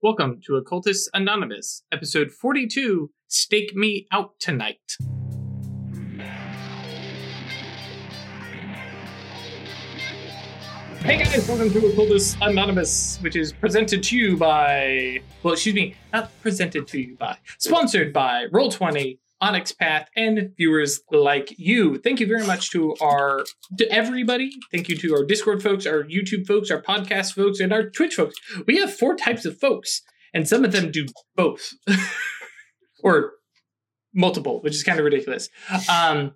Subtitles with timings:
[0.00, 4.78] Welcome to Occultists Anonymous, episode 42 Stake Me Out Tonight.
[11.00, 15.96] Hey guys, welcome to Occultists Anonymous, which is presented to you by, well, excuse me,
[16.12, 21.98] not presented to you by, sponsored by Roll20, Onyx Path, and viewers like you.
[21.98, 23.44] Thank you very much to our
[23.78, 24.50] to everybody.
[24.72, 28.14] Thank you to our Discord folks, our YouTube folks, our podcast folks, and our Twitch
[28.14, 28.36] folks.
[28.66, 30.02] We have four types of folks,
[30.34, 31.06] and some of them do
[31.36, 31.74] both,
[33.02, 33.32] or
[34.14, 35.48] multiple, which is kind of ridiculous.
[35.88, 36.32] Um,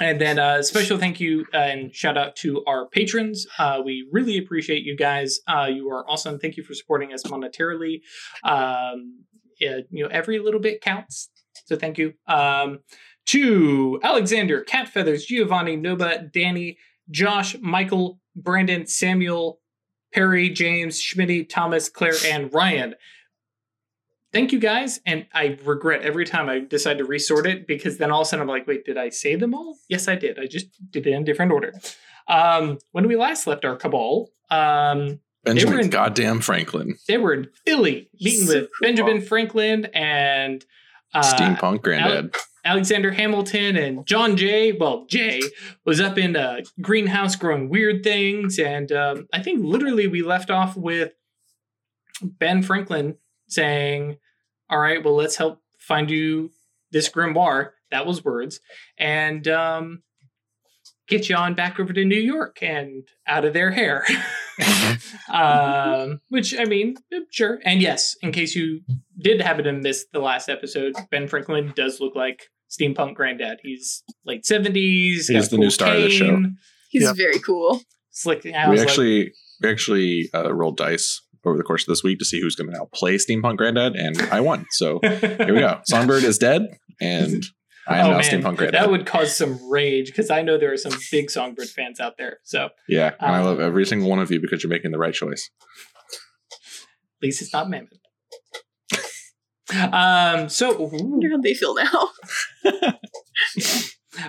[0.00, 3.46] and then uh, special thank you uh, and shout out to our patrons.
[3.58, 5.40] Uh, we really appreciate you guys.
[5.46, 6.38] Uh, you are awesome.
[6.38, 8.00] Thank you for supporting us monetarily.
[8.42, 9.24] Um,
[9.58, 11.30] you know, every little bit counts.
[11.66, 12.14] So thank you.
[12.26, 12.80] Um,
[13.26, 16.78] to Alexander, Cat Feathers, Giovanni, Noba, Danny,
[17.10, 19.60] Josh, Michael, Brandon, Samuel,
[20.12, 22.94] Perry, James, Schmitty, Thomas, Claire, and Ryan.
[24.32, 25.00] Thank you guys.
[25.06, 28.28] And I regret every time I decide to resort it because then all of a
[28.28, 29.78] sudden I'm like, wait, did I say them all?
[29.88, 30.38] Yes, I did.
[30.38, 31.72] I just did it in a different order.
[32.28, 36.96] Um, when we last left our cabal, um, Benjamin in- goddamn Franklin.
[37.06, 38.88] they were in Philly meeting So with cool.
[38.88, 40.64] Benjamin Franklin and
[41.14, 42.34] uh, Steampunk granddad.
[42.64, 44.72] Alexander Hamilton and John Jay.
[44.72, 45.42] Well, Jay
[45.84, 50.50] was up in a greenhouse growing weird things, and um, I think literally we left
[50.50, 51.12] off with
[52.22, 53.16] Ben Franklin
[53.48, 54.16] saying,
[54.70, 56.50] "All right, well, let's help find you
[56.90, 58.60] this grimoire." That was words,
[58.98, 60.02] and um,
[61.06, 64.06] get you on back over to New York and out of their hair.
[65.32, 66.96] um, which I mean,
[67.30, 67.60] sure.
[67.64, 68.80] And yes, in case you
[69.18, 73.58] did happen to miss the last episode, Ben Franklin does look like steampunk granddad.
[73.62, 75.28] He's late seventies.
[75.28, 76.42] He's the new star of the show.
[76.90, 77.16] He's Yep.
[77.16, 77.80] very cool.
[78.10, 78.46] Slick.
[78.46, 79.32] I we was like, actually
[79.62, 82.70] we actually uh, rolled dice over the course of this week to see who's going
[82.70, 84.66] to now play Steampunk Granddad, and I won.
[84.70, 85.80] So here we go.
[85.86, 86.62] Songbird is dead,
[87.00, 87.44] and
[87.86, 88.74] I am oh now man, Steampunk Granddad.
[88.74, 92.16] that would cause some rage because I know there are some big Songbird fans out
[92.16, 92.38] there.
[92.42, 94.90] So at yeah, and I Um, love every single one of you because you're making
[94.90, 95.50] the right choice.
[96.52, 97.92] At least it's not Mammoth.
[99.92, 100.48] um.
[100.48, 100.72] So.
[100.74, 102.08] I wonder how they feel now.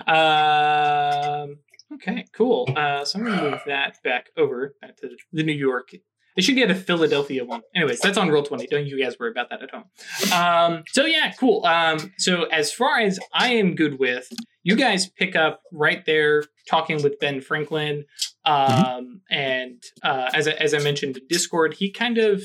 [0.08, 1.58] Um.
[1.94, 2.24] Okay.
[2.32, 2.68] Cool.
[2.76, 3.04] Uh.
[3.04, 5.90] So I'm gonna move that back over back to the New York.
[6.36, 7.62] They should get a Philadelphia one.
[7.74, 8.66] Anyways, that's on roll twenty.
[8.66, 9.84] Don't you guys worry about that at home.
[10.32, 10.84] Um.
[10.88, 11.32] So yeah.
[11.38, 11.64] Cool.
[11.64, 12.12] Um.
[12.18, 14.28] So as far as I am good with,
[14.62, 18.04] you guys pick up right there talking with Ben Franklin.
[18.44, 19.22] Um.
[19.30, 22.42] And uh, as I, as I mentioned in Discord, he kind of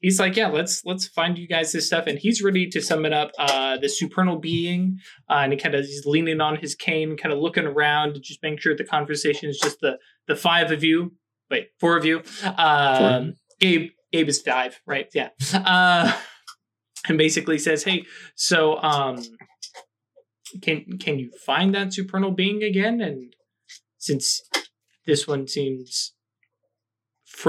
[0.00, 3.04] he's like, yeah, let's let's find you guys this stuff, and he's ready to sum
[3.04, 3.30] it up.
[3.38, 7.32] Uh, the supernal being, uh, and he kind of he's leaning on his cane, kind
[7.32, 11.12] of looking around, just making sure the conversation is just the the five of you.
[11.50, 12.22] Wait, four of you.
[12.56, 15.08] Um, Gabe, Gabe is five, right?
[15.12, 15.30] Yeah.
[15.52, 16.12] Uh,
[17.08, 19.18] and basically says, hey, so um,
[20.62, 23.00] can can you find that supernal being again?
[23.00, 23.34] And
[23.98, 24.42] since
[25.06, 26.14] this one seems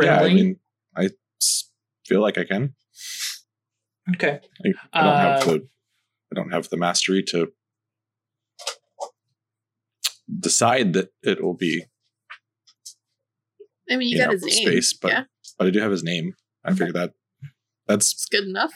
[0.01, 0.55] Yeah, friendly, I mean,
[0.95, 1.09] I
[2.07, 2.73] feel like I can.
[4.15, 4.39] okay.
[4.65, 5.67] I, I don't have Uh, the
[6.31, 7.51] I don't have the mastery to
[10.39, 11.83] decide that it will be
[13.89, 14.67] I mean, you, you got know, his name.
[14.67, 15.23] space, but yeah,
[15.57, 16.33] but I do have his name.
[16.63, 17.13] I figured that
[17.87, 18.71] that's it's good enough.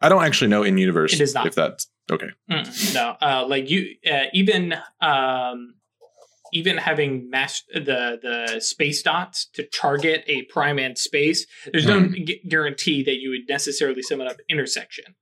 [0.00, 1.46] I don't actually know in universe It is not.
[1.46, 2.28] if that's okay.
[2.50, 5.74] Mm, no, uh, like you, uh, even um,
[6.52, 12.08] even having mass the the space dots to target a prime and space, there's no
[12.08, 15.14] gu- guarantee that you would necessarily summon up intersection.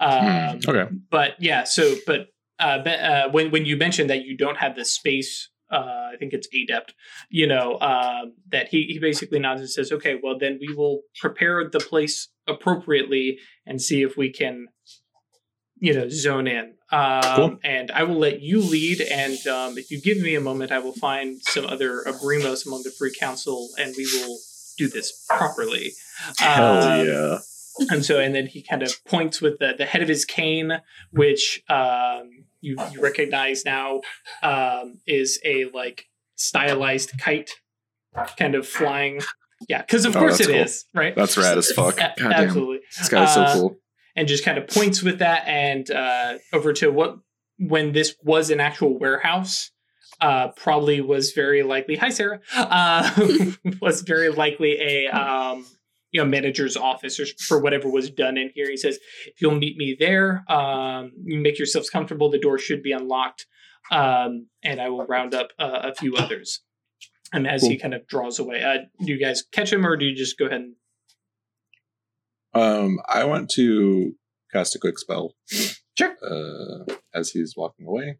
[0.00, 0.20] Um,
[0.60, 0.86] Hmm, okay.
[1.10, 4.76] But yeah, so but uh, be- uh, when when you mentioned that you don't have
[4.76, 6.94] the space, uh, I think it's adept.
[7.30, 11.00] You know um, that he he basically nods and says, "Okay, well then we will
[11.20, 14.66] prepare the place appropriately and see if we can,
[15.78, 16.74] you know, zone in.
[16.90, 17.58] Um, Cool.
[17.64, 19.00] And I will let you lead.
[19.00, 22.82] And um, if you give me a moment, I will find some other Obrimos among
[22.82, 24.38] the Free Council, and we will
[24.76, 25.92] do this properly.
[26.38, 27.38] Hell Um, yeah.
[27.90, 30.72] and so and then he kind of points with the, the head of his cane
[31.12, 34.00] which um, you, you recognize now
[34.42, 36.06] um, is a like
[36.36, 37.50] stylized kite
[38.38, 39.20] kind of flying
[39.68, 41.02] yeah because of Oh, course that's it is cool.
[41.02, 41.98] right That's rad as fuck.
[42.00, 42.32] A- Goddamn.
[42.32, 43.76] absolutely This guy is so Uh, cool.
[44.16, 47.18] and just kind of points with that and uh, over to what
[47.58, 49.70] when this was an actual warehouse
[50.20, 53.10] uh, probably was very likely hi sarah uh,
[53.80, 55.64] was very likely a um,
[56.12, 59.54] you know manager's office or for whatever was done in here he says if you'll
[59.54, 63.46] meet me there um, you make yourselves comfortable the door should be unlocked
[63.90, 66.60] um, and i will round up uh, a few others
[67.32, 70.04] and as he kind of draws away uh, do you guys catch him or do
[70.04, 70.74] you just go ahead and
[72.54, 74.14] Um, I want to
[74.52, 75.34] cast a quick spell.
[75.98, 76.14] Sure.
[76.22, 78.18] Uh, as he's walking away.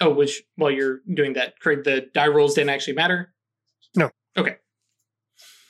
[0.00, 3.34] Oh, which while you're doing that, Craig, the die rolls didn't actually matter.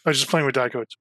[0.05, 0.97] I was just playing with die codes.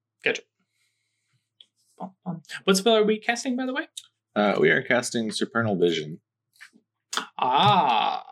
[2.00, 2.42] Bum, bum.
[2.64, 3.88] What spell are we casting, by the way?
[4.36, 6.20] Uh, we are casting Supernal Vision.
[7.38, 8.24] Ah,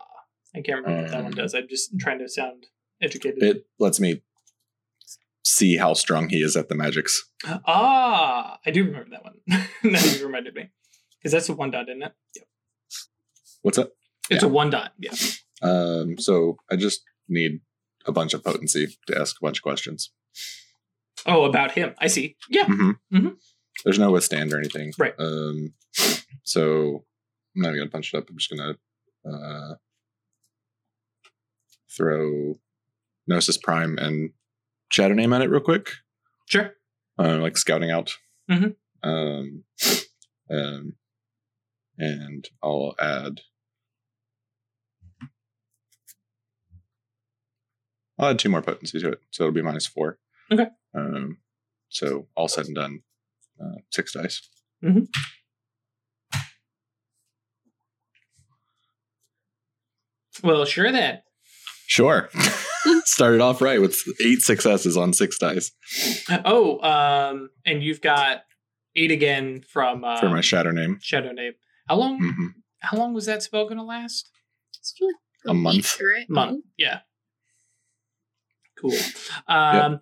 [0.54, 1.54] I can't remember what that one Um, does.
[1.54, 2.66] I'm just trying to sound
[3.00, 3.42] educated.
[3.42, 4.22] It lets me
[5.44, 7.28] see how strong he is at the magics.
[7.66, 9.34] ah, I do remember that one.
[9.92, 10.70] now you reminded me,
[11.18, 12.12] because that's a one dot, isn't it?
[12.36, 12.46] Yep.
[13.62, 13.92] What's up?
[14.30, 14.92] It's a one dot.
[14.98, 15.12] Yeah.
[15.62, 17.60] Um, so I just need
[18.06, 20.10] a bunch of potency to ask a bunch of questions.
[21.26, 21.94] Oh, about him.
[21.98, 22.36] I see.
[22.48, 22.64] Yeah.
[22.66, 23.36] hmm Mhm.
[23.84, 24.92] There's no withstand or anything.
[24.98, 25.14] Right.
[25.18, 25.74] Um,
[26.44, 27.04] so
[27.56, 28.28] I'm not even gonna punch it up.
[28.30, 28.76] I'm just gonna
[29.24, 29.74] uh,
[31.94, 32.58] throw
[33.26, 34.30] Gnosis Prime and
[34.90, 35.90] Shadow Name at it real quick.
[36.46, 36.74] Sure.
[37.18, 38.16] Uh, like scouting out.
[38.50, 38.76] Mhm.
[39.02, 39.64] Um,
[40.50, 40.94] um,
[41.98, 43.40] and I'll add.
[48.18, 50.18] I'll add two more potency to it, so it'll be minus four.
[50.52, 50.66] Okay.
[50.94, 51.38] Um,
[51.88, 53.00] so all said and done,
[53.62, 54.48] uh, six dice.
[60.42, 61.20] Well, sure then.
[61.86, 62.30] Sure.
[63.04, 65.72] Started off right with eight successes on six dice
[66.44, 68.42] Oh, um, and you've got
[68.96, 70.98] eight again from uh, for my shadow name.
[71.02, 71.52] Shadow Name.
[71.88, 72.18] How long?
[72.18, 72.46] hmm
[72.80, 74.30] How long was that spell going to last?
[74.78, 75.14] It's really
[75.46, 75.76] A month.
[76.00, 76.30] week, right?
[76.30, 76.64] Month.
[76.78, 77.00] Yeah.
[78.78, 78.96] Cool.
[79.46, 80.00] Um,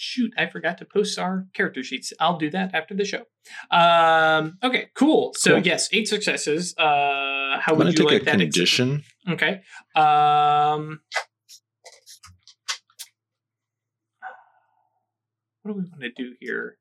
[0.00, 2.12] Shoot, I forgot to post our character sheets.
[2.20, 3.24] I'll do that after the show.
[3.76, 5.32] Um, okay, cool.
[5.36, 5.66] So Cool.
[5.66, 6.72] yes, eight successes.
[6.78, 8.40] Uh, how I'm would you like a that?
[8.40, 9.02] ex- condition.
[9.28, 9.60] Okay.
[9.96, 11.00] Um,
[15.62, 16.76] what do we want to do here?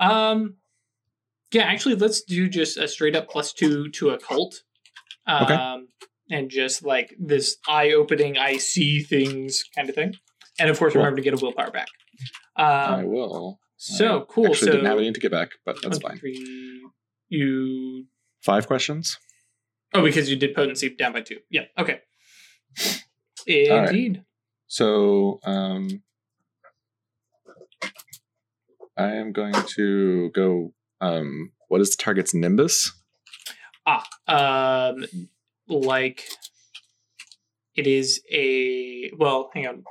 [0.00, 0.56] Um,
[1.52, 4.62] yeah, actually, let's do just a straight up plus two to occult.
[5.26, 5.78] Um, Okay.
[6.30, 10.12] And just like this eye opening, I see things kind of thing.
[10.60, 11.00] And of course, Cool.
[11.02, 11.86] remember to get a willpower back.
[12.58, 13.60] I Um, will.
[13.76, 14.46] so I cool.
[14.46, 16.18] Actually, so didn't have any to get back, but that's fine.
[16.18, 16.88] three,
[17.28, 18.06] you
[18.42, 19.18] Five questions.
[19.94, 21.38] oh because you did potency down by two.
[21.50, 21.62] Yeah.
[21.78, 22.00] Okay.
[23.70, 23.88] All right.
[23.88, 24.24] Indeed.
[24.66, 26.02] So um,
[28.96, 30.72] I am going to go.
[31.00, 32.92] Um, what is the target's nimbus?
[33.86, 35.06] Ah, um
[35.68, 36.28] like
[37.76, 39.84] it is a well hang on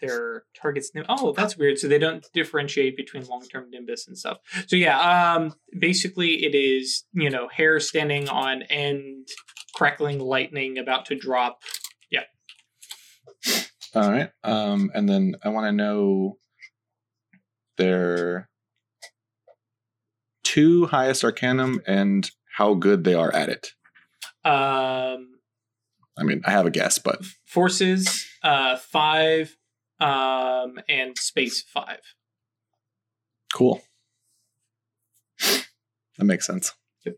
[0.00, 4.38] their targets nim- oh that's weird so they don't differentiate between long-term nimbus and stuff
[4.66, 4.98] so yeah
[5.34, 9.28] um basically it is you know hair standing on end
[9.74, 11.62] crackling lightning about to drop
[12.10, 12.24] Yeah.
[13.94, 14.30] All right.
[14.44, 16.38] Um, and then I want to know
[17.76, 18.48] their
[20.44, 23.72] two highest arcanum and how good they are at it.
[24.44, 25.28] um
[26.18, 29.56] I mean, I have a guess, but forces uh five
[30.00, 32.00] um and space five
[33.52, 33.82] cool.
[36.18, 36.72] That makes sense.
[37.04, 37.16] Yep.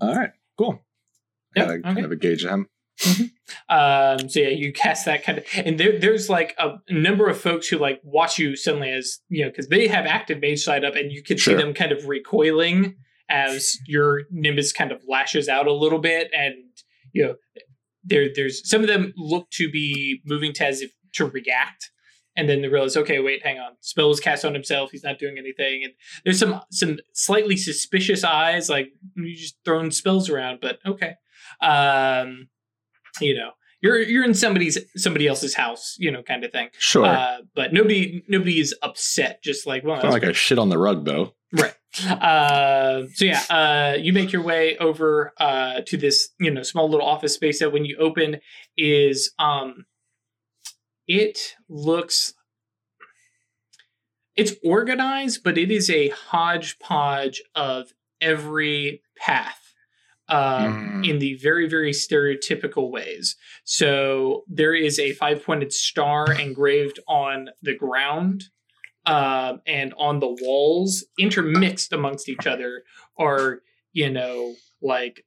[0.00, 0.30] All right.
[0.58, 0.84] Cool.
[1.54, 2.68] Got a, kind of a gauge of him.
[3.68, 7.38] Um, so yeah, you cast that kind of, and there, there's like a number of
[7.40, 10.84] folks who like watch you suddenly as you know because they have active mage sight
[10.84, 12.96] up, and you can see them kind of recoiling
[13.28, 16.54] as your nimbus kind of lashes out a little bit, and
[17.12, 17.34] you know
[18.02, 21.90] there there's some of them look to be moving to as if to react.
[22.38, 23.72] And then they realize, okay, wait, hang on.
[23.80, 24.90] Spell was cast on himself.
[24.90, 25.84] He's not doing anything.
[25.84, 25.94] And
[26.24, 30.58] there's some some slightly suspicious eyes, like you just throwing spells around.
[30.60, 31.14] But okay,
[31.62, 32.48] um,
[33.20, 36.68] you know, you're you're in somebody's somebody else's house, you know, kind of thing.
[36.78, 37.06] Sure.
[37.06, 39.42] Uh, but nobody nobody is upset.
[39.42, 41.34] Just like, well, it's not like I shit on the rug, though.
[41.52, 41.74] right.
[42.06, 46.90] Uh, so yeah, uh, you make your way over uh, to this you know small
[46.90, 48.40] little office space that when you open
[48.76, 49.86] is um,
[51.06, 52.34] it looks
[54.34, 59.62] it's organized, but it is a hodgepodge of every path.
[60.28, 61.08] Um, Mm.
[61.08, 63.36] in the very, very stereotypical ways.
[63.62, 68.46] So there is a five pointed star engraved on the ground
[69.06, 72.82] um, and on the walls, intermixed amongst each other,
[73.16, 75.24] are, you know, like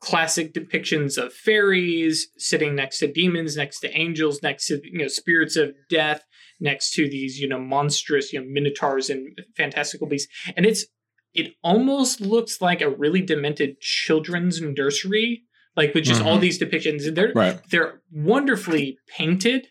[0.00, 5.08] classic depictions of fairies sitting next to demons, next to angels, next to, you know,
[5.08, 6.22] spirits of death,
[6.60, 10.32] next to these, you know, monstrous, you know, minotaurs and fantastical beasts.
[10.56, 10.86] And it's,
[11.34, 15.42] it almost looks like a really demented children's nursery,
[15.76, 16.42] like with just all Mhm.
[16.42, 17.06] these depictions.
[17.06, 17.58] And they're Right.
[17.70, 19.68] they're wonderfully painted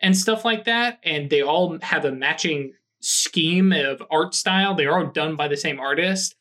[0.00, 4.74] and stuff like that, and they all have a matching scheme of art style.
[4.74, 6.36] They're all done by the same artist,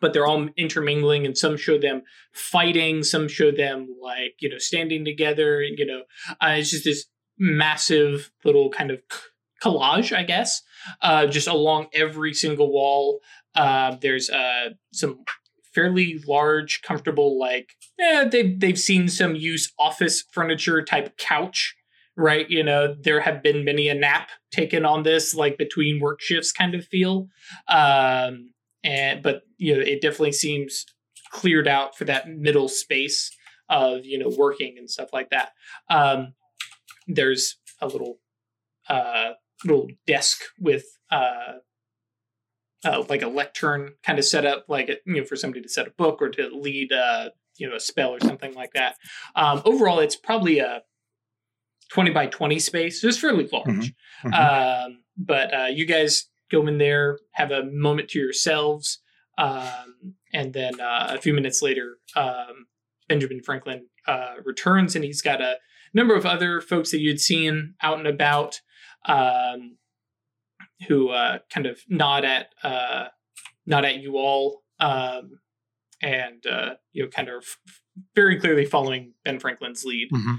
[0.00, 2.02] but they're all intermingling, and some show them
[2.32, 5.62] fighting, some show them like you know standing together.
[5.62, 6.02] You know,
[6.42, 7.06] uh, it's just this
[7.38, 9.00] massive little kind of
[9.62, 10.62] collage, I guess,
[11.02, 13.20] uh, just along every single wall.
[13.54, 15.24] Uh, there's uh, some
[15.74, 21.74] fairly large, comfortable, like eh, they've they've seen some use office furniture type couch,
[22.16, 22.48] right?
[22.48, 26.52] You know, there have been many a nap taken on this, like between work shifts
[26.52, 27.28] kind of feel.
[27.68, 28.52] Um,
[28.84, 30.86] and but you know, it definitely seems
[31.32, 33.30] cleared out for that middle space
[33.68, 35.50] of you know working and stuff like that.
[35.88, 36.34] Um,
[37.06, 38.18] there's a little
[38.88, 39.32] uh,
[39.64, 41.54] little desk with uh,
[42.84, 45.86] uh, like a lectern kind of set up, like you know, for somebody to set
[45.86, 48.96] a book or to lead, uh, you know, a spell or something like that.
[49.34, 50.82] Um, overall, it's probably a
[51.92, 53.66] twenty by twenty space, so it's fairly large.
[53.66, 54.28] Mm-hmm.
[54.28, 54.92] Mm-hmm.
[54.92, 59.00] Um, but uh, you guys go in there, have a moment to yourselves,
[59.38, 62.66] um, and then uh, a few minutes later, um,
[63.08, 65.56] Benjamin Franklin uh, returns, and he's got a
[65.94, 68.60] number of other folks that you'd seen out and about
[69.06, 69.76] um,
[70.88, 73.06] who uh, kind of nod at uh,
[73.66, 75.40] nod at you all, um,
[76.02, 77.44] and uh, you know, kind of
[78.14, 80.08] very clearly following Ben Franklin's lead.
[80.12, 80.34] Mm-hmm.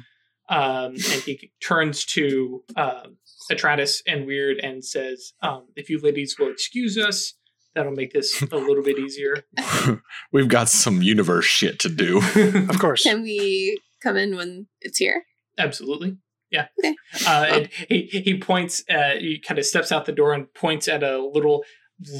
[0.51, 3.17] Um, and he turns to um,
[3.50, 7.34] Atratus and Weird and says, um, "If you ladies will excuse us,
[7.74, 9.43] that'll make this a little bit easier."
[10.34, 12.22] We've got some universe shit to do.
[12.70, 13.03] Of course.
[13.03, 15.24] Can we come in when it's here?
[15.58, 16.17] Absolutely.
[16.51, 16.67] Yeah.
[16.79, 16.96] Okay.
[17.25, 18.84] Uh, and he he points.
[18.89, 21.63] Uh, he kind of steps out the door and points at a little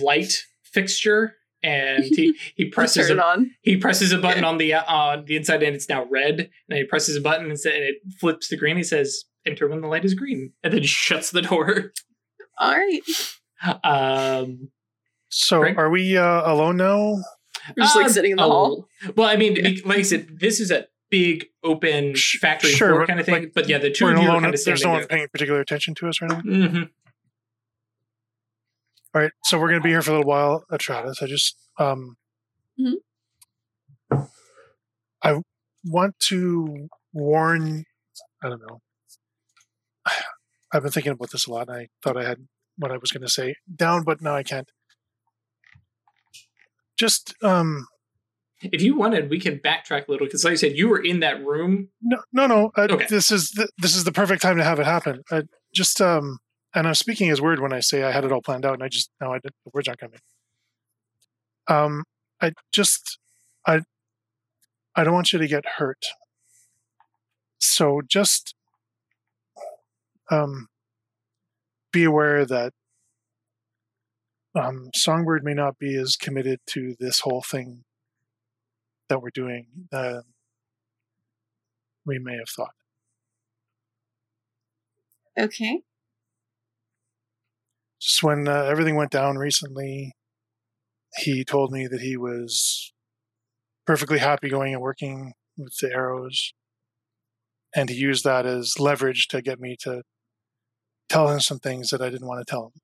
[0.02, 3.51] light fixture, and he he presses a, on.
[3.62, 6.50] he presses a button on the uh, on the inside, and it's now red.
[6.70, 8.77] And he presses a button and, sa- and it flips to green.
[8.77, 11.94] He says, "Enter when the light is green," and then shuts the door.
[12.60, 13.01] All right.
[13.84, 14.70] Um,
[15.30, 15.77] So Great.
[15.77, 17.18] are we uh, alone now?
[17.77, 18.88] We're just like uh, sitting in the oh, hall.
[19.15, 23.20] Well, I mean, like I said, this is a big open factory sure, floor kind
[23.20, 23.36] of thing.
[23.36, 24.41] like, but yeah, the 2 of you are alone.
[24.41, 26.41] kind of There's standing no one paying particular attention to us right now.
[26.41, 26.89] Mhm.
[29.13, 31.22] All right, so we're going to be here for a little while Atratus.
[31.22, 32.15] I just, um,
[32.80, 32.96] Mhm.
[35.24, 35.41] I
[35.84, 37.84] want to warn.
[38.41, 38.82] I don't know.
[40.74, 43.12] I've been thinking about this a lot, and I thought I had what I was
[43.12, 44.72] going to say down, but now I can't.
[46.98, 47.88] Just, um,
[48.62, 51.20] If you wanted, we can backtrack a little because, like I said, you were in
[51.20, 51.89] that room.
[52.01, 52.72] no, no, no.
[52.77, 53.08] Uh, Okay.
[53.10, 55.24] This is the, this is the perfect time to have it happen.
[55.30, 56.39] Uh, just, um,
[56.74, 58.84] and I'm speaking as Weird when I say I had it all planned out, and
[58.84, 60.20] I just now I did, the words aren't coming.
[61.68, 62.04] Um,
[62.42, 63.20] I just,
[63.68, 63.82] I,
[64.96, 66.06] I don't want you to get hurt.
[67.60, 68.56] So just,
[70.30, 70.68] um,
[71.92, 72.74] be aware that
[74.56, 77.84] um, Songbird may not be as committed to this whole thing
[79.10, 80.22] that we're doing uh,
[82.06, 82.74] we may have thought.
[85.38, 85.82] Okay.
[88.01, 90.13] Just when uh, everything went down recently,
[91.17, 92.91] he told me that he was
[93.86, 96.53] perfectly happy going and working with the arrows.
[97.75, 100.01] And he used that as leverage to get me to
[101.10, 102.81] tell him some things that I didn't want to tell him.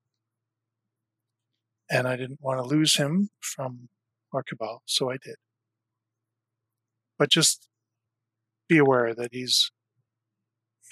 [1.90, 3.88] And I didn't want to lose him from
[4.32, 5.36] our cabal, so I did.
[7.18, 7.68] But just
[8.68, 9.72] be aware that he's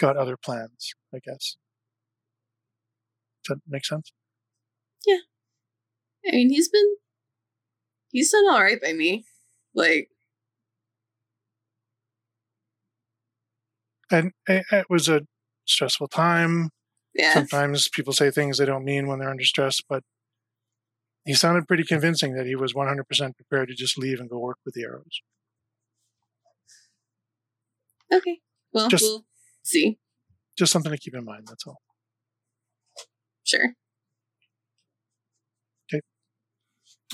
[0.00, 1.56] got other plans, I guess.
[3.46, 4.12] Does that make sense?
[5.06, 5.18] Yeah.
[6.26, 6.96] I mean, he's been
[8.10, 9.24] he's done all right by me.
[9.74, 10.08] Like,
[14.10, 15.22] and it, was a
[15.66, 16.70] stressful time.
[17.14, 20.02] yeah, Sometimes people say things they don't mean when they're under stress, but
[21.24, 24.58] he sounded pretty convincing that he was 100% prepared to just leave and go work
[24.64, 25.20] with the arrows.
[28.12, 28.38] okay.
[28.72, 29.24] Well, Just- we'll
[29.62, 29.98] see.
[30.56, 31.80] Just something to keep in mind, that's all.
[33.46, 33.72] Sure.
[35.92, 36.00] Okay.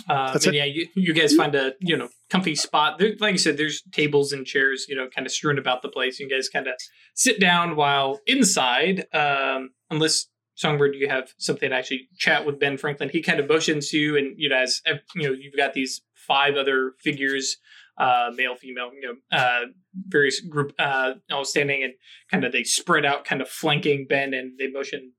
[0.08, 0.58] Uh, That's but it.
[0.58, 2.98] yeah, you, you guys find a you know comfy spot.
[2.98, 5.88] There, like I said, there's tables and chairs, you know, kind of strewn about the
[5.88, 6.18] place.
[6.18, 6.74] You guys kind of
[7.14, 12.76] sit down while inside, um, unless Songbird, you have something to actually chat with Ben
[12.76, 13.10] Franklin.
[13.10, 14.80] He kind of motions you, and you know, as
[15.14, 17.58] you know, you've got these five other figures,
[17.98, 19.66] uh, male, female, you know, uh,
[20.08, 21.92] various group, uh, all standing and
[22.30, 25.12] kind of they spread out, kind of flanking Ben, and they motion.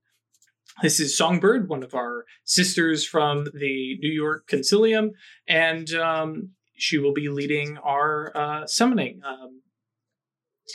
[0.82, 5.10] This is Songbird, one of our sisters from the New York Concilium,
[5.46, 9.20] and um, she will be leading our uh, summoning.
[9.24, 9.62] Um,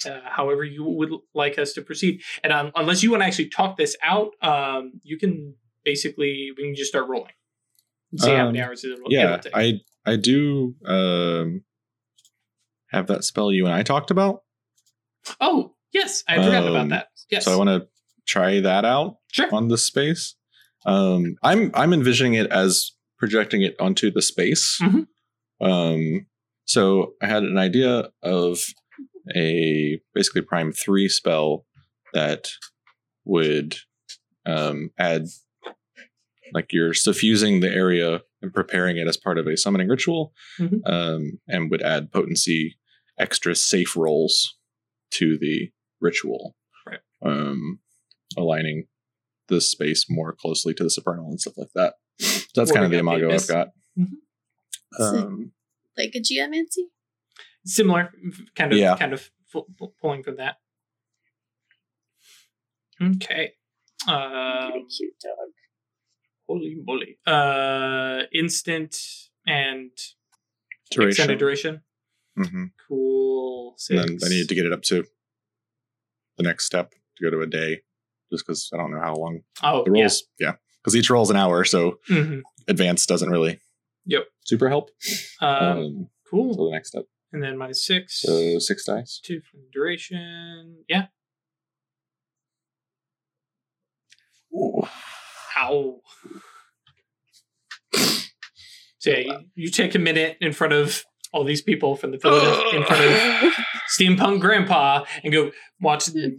[0.06, 3.50] uh, however, you would like us to proceed, and um, unless you want to actually
[3.50, 7.34] talk this out, um, you can basically we can just start rolling.
[8.18, 9.52] See how many Um, hours it will, yeah, it'll.
[9.54, 11.64] I I do um
[12.88, 14.44] have that spell you and I talked about.
[15.42, 17.08] oh yes, I forgot about that.
[17.30, 17.88] Yes, So I want to
[18.30, 19.50] try that out sure.
[19.54, 20.36] on this space.
[20.86, 24.80] Um, I'm I'm envisioning it as projecting it onto the space.
[24.82, 25.08] Mhm.
[25.62, 26.28] Um,
[26.66, 28.60] so I had an idea of
[29.36, 31.66] a basically prime three spell
[32.14, 32.50] that
[33.26, 33.76] would
[34.46, 35.26] um, add
[36.54, 40.80] like you're suffusing the area and preparing it as part of a summoning ritual, Mhm.
[40.88, 42.78] um, and would add potency
[43.20, 44.56] extra safe rolls
[45.12, 45.70] to the
[46.00, 46.56] ritual,
[46.88, 47.02] Right.
[47.22, 47.80] um,
[48.40, 48.88] aligning
[49.48, 51.94] the space more closely to the supernal and stuff like that.
[52.20, 53.48] So that's kind of the Warming up imago I've abyss.
[53.48, 53.68] got.
[53.98, 54.08] Mhm.
[55.00, 55.52] Um,
[55.98, 56.88] Like a geomancy?
[57.66, 58.12] Similar,
[58.56, 58.98] kind of, Yeah.
[58.98, 60.58] kind of fu- fu- pulling from that.
[63.02, 63.54] Okay.
[64.08, 65.50] Um, cute dog.
[66.48, 67.18] holy moly!
[67.28, 68.96] Uh, instant
[69.46, 69.92] and
[70.92, 71.10] duration.
[71.10, 71.82] extended duration.
[72.36, 73.76] hmm Cool.
[73.90, 75.06] And then I needed to get it up to
[76.38, 77.82] the next step to go to a day,
[78.32, 80.24] just because I don't know how long Oh, the rolls.
[80.40, 82.18] Yeah, because each roll's an hour, so yeah.
[82.18, 82.42] Mhm.
[82.68, 83.60] advance doesn't really.
[84.06, 84.24] Yep.
[84.46, 84.90] Super help.
[85.42, 86.54] Um, Um, cool.
[86.56, 87.04] so the next step.
[87.32, 88.22] and then my six.
[88.22, 89.20] So six dice.
[89.24, 90.84] two from duration.
[90.88, 91.08] Yeah.
[95.58, 96.02] Ow.
[99.02, 102.18] So yeah, you, you take a minute in front of all these people from the
[102.20, 103.54] Philadelphia, in front of
[103.98, 106.10] Steampunk Grandpa, and go watch.
[106.14, 106.38] It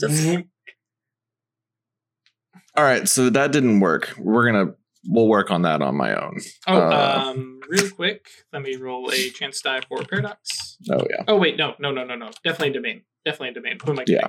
[2.77, 4.15] All right, so that didn't work.
[4.19, 4.75] We're gonna
[5.07, 6.37] we'll work on that on my own.
[6.67, 7.23] Oh, Uh.
[7.35, 10.77] um, real quick, let me roll a chance die for paradox.
[10.91, 12.31] Oh yeah, Oh wait, no, no, no, no, no.
[12.45, 13.03] Definitely a domain.
[13.25, 13.79] Definitely a domain.
[13.85, 14.05] Who am I?
[14.07, 14.29] Yeah.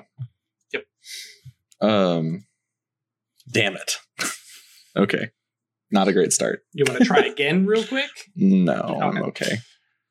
[0.73, 0.85] Yep.
[1.81, 2.45] um,
[3.51, 3.97] damn it.
[4.95, 5.29] okay,
[5.91, 6.63] not a great start.
[6.73, 8.09] You want to try again, real quick?
[8.35, 9.57] No, I'm Okay.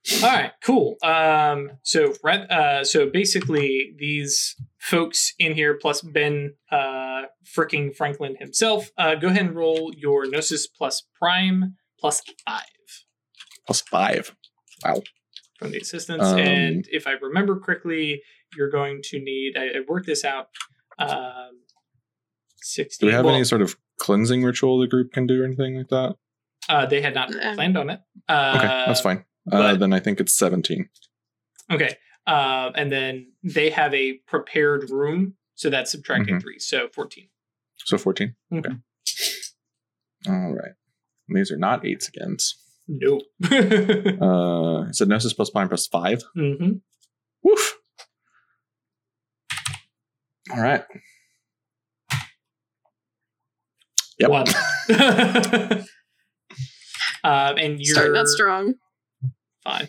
[0.08, 0.26] Okay.
[0.26, 0.96] All right, cool.
[1.02, 7.22] Um, so right, uh, so basically, these folks in here plus Ben, uh,
[7.56, 8.90] freaking Franklin himself.
[8.96, 12.62] Uh, go ahead and roll your gnosis plus prime plus five
[13.66, 14.34] Plus five.
[14.84, 15.02] Wow.
[15.58, 16.24] from the assistants.
[16.24, 18.22] Um, and if I remember correctly,
[18.56, 19.52] you're going to need.
[19.56, 20.48] I, I worked this out.
[20.98, 21.60] Um,
[22.56, 23.06] sixteen.
[23.06, 25.76] Do we have well, any sort of cleansing ritual the group can do or anything
[25.76, 26.16] like that?
[26.68, 28.00] Uh, they had not Um, planned on it.
[28.28, 29.24] Uh, Okay, that's fine.
[29.50, 30.88] Uh, then I think it's seventeen.
[31.70, 31.96] Okay.
[32.26, 36.42] Uh, and then they have a prepared room, so that's subtracting Mhm.
[36.42, 37.28] three, so fourteen.
[37.84, 38.36] So 14.
[38.52, 38.58] Mhm.
[38.58, 38.74] Okay.
[40.28, 40.72] All right.
[41.28, 42.56] And these are not eights agains.
[42.86, 43.22] Nope.
[43.50, 46.22] Uh, it said Gnosis plus prime plus five.
[46.34, 46.72] hmm
[47.42, 47.78] Woof.
[50.52, 50.84] All right.
[54.18, 54.30] Yep.
[54.30, 54.48] One.
[57.24, 58.74] um, and you're Starting out strong.
[59.64, 59.88] Fine.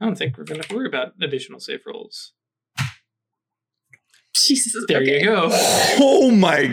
[0.00, 2.32] I don't think we're going to worry about additional safe rolls.
[4.34, 4.84] Jesus.
[4.88, 5.20] There okay.
[5.20, 5.48] you go.
[5.98, 6.66] Oh my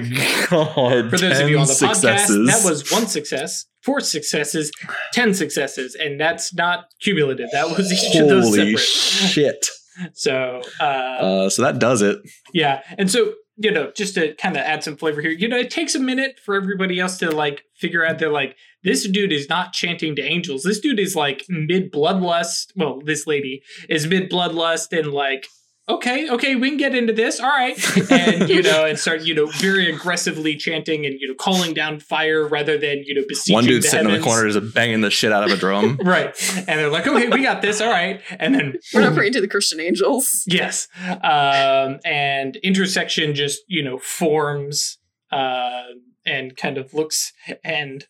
[0.50, 1.10] god.
[1.10, 4.72] For those of you on the 10 podcast, that was one success, four successes,
[5.14, 7.48] ten successes, and that's not cumulative.
[7.54, 8.80] That was each of those Holy separate.
[8.80, 9.68] shit.
[10.14, 12.18] So, uh, Uh, so that does it.
[12.52, 12.82] Yeah.
[12.98, 15.70] And so, you know, just to kind of add some flavor here, you know, it
[15.70, 19.48] takes a minute for everybody else to like figure out they're like, this dude is
[19.48, 20.64] not chanting to angels.
[20.64, 22.72] This dude is like mid bloodlust.
[22.76, 25.48] Well, this lady is mid bloodlust and like,
[25.88, 27.40] okay, okay, we can get into this.
[27.40, 27.78] All right.
[28.12, 32.00] And, you know, and start, you know, very aggressively chanting and, you know, calling down
[32.00, 35.02] fire rather than, you know, beseeching One dude the sitting in the corner is banging
[35.02, 36.00] the shit out of a drum.
[36.04, 36.36] Right.
[36.56, 37.82] And they're like, okay, we got this.
[37.82, 38.22] All right.
[38.40, 40.44] And then We're not praying to the Christian angels.
[40.46, 40.88] Yes.
[41.08, 45.00] Um, and intersection just, you know, forms
[45.32, 45.84] uh,
[46.26, 48.06] and kind of looks and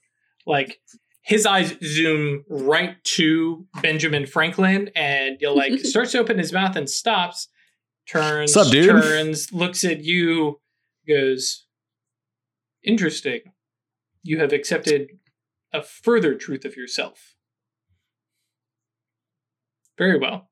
[0.45, 0.79] like
[1.21, 6.75] his eyes zoom right to Benjamin Franklin and you're like starts to open his mouth
[6.75, 7.47] and stops,
[8.07, 8.89] turns, Sup, dude?
[8.89, 10.59] turns, looks at you,
[11.07, 11.65] goes,
[12.83, 13.39] Interesting.
[14.23, 15.09] You have accepted
[15.73, 17.35] a further truth of yourself.
[19.97, 20.49] Very well.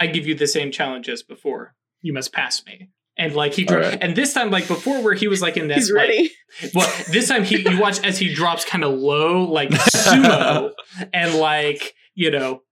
[0.00, 1.74] I give you the same challenge as before.
[2.00, 2.90] You must pass me.
[3.16, 3.98] And like he, dro- All right.
[4.00, 6.30] and this time, like before, where he was like in that, He's like- ready.
[6.74, 10.70] well, this time he you watch as he drops kind of low, like sumo,
[11.12, 12.62] and like you know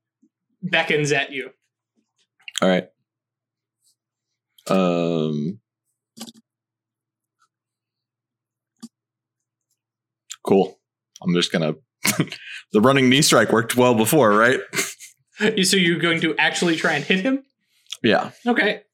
[0.62, 1.50] beckons at you.
[2.62, 2.86] All right.
[4.68, 5.60] Um.
[10.46, 10.78] Cool.
[11.22, 11.74] I'm just gonna.
[12.72, 14.60] the running knee strike worked well before, right?
[15.38, 17.42] So you're going to actually try and hit him?
[18.02, 18.30] Yeah.
[18.46, 18.84] Okay.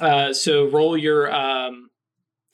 [0.00, 1.90] Uh, so roll your um,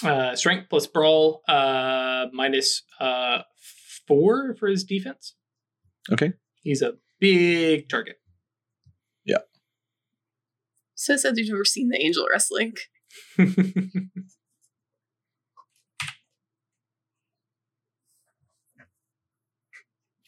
[0.03, 3.43] Uh, strength plus brawl, uh, minus uh,
[4.09, 5.37] four for his defense.
[6.11, 6.33] Okay.
[6.63, 8.17] He's a big target.
[10.97, 12.75] So I said you've never seen the angel wrestling.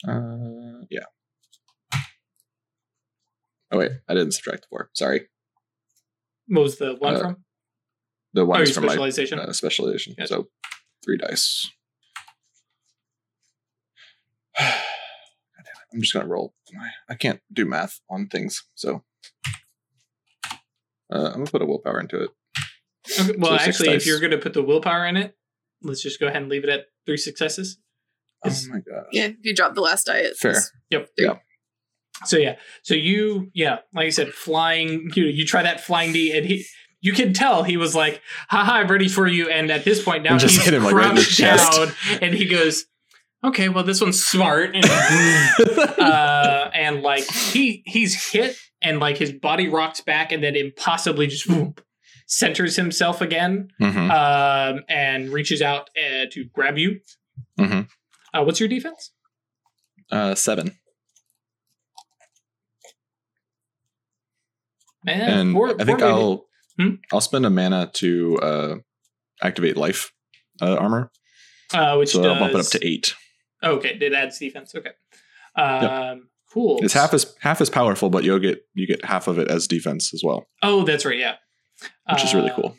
[0.06, 1.04] Uh, yeah.
[3.70, 4.90] Oh wait, I didn't subtract the four.
[4.94, 5.28] Sorry,
[6.46, 7.44] what was the one Uh, from?
[8.32, 9.38] the Oh, one your is from my specialization.
[9.40, 10.14] uh, specialization.
[10.16, 10.28] Yes.
[10.28, 10.48] So
[11.04, 11.68] three dice.
[14.58, 14.68] God
[15.58, 16.54] it, I'm just gonna roll.
[16.80, 19.04] I- I can't do math on things, so
[21.12, 22.30] uh, I'm gonna put a willpower into it.
[23.20, 25.34] Okay, well, so six actually, if you're going to put the willpower in it,
[25.82, 27.78] let's just go ahead and leave it at three successes.
[28.44, 29.06] Oh my god!
[29.12, 30.52] Yeah, if you drop the last die, it's Fair.
[32.24, 35.10] So yeah, so you yeah, like I said, flying.
[35.14, 36.64] You you try that flying D, and he.
[37.00, 40.24] You can tell he was like, "Haha, I'm ready for you." And at this point
[40.24, 41.72] now, And just he's hit him, like, right in the crouched chest.
[41.72, 42.86] down, and he goes,
[43.44, 44.84] "Okay, well, this one's smart." And,
[45.98, 51.26] uh, and like he he's hit, and like his body rocks back, and then impossibly
[51.26, 51.84] just whoop,
[52.26, 57.00] centers himself again, Mhm, um, and reaches out uh, to grab you.
[57.58, 57.88] mhm.
[58.34, 59.12] Uh, what's your defense?
[60.10, 60.78] Uh, seven,
[65.04, 66.02] Man, and four- I think.
[66.02, 66.46] I'll
[66.78, 66.94] Hmm?
[67.12, 68.74] I'll spend a mana to uh,
[69.42, 70.12] activate life
[70.62, 71.10] uh, armor,
[71.74, 73.14] uh, which so does, I'll bump it up to eight.
[73.64, 74.72] Okay, it adds defense.
[74.76, 74.90] Okay.
[75.60, 76.78] Um, Cool.
[76.82, 79.66] It's half as half as powerful, but you'll get you get half of it as
[79.66, 80.46] defense as well.
[80.62, 81.18] Oh, that's right.
[81.18, 81.34] Yeah.
[82.10, 82.66] Which is really cool.
[82.70, 82.76] Um,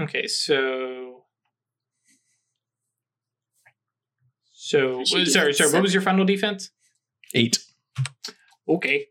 [0.00, 1.22] Okay, so.
[4.52, 5.72] So I should sorry, sorry.
[5.72, 6.70] What was your final defense?
[7.34, 7.58] Eight.
[8.68, 9.06] Okay.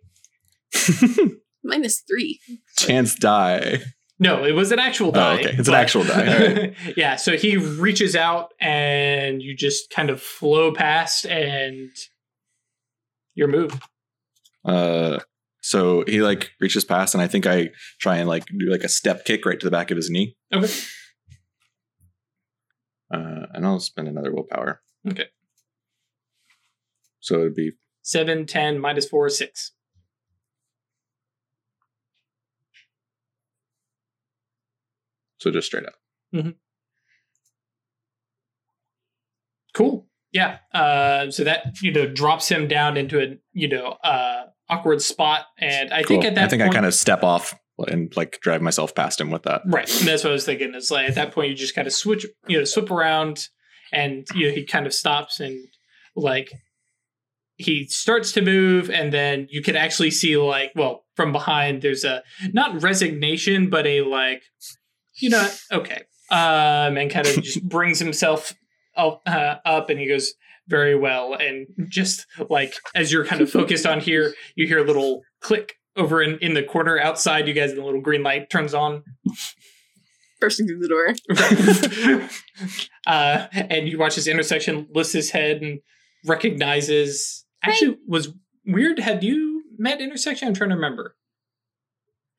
[1.63, 2.39] Minus three.
[2.77, 3.79] Chance die.
[4.19, 5.33] No, it was an actual Oh, die.
[5.39, 5.55] okay.
[5.57, 6.75] It's an actual die.
[6.87, 11.89] All yeah, so he reaches out and you just kind of flow past and
[13.35, 13.79] your move.
[14.65, 15.19] Uh,
[15.61, 17.69] so he like reaches past, and I think I
[17.99, 20.35] try and like do like a step kick right to the back of his knee.
[20.53, 20.71] Okay.
[23.13, 24.81] Uh, and I'll spend another willpower.
[25.09, 25.27] Okay.
[27.19, 29.71] So it'd be 7, 10, minus 4, 6.
[35.43, 35.95] so just straight up.
[36.33, 36.51] Mm-hmm.
[39.73, 40.07] Cool.
[40.33, 40.57] Yeah.
[40.73, 45.45] Uh, so that you know drops him down into a you know uh, awkward spot,
[45.59, 48.39] and I think at that I think point, I kind of step off and like
[48.41, 49.61] drive myself past him with that.
[49.65, 49.89] right.
[49.99, 50.73] And that's what I was thinking.
[50.73, 53.47] It's like at that point you just kind of switch, you know, swip around,
[53.91, 55.67] and you know he kind of stops and
[56.15, 56.51] like
[57.57, 62.03] he starts to move, and then you can actually see like well from behind there's
[62.03, 64.41] a not resignation but a like
[65.19, 68.55] you know okay um and kind of just brings himself
[68.95, 70.33] up, uh, up and he goes
[70.67, 74.83] very well and just like as you're kind of focused on here you hear a
[74.83, 78.49] little click over in, in the corner outside you guys and the little green light
[78.49, 79.03] turns on
[80.39, 82.29] Bursting through the door.
[83.07, 85.79] uh, and you watch this intersection lifts his head and
[86.25, 88.33] recognizes actually was
[88.65, 91.15] weird had you met intersection i'm trying to remember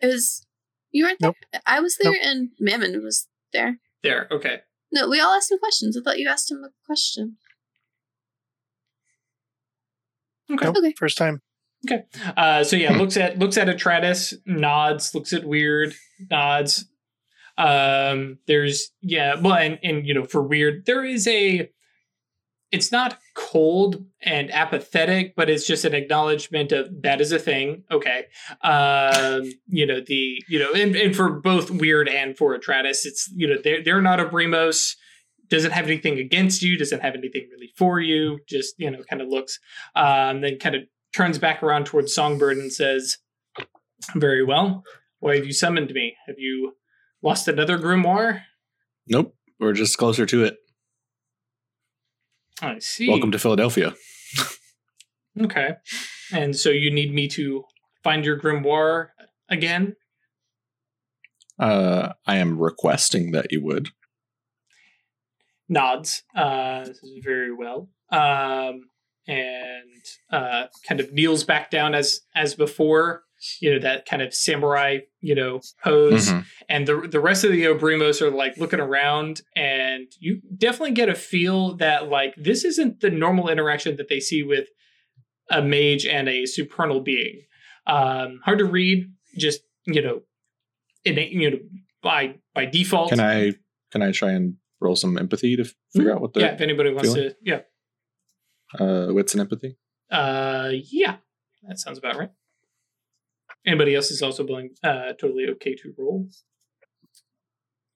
[0.01, 0.47] It was
[0.91, 1.33] you weren't there.
[1.53, 1.63] Nope.
[1.67, 3.79] I was there, and Mammon was there.
[4.03, 4.61] there okay
[4.95, 5.97] No, we all asked him questions.
[5.97, 7.37] I thought you asked him a question.
[10.53, 10.95] okay Nope, Okay.
[10.97, 11.43] First time.
[11.85, 12.05] Okay.
[12.37, 15.95] Uh, so yeah, looks at looks at Atratus, nods, looks at Weird,
[16.31, 16.87] nods.
[17.59, 21.71] Um, there's yeah, well, and and you know, for Weird, there is a.
[22.75, 27.85] It's not cold and apathetic, but it's just an acknowledgement of that is a thing.
[27.91, 28.25] Okay,
[28.63, 33.31] um, you know the you know, and, and for both Weird and for Atratus, it's
[33.35, 34.97] you know they're they're not Obrimos.
[35.49, 36.77] Doesn't have anything against you.
[36.77, 38.41] Doesn't have anything really for you.
[38.49, 39.61] Just you know, kind of looks.
[39.95, 40.83] Um, then kind of
[41.15, 43.19] turns back around towards Songbird and says,
[44.15, 44.83] Very well.
[45.21, 46.17] Why have you summoned me?
[46.27, 46.73] Have you
[47.23, 48.43] lost another grimoire?
[49.07, 49.35] Nope.
[49.61, 50.57] We're just closer to it.
[52.63, 53.09] I see.
[53.09, 53.95] Welcome to Philadelphia.
[55.41, 55.71] Okay.
[56.33, 57.65] And so you need me to
[58.05, 59.09] find your grimoire
[59.49, 59.97] again?
[61.59, 63.89] Uh, I am requesting that you would.
[65.69, 66.23] Nods.
[66.37, 67.89] Uh, this is very well.
[68.13, 68.91] Um,
[69.27, 73.23] and uh, kind of kneels back down as as before.
[73.61, 76.29] You know that kind of samurai, you know, pose.
[76.31, 76.45] Mhm.
[76.69, 81.09] and the the rest of the Obrimos are like looking around, and you definitely get
[81.09, 84.69] a feel that like this isn't the normal interaction that they see with
[85.51, 87.43] a mage and a supernal being.
[87.87, 90.23] Um, hard to read, just you know,
[91.05, 91.59] innate, you know,
[92.03, 93.11] by by default.
[93.11, 93.53] Can I
[93.93, 96.93] can I try and roll some empathy to figure out what the yeah, if anybody
[96.95, 97.31] wants feeling?
[97.31, 97.61] to, yeah,
[98.79, 99.77] uh, wits and empathy.
[100.11, 101.17] uh, yeah,
[101.69, 102.31] that sounds about right.
[103.67, 106.29] Anybody else is also willing, uh, totally okay to roll.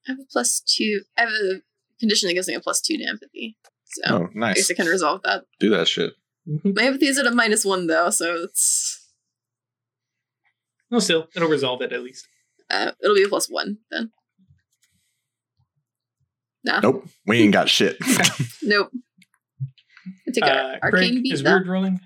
[0.06, 1.02] I have a plus two.
[1.16, 1.60] I have a
[2.00, 3.56] condition that gives me a plus two to empathy.
[3.84, 4.70] So Oh, I guess nice.
[4.70, 5.44] I can resolve that.
[5.60, 6.12] Do that shit.
[6.48, 6.74] Mhm.
[6.74, 9.06] My empathy is at a minus one though, so it's
[10.90, 12.26] no still, it'll resolve it at least.
[12.70, 14.10] uh, it'll be a plus one then.
[16.64, 17.98] Nah, Nope, we ain't got shit.
[18.62, 18.90] nope.
[20.26, 21.50] I take Uh, a arcane Craig, beat is though.
[21.52, 22.00] weird rolling.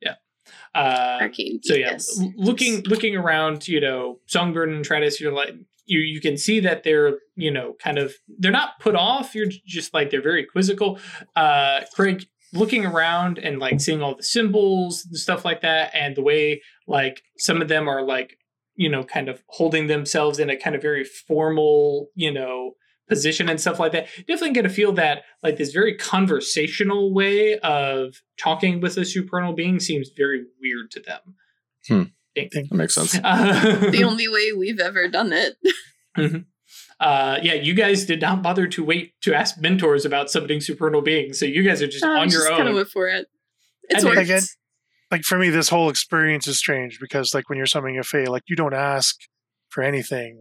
[0.00, 0.14] Yeah.
[0.74, 2.20] Uh, Arcane so yeah, yes.
[2.36, 5.54] looking looking around, you know, Songbird and Tratus, you're like
[5.86, 9.34] you you can see that they're you know kind of they're not put off.
[9.34, 10.98] You're just like they're very quizzical.
[11.36, 16.16] Uh, Craig, looking around and like seeing all the symbols and stuff like that, and
[16.16, 18.38] the way like some of them are like
[18.74, 22.72] you know kind of holding themselves in a kind of very formal you know
[23.08, 27.58] position and stuff like that definitely get a feel that like this very conversational way
[27.58, 31.20] of talking with a supernal being seems very weird to them
[31.88, 32.02] Hmm.
[32.34, 32.52] Think.
[32.52, 33.18] that makes sense.
[33.22, 35.56] Uh, the only way we've ever done it.
[37.00, 41.02] uh, yeah, you guys did not bother to wait to ask mentors about summoning supernal
[41.02, 43.26] beings, so you guys are just I on your just kind of went for it.
[43.88, 44.22] It's And worked.
[44.22, 44.42] again-
[45.10, 48.24] like for me, this whole experience is strange because like when you're summoning a fae,
[48.24, 49.16] like you don't ask
[49.68, 50.40] for anything.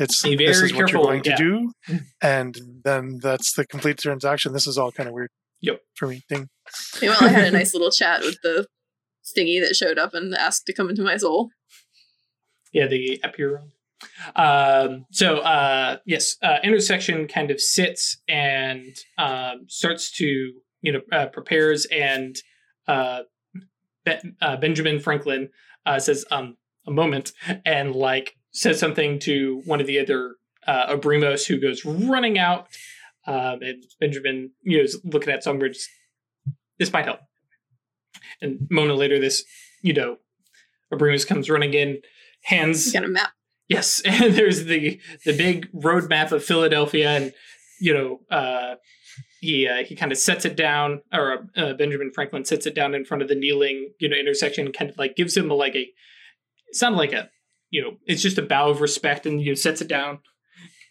[0.00, 1.36] It's Be this very is what careful, you're going yeah.
[1.36, 1.44] to
[1.88, 4.52] do, and then that's the complete transaction.
[4.52, 5.30] This is all kind of weird.
[5.60, 5.80] Yep.
[5.94, 6.48] For me, thing.
[7.02, 8.66] Meanwhile, I had a nice little chat with the
[9.36, 11.50] thingy that showed up and asked to come into my soul.
[12.72, 13.72] Yeah, the Epiron.
[14.34, 21.00] Um, so uh, yes, uh, intersection kind of sits and um, starts to you know
[21.12, 22.36] uh, prepares and
[22.88, 23.22] uh,
[24.04, 25.50] Be- uh, Benjamin Franklin
[25.84, 27.32] uh, says um, a moment
[27.66, 30.36] and like says something to one of the other
[30.66, 32.68] uh, Obrimos who goes running out.
[33.26, 35.76] Um, and Benjamin, you know, is looking at Songbird.
[36.78, 37.20] This might help.
[38.40, 39.44] And Mona later, this,
[39.82, 40.16] you know,
[40.92, 42.00] Obrimos comes running in,
[42.42, 43.32] hands Got a map.
[43.68, 47.32] Yes, and there's the the big roadmap of Philadelphia, and
[47.80, 48.74] you know, uh,
[49.40, 52.94] he uh, he kind of sets it down, or uh, Benjamin Franklin sets it down
[52.94, 55.76] in front of the kneeling, you know, intersection, kind of like gives him a, like
[55.76, 55.88] a,
[56.72, 57.30] sound like a,
[57.70, 60.18] you know, it's just a bow of respect, and you know, sets it down,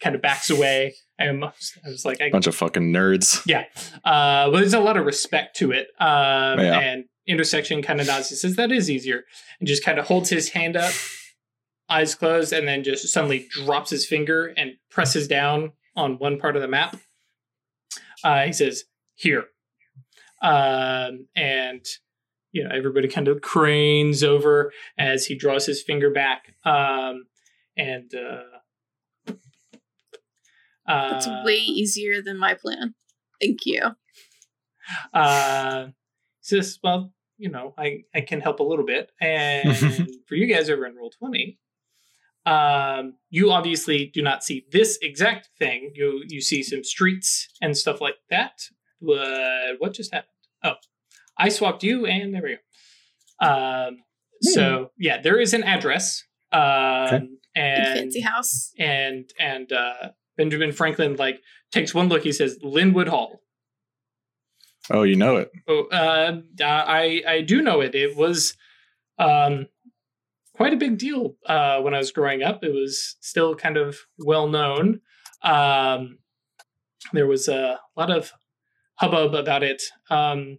[0.02, 0.94] kind of backs away.
[1.18, 3.42] I almost, I was like, a Bunch of fucking nerds.
[3.46, 3.64] yeah,
[4.04, 6.78] uh, but there's a lot of respect to it, um, Yeah.
[6.80, 8.30] and intersection kind of nods.
[8.30, 9.24] He says that is easier,
[9.58, 10.92] and just kind of holds his hand up,
[11.88, 16.56] eyes closed, and then just suddenly drops his finger and presses down on one part
[16.56, 16.96] of the map.
[18.24, 19.44] Uh, he says, "Here,"
[20.42, 21.84] um, and
[22.52, 27.26] you know everybody kind of cranes over as he draws his finger back, um,
[27.76, 28.12] and.
[28.14, 29.34] Uh,
[31.16, 32.94] It's uh, way easier than my plan.
[33.40, 33.90] Thank you.
[35.14, 35.86] uh
[36.40, 39.76] says well you know i i can help a little bit and
[40.26, 41.58] for you guys over in roll 20
[42.46, 47.76] um you obviously do not see this exact thing you you see some streets and
[47.76, 48.62] stuff like that
[49.00, 50.32] but what just happened
[50.64, 50.74] oh
[51.40, 53.96] i swapped you and there we go um
[54.42, 57.18] so yeah there is an address um Okay.
[57.54, 58.72] Big and fancy house.
[58.78, 61.40] and and uh benjamin franklin like
[61.72, 63.40] takes one look he says Lynnewood Hall
[64.92, 65.50] Oh, you know it.
[65.68, 67.94] Oh, uh, I I do know it.
[67.94, 68.56] It was
[69.18, 69.68] um,
[70.56, 72.64] quite a big deal uh, when I was growing up.
[72.64, 75.00] It was still kind of well known.
[75.42, 76.18] Um,
[77.12, 78.32] there was a lot of
[78.96, 79.80] hubbub about it.
[80.08, 80.58] Um,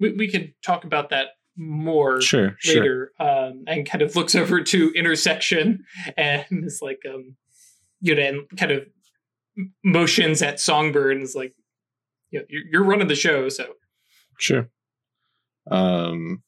[0.00, 2.80] we we could talk about that more Sure, sure.
[2.80, 3.12] later.
[3.20, 5.84] Um, and kind of looks over to intersection
[6.16, 7.36] and is like, um,
[8.00, 8.86] you know, and kind of
[9.84, 11.54] motions at Songbird and is like,
[12.30, 13.74] you know, you're, you're running the show, so
[14.38, 14.68] Sure.
[15.70, 16.42] Um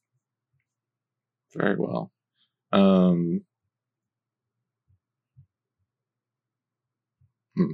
[1.55, 2.11] very well.
[2.73, 3.43] Um
[7.55, 7.73] hmm.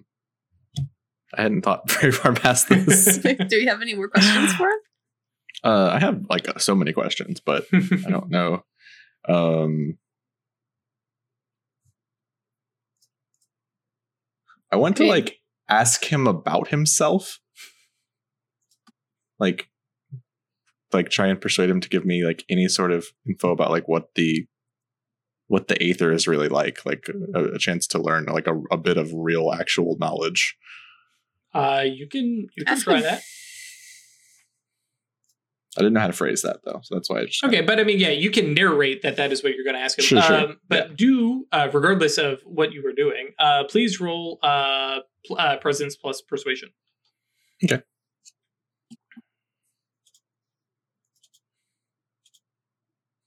[1.36, 3.18] I hadn't thought very far past this.
[3.18, 4.78] Do we have any more questions for him?
[5.64, 8.64] Uh I have like so many questions, but I don't know.
[9.28, 9.98] Um
[14.70, 17.40] I want to like ask him about himself.
[19.38, 19.68] Like
[20.92, 23.86] like try and persuade him to give me like any sort of info about like
[23.88, 24.46] what the
[25.46, 28.76] what the aether is really like like a, a chance to learn like a, a
[28.76, 30.56] bit of real actual knowledge
[31.54, 33.02] uh, you can you can Ask try him.
[33.04, 33.22] that.
[35.76, 37.78] I didn't know how to phrase that though, so that's why I just Okay, but
[37.78, 40.04] I mean, yeah, you can narrate that that is what you're going to ask him.
[40.04, 40.36] Sure, sure.
[40.36, 45.38] Um, but do, uh, regardless of what you were doing, uh, please roll uh, pl-
[45.38, 46.70] uh, presence plus persuasion.
[47.62, 47.82] Okay.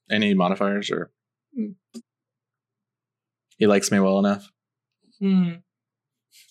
[0.10, 1.12] Any modifiers or
[1.56, 1.72] Hmm.
[3.58, 4.50] he likes me well enough.
[5.20, 5.56] Hmm.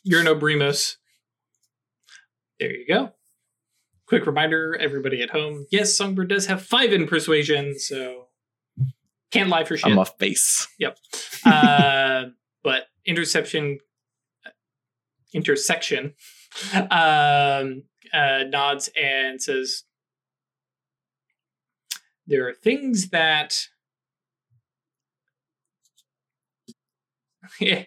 [0.03, 0.96] You're no Brimos.
[2.59, 3.12] There you go.
[4.11, 5.66] Quick reminder, everybody at home.
[5.70, 8.27] Yes, Songbird does have five in persuasion, so
[9.31, 9.88] can't lie for shit.
[9.88, 10.66] I'm a face.
[11.46, 12.25] uh,
[12.64, 13.79] but interception,
[15.33, 16.14] intersection,
[16.90, 19.85] um, uh, nods and says,
[22.27, 23.68] "There are things that."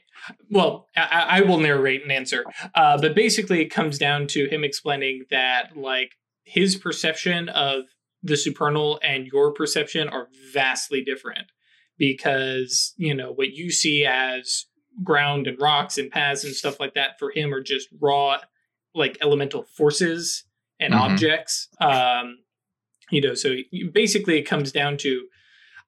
[0.49, 2.43] well, I, I will narrate an answer,
[2.75, 6.11] uh, but basically, it comes down to him explaining that, like,
[6.43, 7.83] his perception of
[8.21, 11.51] the supernal and your perception are vastly different
[11.97, 14.65] because you know what you see as
[15.03, 18.37] ground and rocks and paths and stuff like that for him are just raw
[18.95, 20.45] like elemental forces
[20.79, 20.99] and Mhm.
[20.99, 22.37] objects um
[23.11, 23.55] you know so
[23.91, 25.27] basically it comes down to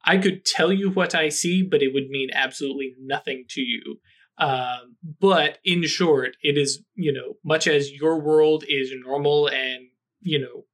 [0.05, 3.99] i could tell you what i see but it would mean absolutely nothing to you
[4.37, 9.87] um but in short it is you know much as your world is normal and
[10.21, 10.65] you know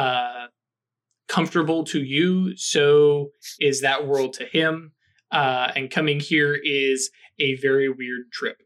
[0.00, 0.46] uh
[1.28, 4.92] comfortable to you, so is that world to him.
[5.30, 8.56] Uh, and coming here is a very weird trip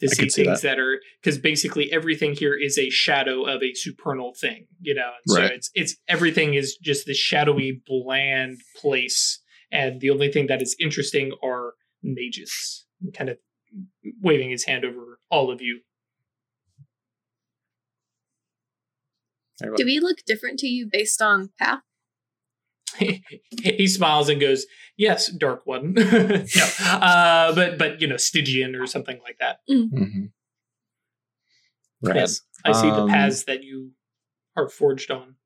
[0.00, 0.78] to I see could see things that.
[0.78, 5.10] are because basically everything here is a shadow of a supernal thing, you know.
[5.24, 9.40] And so it's it's everything is just this shadowy, bland place,
[9.72, 12.86] and the only thing that is interesting are mages.
[13.14, 13.38] Kind of
[14.22, 15.80] waving his hand over all of you.
[19.58, 21.80] Do we look different to you based on path?
[23.62, 26.44] He smiles and goes, "Yes, dark one." no,
[26.82, 29.58] uh, but but you know, Stygian or something like that.
[29.70, 30.26] Mm-hmm.
[32.02, 32.16] Rad.
[32.16, 33.92] Yes, I see the Um, paths that you
[34.56, 35.36] are forged on.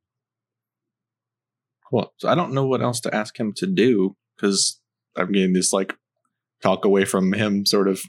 [1.89, 2.13] Cool.
[2.19, 4.81] So I don't know what else to ask him to do because
[5.17, 5.97] I'm getting this like
[6.63, 8.01] talk away from him sort of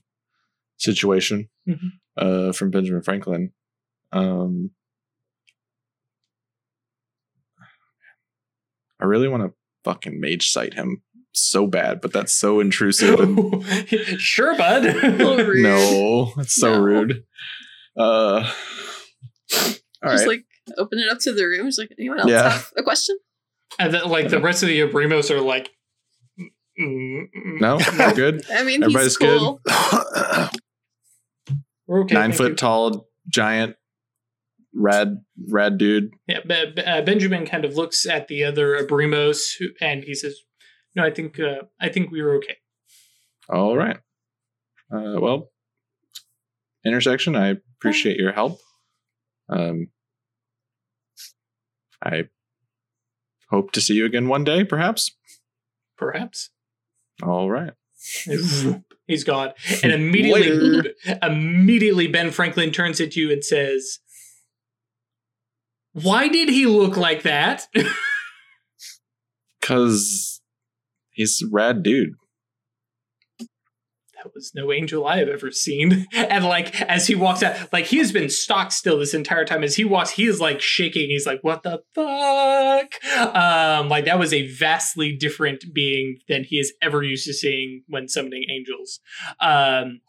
[0.78, 1.90] situation Mhm.
[2.18, 3.54] uh, from Benjamin Franklin.
[4.12, 4.72] Um,
[9.02, 11.02] I really want to fucking mage sight him
[11.34, 13.20] so bad, but that's so intrusive.
[13.20, 13.64] And
[14.20, 14.84] sure, bud.
[15.04, 16.80] no, it's so No.
[16.82, 17.24] rude.
[17.98, 18.50] Uh,
[20.04, 20.28] all Just right.
[20.28, 20.46] like
[20.78, 21.68] open it up to the room.
[21.68, 22.50] Just like anyone else Yeah.
[22.52, 23.18] have a question?
[23.80, 25.70] and then, like the rest of the Obrimos are like,
[26.40, 28.46] "Mm, mm, mm, no, we're good.
[28.52, 29.62] I mean, Everybody's he's cool.
[31.88, 32.14] we're okay.
[32.16, 33.76] Nine foot you." tall, giant,
[34.74, 35.18] rad,
[35.50, 36.12] rad dude.
[36.28, 36.40] Yeah,
[36.86, 40.36] uh, Benjamin kind of looks at the other Obrimos who, and he says,
[40.96, 42.58] "No, I think uh, I think we were okay."
[43.50, 43.98] All right.
[44.94, 45.50] Uh, well,
[46.86, 47.36] intersection.
[47.36, 48.60] I appreciate your help.
[49.50, 49.88] Um,
[52.04, 52.26] I
[53.50, 55.12] hope to see you again one day, perhaps.
[55.98, 56.50] Perhaps.
[57.22, 57.74] All right.
[59.08, 59.52] He's gone.
[59.84, 60.94] And immediately, Later.
[61.22, 64.00] immediately, Ben Franklin turns at you and says,
[65.94, 67.68] "Why did he look like that?"
[69.62, 70.42] Cause
[71.12, 72.14] he's a rad dude.
[74.24, 76.06] that was no angel I have ever seen.
[76.14, 79.64] And like, as he walks out, like he has been stock still this entire time.
[79.64, 81.10] As he walks, he is like shaking.
[81.10, 86.58] He's like, "What the fuck?" Um, like that was a vastly different being than he
[86.60, 89.00] is ever used to seeing when summoning angels.
[89.40, 90.02] Um,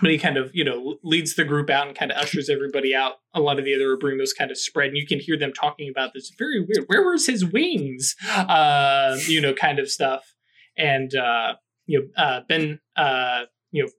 [0.00, 2.94] but he kind of, you know, leads the group out and kind of ushers everybody
[2.94, 3.14] out.
[3.34, 5.88] A lot of the other Obrimos kind of spread, and you can hear them talking
[5.90, 6.84] about this very weird.
[6.86, 8.14] Where was his wings?
[8.28, 10.34] Uh, you know, kind of stuff.
[10.76, 11.54] And uh,
[11.86, 13.90] you know, uh, Ben, uh, you know,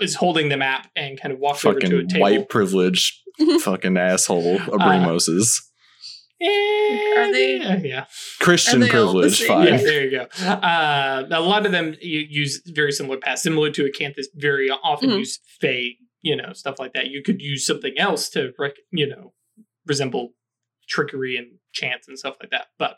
[0.00, 2.20] is holding the map and kind of walks over to a Fucking table.
[2.22, 3.18] white privileged
[3.60, 5.69] fucking asshole Obrimoses.
[6.42, 8.06] Are they- Yeah.
[8.40, 9.68] Christian they all the privilege five.
[9.68, 10.26] Yeah, there you go.
[10.44, 14.26] Uh, a lot of them use very similar paths, similar to Acanthus.
[14.34, 15.18] Very often Mhm.
[15.18, 17.08] use Fey, you know, stuff like that.
[17.08, 19.34] You could use something else to, rec- you know,
[19.86, 20.34] resemble
[20.88, 22.68] trickery and chance and stuff like that.
[22.78, 22.96] But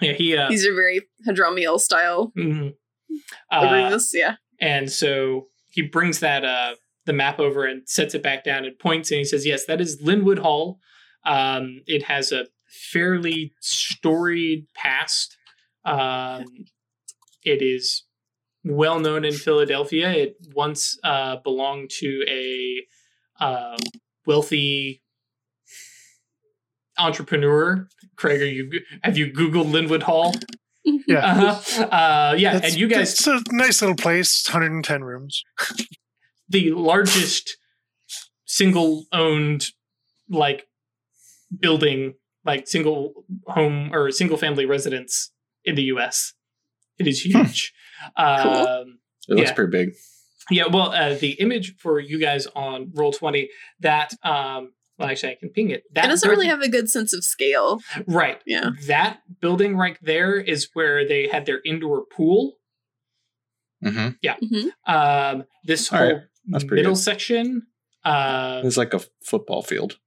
[0.00, 0.36] yeah, he.
[0.36, 2.32] Uh, These are very Hadromiel style.
[2.38, 2.74] mhm.
[3.50, 4.36] Uh, yeah.
[4.60, 6.74] and so he brings that uh
[7.06, 9.80] the map over and sets it back down and points and he says, Yes, that
[9.80, 10.78] is Lynnewood Hall.
[11.24, 15.36] Um, it has a fairly storied past.
[15.84, 16.44] Um,
[17.44, 18.04] it is
[18.64, 20.10] well known in Philadelphia.
[20.10, 22.82] It once uh, belonged to a
[23.42, 23.76] uh,
[24.26, 25.02] wealthy
[26.98, 27.88] entrepreneur.
[28.16, 28.70] Craig, are you
[29.02, 30.34] have you Googled Lynnewood Hall?
[31.06, 31.18] Yeah.
[31.18, 31.82] Uh-huh.
[31.84, 35.42] Uh, yeah, It's- and you guys, It's a nice little place, 110 rooms.
[36.48, 37.58] the largest
[38.46, 39.66] single owned
[40.30, 40.66] like
[41.60, 42.14] building,
[42.48, 45.30] like single home or single family residence
[45.64, 46.34] in the U.S.
[46.98, 47.72] It is huge.
[48.16, 49.54] Um, It looks Yeah.
[49.54, 49.88] pretty big.
[50.50, 55.32] Yeah, well, uh, the image for you guys on Roll Twenty that um, well, actually,
[55.32, 55.82] I can ping it.
[55.92, 57.80] That It doesn't really have a good sense of scale.
[58.06, 58.40] right.
[58.46, 58.70] Yeah.
[58.86, 62.54] That building right there is where they had their indoor pool.
[63.82, 64.36] hmm Yeah.
[64.86, 66.08] Um, this All whole
[66.48, 66.98] right, middle good.
[66.98, 67.66] section.
[68.04, 69.98] Uh, It's like a football field.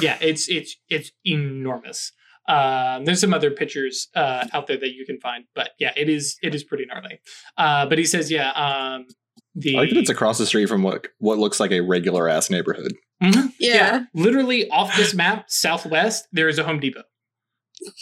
[0.00, 2.12] Yeah, it's it's it's enormous.
[2.48, 6.08] Um, there's some other pictures uh, out there that you can find, but yeah, it
[6.08, 7.20] is it is pretty gnarly.
[7.56, 9.06] Uh, but he says, yeah, um,
[9.54, 12.28] the I like that it's across the street from what what looks like a regular
[12.28, 12.92] ass neighborhood.
[13.22, 13.52] Mhm.
[13.58, 14.04] Yeah.
[14.14, 17.02] literally off this map, southwest, there is a Home Depot.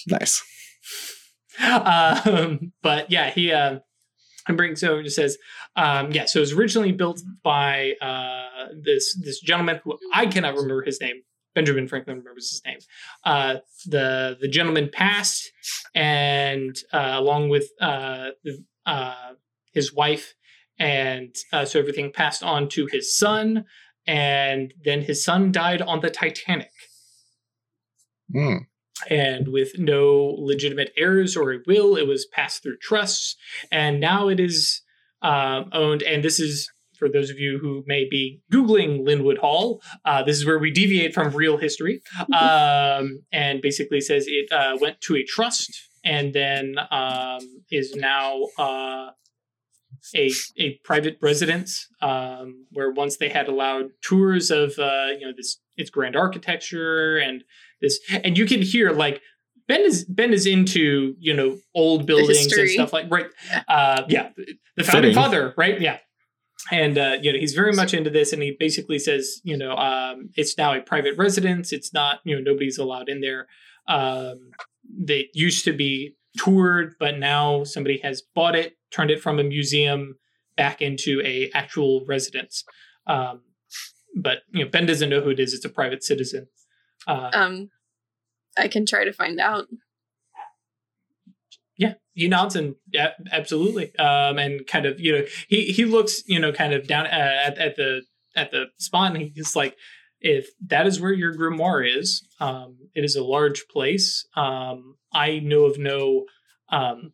[0.06, 0.42] Nice.
[1.62, 3.78] um, but yeah, he uh,
[4.48, 5.38] and brings over and says,
[5.76, 6.26] um, yeah.
[6.26, 11.00] So it was originally built by uh, this this gentleman who I cannot remember his
[11.00, 11.16] name.
[11.56, 12.78] Benjamin Franklin remembers his name.
[13.24, 15.50] Uh, the the gentleman passed,
[15.94, 19.32] and uh, along with uh, the, uh,
[19.72, 20.34] his wife,
[20.78, 23.64] and uh, so everything passed on to his son,
[24.06, 26.70] and then his son died on the Titanic
[28.30, 28.56] Hmm.
[29.08, 33.36] and with no legitimate heirs or a will, it was passed through trusts,
[33.72, 34.82] and now it is
[35.22, 36.02] um, owned.
[36.02, 39.80] And this is for those of you who may be googling Lynnewood Hall.
[40.04, 42.02] Uh, this is where we deviate from real history,
[42.34, 45.70] um, and basically says it uh, went to a trust
[46.04, 47.40] and then um,
[47.70, 48.42] is now.
[48.58, 49.10] Uh,
[50.14, 55.32] a, a private residence um, where once they had allowed tours of uh, you know
[55.36, 57.44] this its grand architecture and
[57.80, 59.20] this and you can hear like
[59.68, 63.26] Ben is Ben is into you know old buildings and stuff like right
[63.68, 64.30] uh yeah
[64.76, 65.14] the founding Fitting.
[65.14, 65.98] father right yeah
[66.72, 69.72] and uh you know he's very much into this and he basically says you know
[69.76, 71.72] um it's now a private residence.
[71.72, 73.46] It's not you know nobody's allowed in there.
[73.88, 74.50] Um
[74.98, 79.44] they used to be toured but now somebody has bought it turned it from a
[79.44, 80.16] museum
[80.56, 82.64] back into a actual residence.
[83.06, 83.42] Um
[84.16, 85.54] but you know Ben doesn't know who it is.
[85.54, 86.48] It's a private citizen.
[87.06, 87.70] Uh, Um,
[88.58, 89.66] I can try to find out.
[92.16, 93.94] He nods and yeah, absolutely.
[93.98, 97.10] Um, and kind of you know he he looks you know kind of down uh,
[97.44, 98.02] at at the
[98.34, 99.76] at the spot and he's like,
[100.20, 104.26] if that is where your grimoire is, um, it is a large place.
[104.34, 106.24] Um, I know of no
[106.70, 107.12] um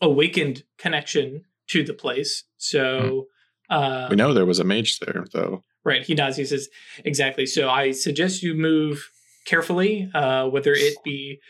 [0.00, 3.26] awakened connection to the place, so.
[3.68, 5.62] Uh, We know there was a mage there, though.
[5.84, 6.02] Right.
[6.02, 6.36] He nods.
[6.36, 6.68] He says,
[7.04, 7.46] exactly.
[7.46, 9.08] So I suggest you move
[9.46, 11.40] carefully, uh, whether it be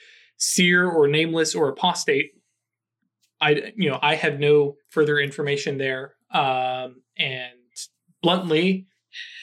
[0.40, 2.32] seer or nameless or apostate.
[3.40, 6.14] I, you know, I have no further information there.
[6.32, 7.52] Um, and
[8.22, 8.86] bluntly,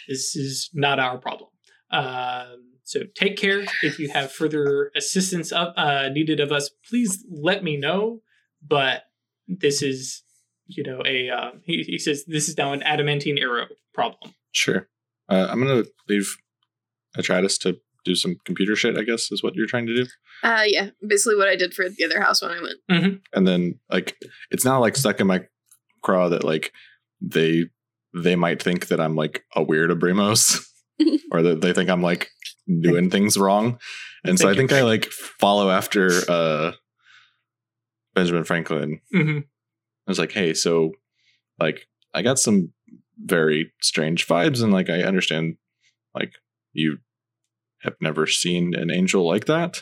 [0.07, 1.49] this is not our problem.
[1.91, 3.65] Um, so take care.
[3.83, 8.21] If you have further assistance of, uh, needed of us, please let me know.
[8.65, 9.03] But
[9.47, 10.23] this is,
[10.67, 14.33] you know, a, uh, he, he says, this is now an adamantine arrow problem.
[14.51, 14.87] Sure.
[15.29, 16.37] Uh, I'm gonna leave
[17.17, 18.97] Atratus to do some computer shit.
[18.97, 20.05] I guess is what you're trying to do.
[20.43, 22.77] Uh, yeah, basically what I did for the other house when I went.
[23.33, 24.17] And then like
[24.51, 25.45] it's not like stuck in my
[26.01, 26.71] craw that like
[27.21, 27.65] they
[28.13, 30.65] they might think that I'm like a weird Obrimos
[31.31, 32.29] or that they think I'm like
[32.81, 33.79] doing things wrong.
[34.23, 34.73] And so I think.
[34.73, 36.71] I like follow after uh
[38.15, 40.93] Benjamin Franklin hmm I was like, hey, so
[41.59, 42.71] like I got some
[43.19, 45.57] very strange vibes, and like I understand
[46.15, 46.31] like
[46.73, 46.99] you
[47.87, 49.81] have never seen an angel like that.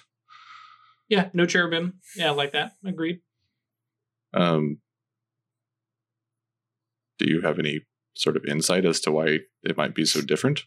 [1.09, 1.99] Yeah, no cherubim.
[2.15, 2.73] Yeah, like that.
[2.85, 3.19] Agreed.
[4.33, 4.77] Um
[7.17, 7.81] do you have any
[8.13, 10.63] sort of insight as to why it might be so different?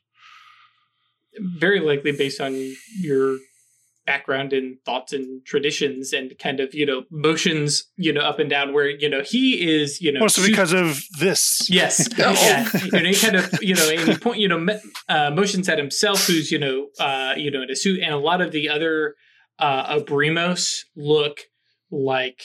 [1.39, 3.39] Very likely based on your
[4.09, 8.49] background and thoughts and traditions and kind of, you know, motions, you know, up and
[8.49, 11.69] down where, you know, he is, you know, Mostly su- because of this.
[11.69, 12.09] Yes.
[12.19, 12.33] Oh.
[12.33, 12.67] yeah.
[12.91, 14.67] Know, he kind of, you know, and he point, you know,
[15.11, 18.19] uh, motions at himself, who's, you know, uh, you know, in a suit, and a
[18.19, 19.15] lot of the other
[19.59, 21.41] uh, Obrimos look
[21.91, 22.41] like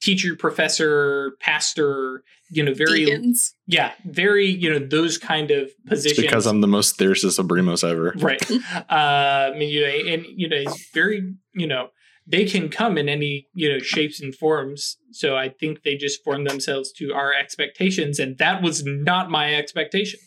[0.00, 3.54] teacher, professor, pastor, you know, very, Deacons.
[3.66, 6.26] yeah, very, you know, those kind of It's positions.
[6.26, 8.14] because I'm the most fiercest Obrimos ever.
[8.18, 8.40] right.
[8.90, 11.88] uh, I mean, you know, and you know, it's very, you know,
[12.26, 14.98] they can come in any you know shapes and forms.
[15.12, 19.54] So I think they just form themselves to our expectations, and that was not my
[19.54, 20.20] expectation.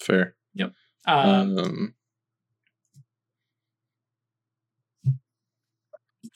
[0.00, 0.34] Fair.
[1.06, 1.94] Um, Um,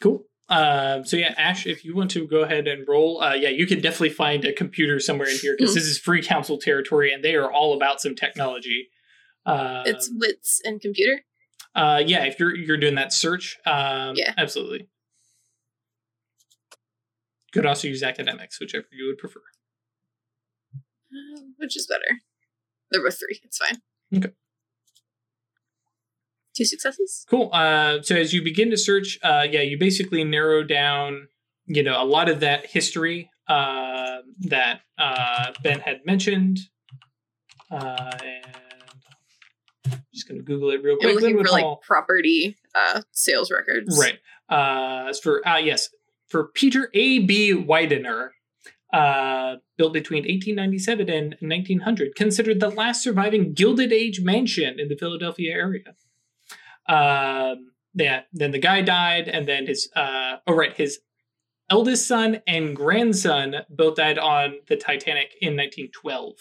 [0.01, 0.25] Cool.
[0.53, 3.67] Um, so yeah, Ash, if you want to go ahead and roll, uh, yeah, you
[3.67, 7.25] can definitely find a computer somewhere in here because this is free council territory, and
[7.25, 8.89] they are all about some technology.
[9.47, 11.23] Uh, it's wits and computer.
[11.75, 14.35] uh, yeah, if you're you're doing that search, um, Yeah.
[14.37, 14.89] absolutely.
[17.53, 19.43] Could also use academics, whichever you would prefer.
[20.75, 22.21] Uh, which is better?
[22.91, 23.41] There were three.
[23.43, 23.79] It's fine.
[24.15, 24.31] Okay.
[26.55, 27.25] Two successes.
[27.29, 27.51] Cool.
[27.53, 31.29] Uh, so as you begin to search, uh, yeah, you basically narrow down,
[31.67, 36.59] you know, a lot of that history uh, that uh, Ben had mentioned,
[37.71, 38.47] uh, and
[39.87, 41.15] I'm just gonna Google it real quick.
[41.15, 43.99] looking Lynnewood for like property uh, sales records.
[43.99, 44.19] Right.
[44.49, 45.89] Uh, as for uh, yes,
[46.29, 47.21] for Peter A.
[47.21, 47.53] B.
[47.53, 48.33] Widener,
[48.93, 54.97] uh, built between 1897 and 1900, considered the last surviving Gilded Age mansion in the
[54.97, 55.95] Philadelphia area.
[56.89, 58.23] Um, yeah.
[58.33, 60.99] Then the guy died, and then his uh, oh right, his
[61.71, 66.33] eldest son and grandson both died on the Titanic in 1912.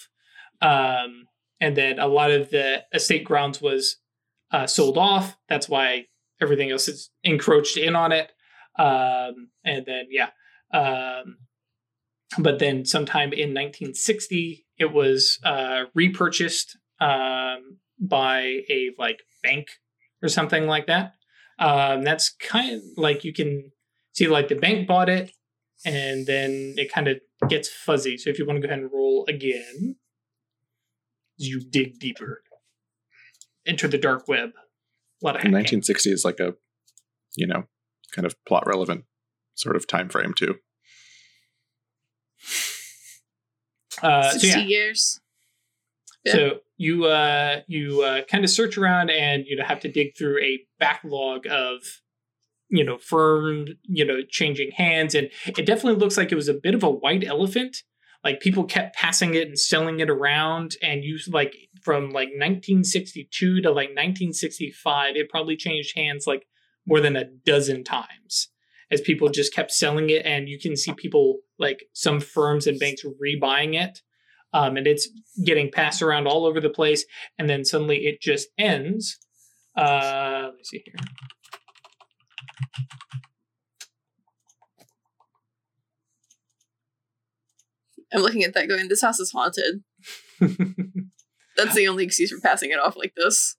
[0.62, 1.26] Um,
[1.60, 3.98] and then a lot of the estate grounds was
[4.52, 5.38] uh, sold off.
[5.48, 6.06] That's why
[6.42, 8.32] everything else is encroached in on it.
[8.78, 10.30] Um, and then yeah,
[10.74, 11.38] um,
[12.38, 19.68] but then sometime in 1960, it was uh, repurchased um, by a like bank
[20.22, 21.14] or something like that.
[21.60, 23.72] Um, that's kind of like you can
[24.14, 25.32] see like the bank bought it,
[25.86, 27.20] and then it kind of
[27.50, 28.18] gets fuzzy.
[28.18, 29.96] So if you want to go ahead and roll again,
[31.38, 32.44] you dig deeper,
[33.66, 34.50] enter the dark web.
[35.22, 35.54] A lot of hacking.
[35.54, 36.56] 1960 is like a,
[37.36, 37.66] you know,
[38.12, 39.06] kind of plot relevant
[39.56, 40.56] sort of time frame too.
[44.02, 45.20] Uh, so 60 yeah, years.
[46.26, 46.34] Yeah.
[46.34, 50.18] So you uh, you uh, kind of search around and you know have to dig
[50.18, 51.80] through a backlog of
[52.70, 56.54] you know firm you know changing hands and it definitely looks like it was a
[56.54, 57.78] bit of a white elephant.
[58.24, 63.62] Like people kept passing it and selling it around and you like from like 1962
[63.62, 66.46] to like 1965 it probably changed hands like
[66.86, 68.50] more than a dozen times
[68.92, 72.80] as people just kept selling it and you can see people like some firms and
[72.80, 74.02] banks rebuying it
[74.54, 75.10] um, and it's
[75.46, 77.06] getting passed around all over the place
[77.38, 79.18] and then suddenly it just ends
[79.78, 80.96] uh let me see here
[88.14, 89.84] I'm looking at that going, this house is haunted.
[91.58, 93.56] That's the only excuse for passing it off like this.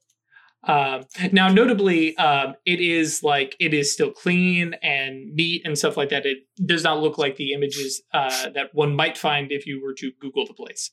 [0.64, 1.02] Um,
[1.32, 6.10] now notably um, it is like it is still clean and neat and stuff like
[6.10, 9.82] that it does not look like the images uh, that one might find if you
[9.82, 10.90] were to google the place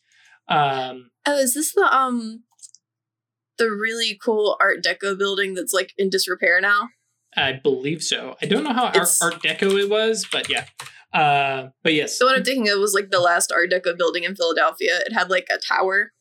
[0.47, 2.43] um, Oh, is this the um
[3.57, 6.89] the really cool art deco building that's like in disrepair now?
[7.38, 10.65] i believe so i don't know how art, art deco it was but yeah
[11.13, 14.26] uh, but yes The one I'm thinking of was like the last art deco building
[14.26, 14.99] in Philadelphia.
[15.07, 16.11] It had like a tower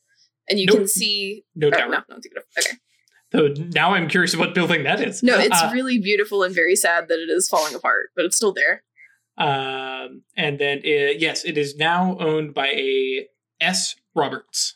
[0.49, 0.77] and you Nope.
[0.77, 2.77] can see no oh, doubt no, no, I'm thinking of okay.
[3.31, 6.75] So now i'm curious what building that is No, it's Uh, really beautiful and very
[6.75, 8.83] sad that it is falling apart, but it's still there.
[9.37, 13.27] Um, and then it, yes, it is now owned by a
[13.61, 13.95] S.
[14.13, 14.75] Roberts.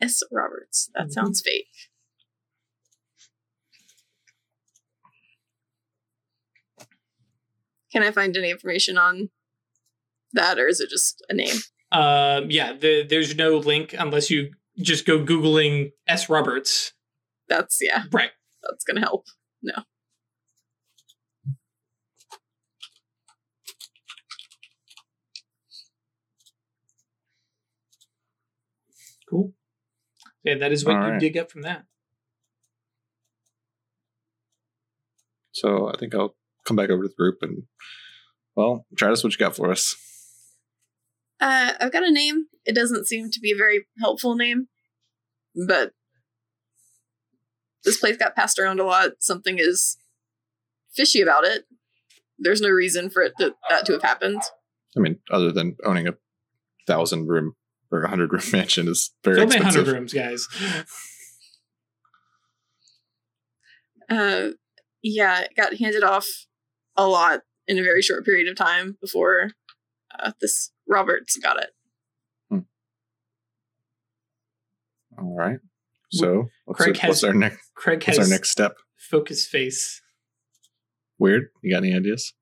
[0.00, 0.20] S.
[0.32, 0.90] Roberts.
[0.94, 1.12] That Mhm.
[1.12, 1.68] sounds fake.
[7.92, 9.30] Can I find any information on
[10.32, 11.56] that, or is it just a name?
[11.90, 16.28] Um, yeah, the, there's no link unless you just go googling S.
[16.28, 16.92] Roberts.
[17.48, 18.30] That's yeah, Right.
[18.62, 19.26] that's gonna help.
[19.62, 19.74] No.
[29.28, 29.52] Cool.
[30.42, 31.20] Yeah, that is what All you right.
[31.20, 31.84] dig up from that.
[35.52, 37.64] So I think I'll come back over to the group and,
[38.54, 39.96] well, try Travis, what you got for us?
[41.40, 42.46] Uh, I've got a name.
[42.64, 44.68] It doesn't seem to be a very helpful name,
[45.66, 45.92] but
[47.84, 49.10] this place got passed around a lot.
[49.20, 49.96] Something is
[50.92, 51.64] fishy about it.
[52.38, 54.42] There's no reason for it to, that to have happened.
[54.96, 56.14] I mean, other than owning a
[56.86, 57.54] thousand room
[57.90, 59.86] or a hundred room mansion is very So only expensive.
[59.86, 60.48] 100 rooms, guys.
[64.08, 64.48] Uh,
[65.02, 66.26] yeah, it got handed off
[66.96, 69.50] a lot in a very short period of time before
[70.18, 71.70] uh, this Roberts got it.
[75.20, 75.58] All right.
[76.12, 77.58] So what's, Craig our, has- what's our next?
[77.76, 78.72] Craig What's has our next step?
[79.10, 80.00] focus face.
[81.18, 81.44] Weird.
[81.62, 82.32] You got any ideas?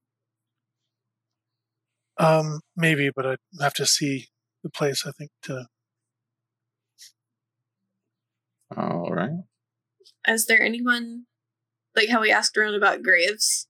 [2.19, 4.29] Um, maybe, but I'd have to see
[4.63, 5.05] the place.
[5.07, 5.67] I think to
[8.77, 9.31] All right.
[10.27, 11.25] Is there anyone
[11.95, 13.69] like how we asked around about graves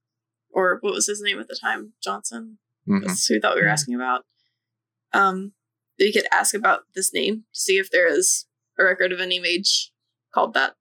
[0.51, 1.93] or what was his name at the time?
[2.03, 2.59] Johnson.
[2.89, 3.05] Mhm.
[3.07, 3.73] That's who we thought we were Mhm.
[3.73, 4.25] asking about.
[5.13, 5.55] Um,
[5.99, 8.47] we could ask about this name to see if there is
[8.79, 9.93] a record of any mage
[10.37, 10.75] called that.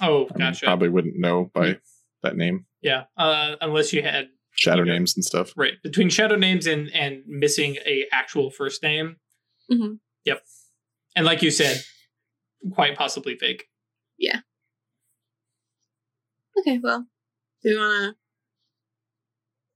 [0.00, 1.78] Oh, I mean, probably wouldn't know by
[2.22, 4.90] that name, Yeah, uh, unless you had shadow Okay.
[4.92, 5.52] names and stuff.
[5.56, 9.16] right between shadow names and and missing a actual first name.
[9.70, 9.98] Mhm.
[10.24, 10.40] Yep,
[11.16, 11.82] and like you said,
[12.72, 13.64] quite possibly fake.
[14.18, 14.40] Yeah.
[16.58, 17.06] Okay, well,
[17.62, 18.16] do you want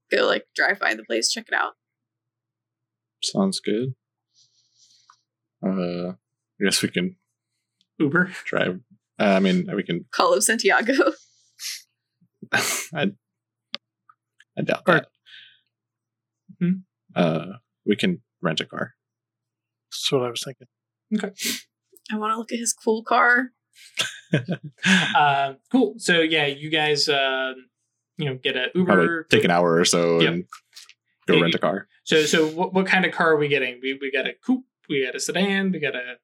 [0.09, 1.73] to go like drive by the place, check it out?
[3.21, 3.93] Sounds good.
[5.65, 7.17] Uh, I guess we can
[7.99, 8.31] Uber.
[8.45, 8.79] drive.
[9.19, 10.05] Uh, I mean, we can.
[10.11, 10.93] Call of Santiago.
[12.93, 13.11] I,
[14.57, 15.07] I doubt Or- that.
[16.61, 16.71] Hmm?
[17.15, 17.45] Uh,
[17.85, 18.93] we can rent a car.
[19.91, 20.67] That's what I was thinking.
[21.15, 21.31] Okay.
[22.11, 23.49] I want to look at his cool car.
[25.15, 25.95] uh, cool.
[25.97, 27.53] So yeah, you guys, uh,
[28.17, 29.27] you know, get a Probably Uber.
[29.29, 30.33] take an hour or so Yep.
[30.33, 30.43] and
[31.27, 31.87] go Yeah, rent a car.
[32.03, 33.79] So so what what kind of car are we getting?
[33.81, 34.65] We we got a coupe.
[34.89, 35.71] We got a sedan.
[35.71, 36.15] We got a.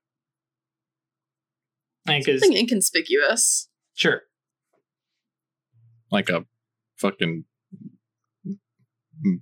[2.05, 3.69] Because Something inconspicuous.
[3.93, 4.23] sure,
[6.11, 6.45] Like a
[6.97, 7.45] fucking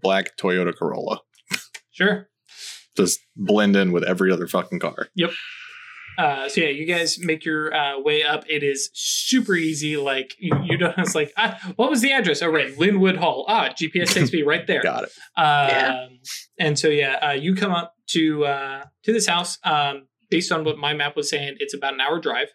[0.02, 1.22] black Toyota Corolla.
[1.92, 2.30] sure.
[2.98, 5.08] Just blend in with every other fucking car.
[5.16, 5.32] Yep.
[6.18, 8.44] Uh, so yeah, you guys make your uh, way up.
[8.50, 9.96] It is super easy.
[9.96, 12.42] Like you, you know, it's like, ah, what was the address?
[12.42, 13.46] Oh, right, Lynnewood Hall.
[13.48, 14.84] Ah, GPS takes me right there.
[14.84, 15.10] Got it.
[15.38, 16.08] Um, Yeah.
[16.60, 19.58] And so yeah, uh, you come up to uh, to this house.
[19.64, 22.48] Um, based on what my map was saying, it's about an hour drive.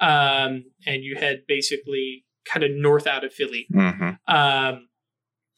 [0.00, 3.66] Um, and you head basically kind of north out of Philly.
[3.72, 4.88] hmm um,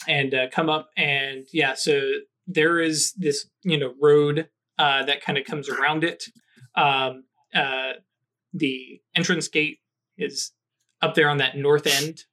[0.07, 2.13] and uh, come up and yeah so
[2.47, 4.49] there is this you know road
[4.79, 6.25] uh, that kind of comes around it.
[6.77, 7.95] Um, uh,
[8.53, 9.79] the entrance gate
[10.19, 10.53] is
[11.03, 12.25] up there on that north end.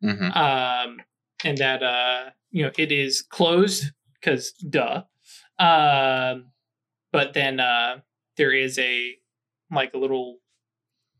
[0.00, 0.96] Hmm um,
[1.44, 5.02] and that uh, you know it is closed because duh.
[5.58, 6.52] Um,
[7.12, 7.98] but then uh,
[8.42, 9.14] there is a
[9.70, 10.38] like a little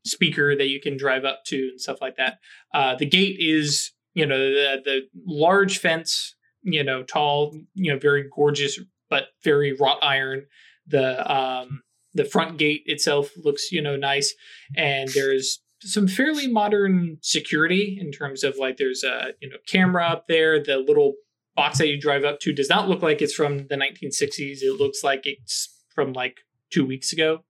[0.05, 2.39] speaker that you can drive up to and stuff like that.
[2.75, 7.99] Uh, the gate is you know the the large fence you know tall you know
[7.99, 10.47] very gorgeous but very wrought iron.
[10.89, 14.35] The um the front gate itself looks you know nice.
[14.77, 20.07] And there's some fairly modern security in terms of like there's a you know camera
[20.07, 20.61] up there.
[20.61, 21.14] The little
[21.55, 24.81] box that you drive up to does not look like it's from the 1960s it
[24.81, 26.39] looks like it's from like
[26.73, 27.45] two weeks ago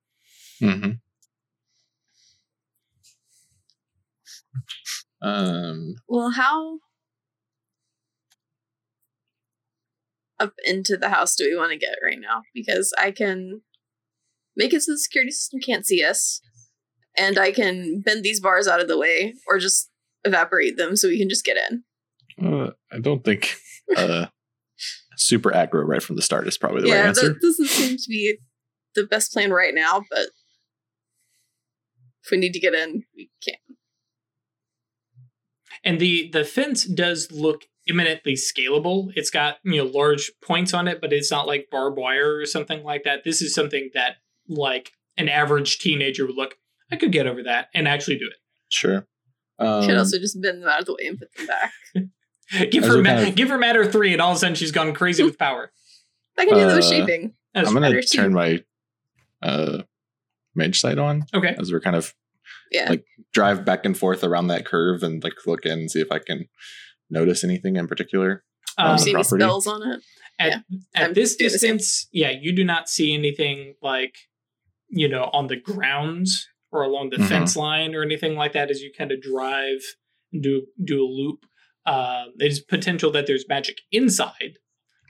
[0.61, 0.93] hmm
[5.23, 6.79] Um, Well, how
[10.41, 12.43] up into the house do we want to get right now?
[12.53, 13.63] Because I can
[14.57, 16.41] make it so the security system can't see us,
[17.17, 19.91] and I can bend these bars out of the way, or just
[20.25, 21.85] evaporate them so we can just get in.
[22.45, 23.55] uh, I don't think
[23.97, 24.27] uh,
[25.17, 27.29] super aggro right from the start is probably the yeah, right answer.
[27.29, 28.39] that doesn't seem to be
[28.95, 30.29] the best plan right now, but
[32.25, 33.55] if we need to get in, we can.
[35.85, 40.87] and the the fence does look imminently scalable it's got you know large points on
[40.87, 44.17] it but it's not like barbed wire or something like that this is something that
[44.49, 46.55] like an average teenager would look
[46.93, 48.37] i could get over that and actually do it.
[48.71, 49.07] Sure.
[49.59, 51.73] Um, Could also just bend them out of the way and put them back.
[52.71, 54.55] give her we're ma- kind of- give her matter three and all of a sudden
[54.55, 55.73] she's gone crazy with power
[56.39, 57.35] I can do those Uh, shaping.
[57.53, 58.19] That's I'm gonna better too.
[58.19, 58.63] turn my
[59.43, 59.83] uh,
[60.55, 62.15] mage sight on okay as we're kind of
[62.71, 62.89] Yeah.
[62.91, 66.11] like drive back and forth around that curve and like look in and see if
[66.13, 66.49] I can
[67.11, 68.45] notice anything in particular.
[68.79, 70.01] um, you see any spells on it?
[70.39, 70.59] at, yeah,
[70.95, 71.77] at I'm this doing the same.
[71.77, 74.15] distance yeah you do not see anything like
[74.89, 77.29] you know on the grounds or along the Mhm.
[77.29, 79.81] fence line or anything like that as you kind of drive
[80.33, 81.45] and do do a loop
[81.85, 84.59] uh, there's potential that there's magic inside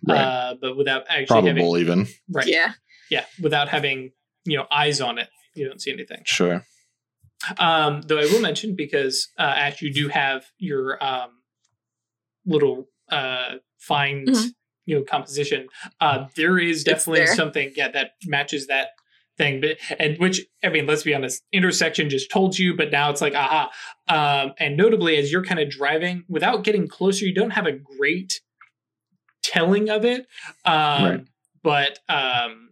[0.08, 0.18] Right.
[0.20, 2.08] uh, but without actually having even.
[2.28, 2.72] right Yeah.
[3.10, 4.10] yeah without having
[4.44, 6.64] you know eyes on it you don't see anything Sure.
[7.58, 11.30] um, though I will mention because uh, Ash, you do have your um,
[12.46, 14.54] little uh, find Mhm.
[14.86, 15.68] you know composition.
[16.00, 17.34] Uh, there is definitely there.
[17.34, 18.88] something yeah that matches that
[19.38, 23.10] thing, but and which I mean, let's be honest, intersection just told you, but now
[23.10, 23.70] it's like aha.
[24.08, 27.72] Um, and notably, as you're kind of driving without getting closer, you don't have a
[27.72, 28.40] great
[29.42, 30.26] telling of it.
[30.64, 31.24] Um, Right.
[31.64, 32.70] But um,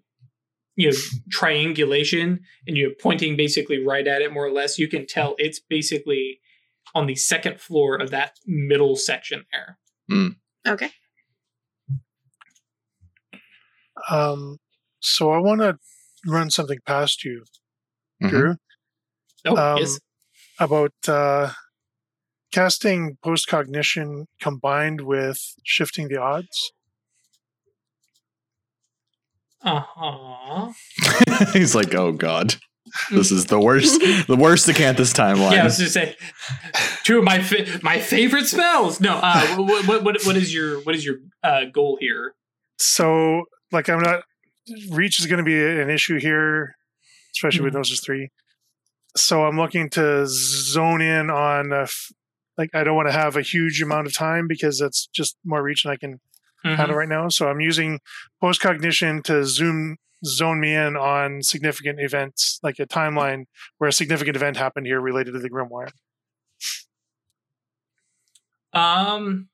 [0.76, 0.96] you know
[1.30, 5.60] triangulation and you're pointing basically right at it more or less you can tell it's
[5.60, 6.40] basically
[6.94, 9.78] on the second floor of that middle section there
[10.66, 10.90] Okay.
[14.10, 14.58] Um,
[15.00, 15.78] so I want to
[16.26, 17.44] run something past you,
[18.22, 18.28] Mhm.
[18.30, 18.56] Drew,
[19.46, 19.98] oh Um, yes
[20.58, 21.52] about uh,
[22.52, 26.72] casting post cognition combined with shifting the odds?
[29.62, 30.72] Uh huh.
[31.52, 32.54] He's like, oh god,
[33.10, 35.52] this is the worst, the worst Acanthus timeline.
[35.52, 36.16] Yeah, I was just say
[37.04, 39.00] two of my fa- my favorite spells.
[39.00, 42.34] No, uh, what, what what what is your what is your uh, goal here?
[42.78, 44.22] So, like, I'm not.
[44.90, 46.76] Reach is going to be an issue here,
[47.36, 47.78] especially with Mhm.
[47.78, 48.28] Gnosis 3.
[49.16, 52.12] So, I'm looking to zone in on, uh, f-
[52.56, 55.62] like, I don't want to have a huge amount of time because that's just more
[55.62, 56.20] reach and I can
[56.64, 56.76] Mhm.
[56.76, 57.28] handle right now.
[57.28, 58.00] So, I'm using
[58.40, 63.44] post cognition to zoom zone me in on significant events, like a timeline
[63.78, 65.88] where a significant event happened here related to the Grimoire.
[68.72, 69.48] Um,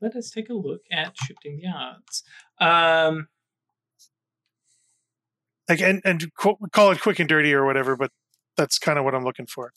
[0.00, 2.22] let us take a look at shifting the odds.
[2.60, 3.28] Um,
[5.68, 8.10] Like, and, and qu- call it quick and dirty or whatever, but
[8.56, 9.72] that's kind of what I'm looking for.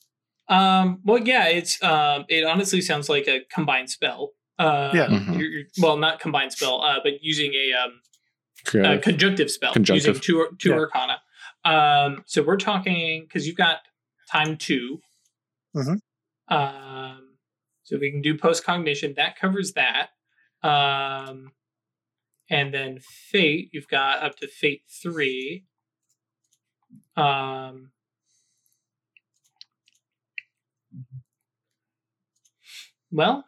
[0.49, 4.31] um, well, yeah, it's um, it honestly sounds like a combined spell.
[4.59, 5.07] Uh, Yeah.
[5.07, 5.37] Mhm.
[5.39, 8.01] You're, you're- well, not combined spell, uh, but using a um,
[8.83, 9.95] a conjunctive spell Conjunctive.
[10.07, 10.75] using two two Yeah.
[10.79, 11.21] arcana.
[11.63, 13.79] Um, so we're talking because you've got
[14.31, 14.99] time 2
[15.75, 15.99] Mhm.
[16.49, 17.37] Um,
[17.83, 19.13] so we can do post cognition.
[19.15, 20.09] That covers that.
[20.63, 21.51] Um,
[22.49, 25.65] and then fate, you've got up to fate three.
[27.17, 27.91] Um,
[33.11, 33.45] well,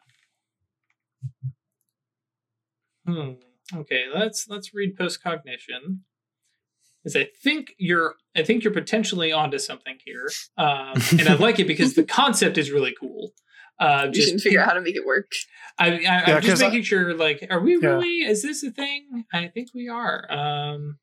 [3.14, 3.78] hmm.
[3.80, 6.03] Okay, let's let's read post cognition.
[7.03, 11.57] Because I think you're, I think you're potentially onto something here, um, and I like
[11.60, 13.32] it because the concept is really cool.
[13.80, 15.32] Uh, We just should figure out how to make it work.
[15.78, 17.14] I, I, Yeah, I'm 'cause just I- making sure.
[17.14, 17.91] Like, are we Yeah.
[17.91, 18.16] really?
[18.26, 19.24] Is this a thing?
[19.32, 20.30] I think we are.
[20.30, 20.97] Um,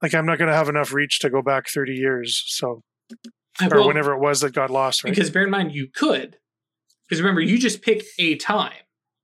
[0.00, 2.42] Like, I'm not going to have enough reach to go back 30 years.
[2.46, 2.82] So,
[3.60, 5.10] or well, whenever it was that got lost, right?
[5.14, 6.38] because bear in mind you could,
[7.06, 8.72] because remember you just picked a time.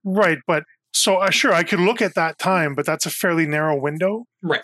[0.03, 0.37] right.
[0.45, 3.75] But so, uh, sure, I could look at that time, but that's a fairly narrow
[3.79, 4.25] window.
[4.41, 4.61] Right.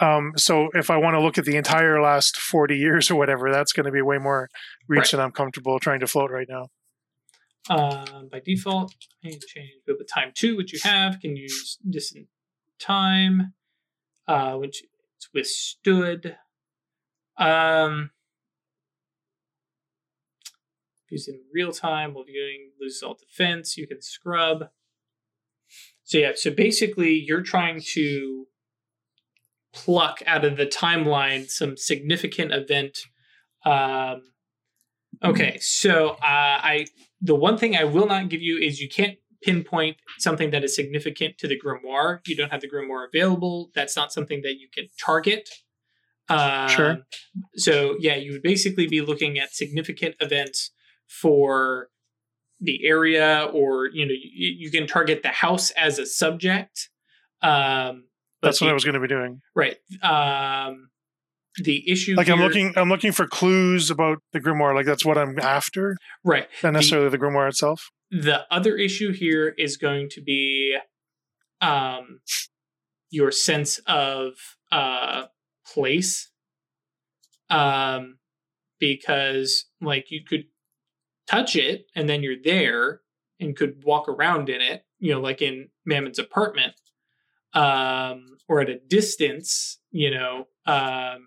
[0.00, 3.50] Um, so if I want to look at the entire last 40 years or whatever,
[3.52, 4.48] that's going to be way more
[4.88, 5.10] reach Right.
[5.12, 6.68] than I'm comfortable trying to float right now.
[7.70, 12.26] Um, by default, you change go with time two, which you have can use distant
[12.78, 13.54] time,
[14.28, 14.82] uh, which
[15.16, 16.36] it's withstood.
[17.38, 18.10] Um,
[21.08, 23.76] used in real time while viewing loses all defense.
[23.76, 24.64] You can scrub.
[26.04, 28.46] So yeah, so basically you're trying to
[29.72, 32.98] pluck out of the timeline some significant event.
[33.64, 34.22] Um,
[35.22, 36.86] okay, so uh, I
[37.20, 40.74] the one thing I will not give you is you can't pinpoint something that is
[40.74, 42.20] significant to the grimoire.
[42.26, 43.70] You don't have the grimoire available.
[43.74, 45.48] That's not something that you can target.
[46.28, 46.98] Um, Sure.
[47.56, 50.70] So yeah, you would basically be looking at significant events
[51.06, 51.88] for
[52.64, 56.88] the area, or you know, you, you can target the house as a subject.
[57.42, 58.04] Um,
[58.42, 59.40] That's what the- I was going to be doing.
[59.54, 59.76] right.
[60.02, 60.88] Um,
[61.62, 64.74] the issue, Like I'm looking, I'm looking for clues about the grimoire.
[64.74, 66.48] Like that's what I'm after, right.
[66.64, 67.90] not necessarily the grimoire itself.
[68.10, 70.76] the other issue here is going to be
[71.60, 72.18] um
[73.10, 74.32] your sense of
[74.72, 75.24] uh
[75.72, 76.28] place
[77.50, 78.18] um
[78.80, 80.44] because like you could
[81.26, 83.00] touch it and then you're there
[83.40, 86.72] and could walk around in it you know like in mammon's apartment
[87.54, 91.26] um or at a distance you know um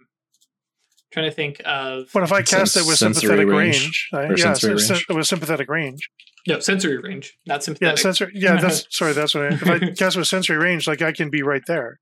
[1.11, 4.09] trying to think of What if I cast Sens- it with sympathetic range, range?
[4.13, 5.05] I- or yeah, sensory sen- range.
[5.09, 6.09] with sympathetic range.
[6.47, 7.97] no sensory range not sympathetic.
[7.97, 8.31] Yeah, sympathetic sensory.
[8.35, 9.13] Yeah, that's sorry.
[9.13, 9.47] That's what I.
[9.55, 11.99] If I cast with sensory range, like I can be right there.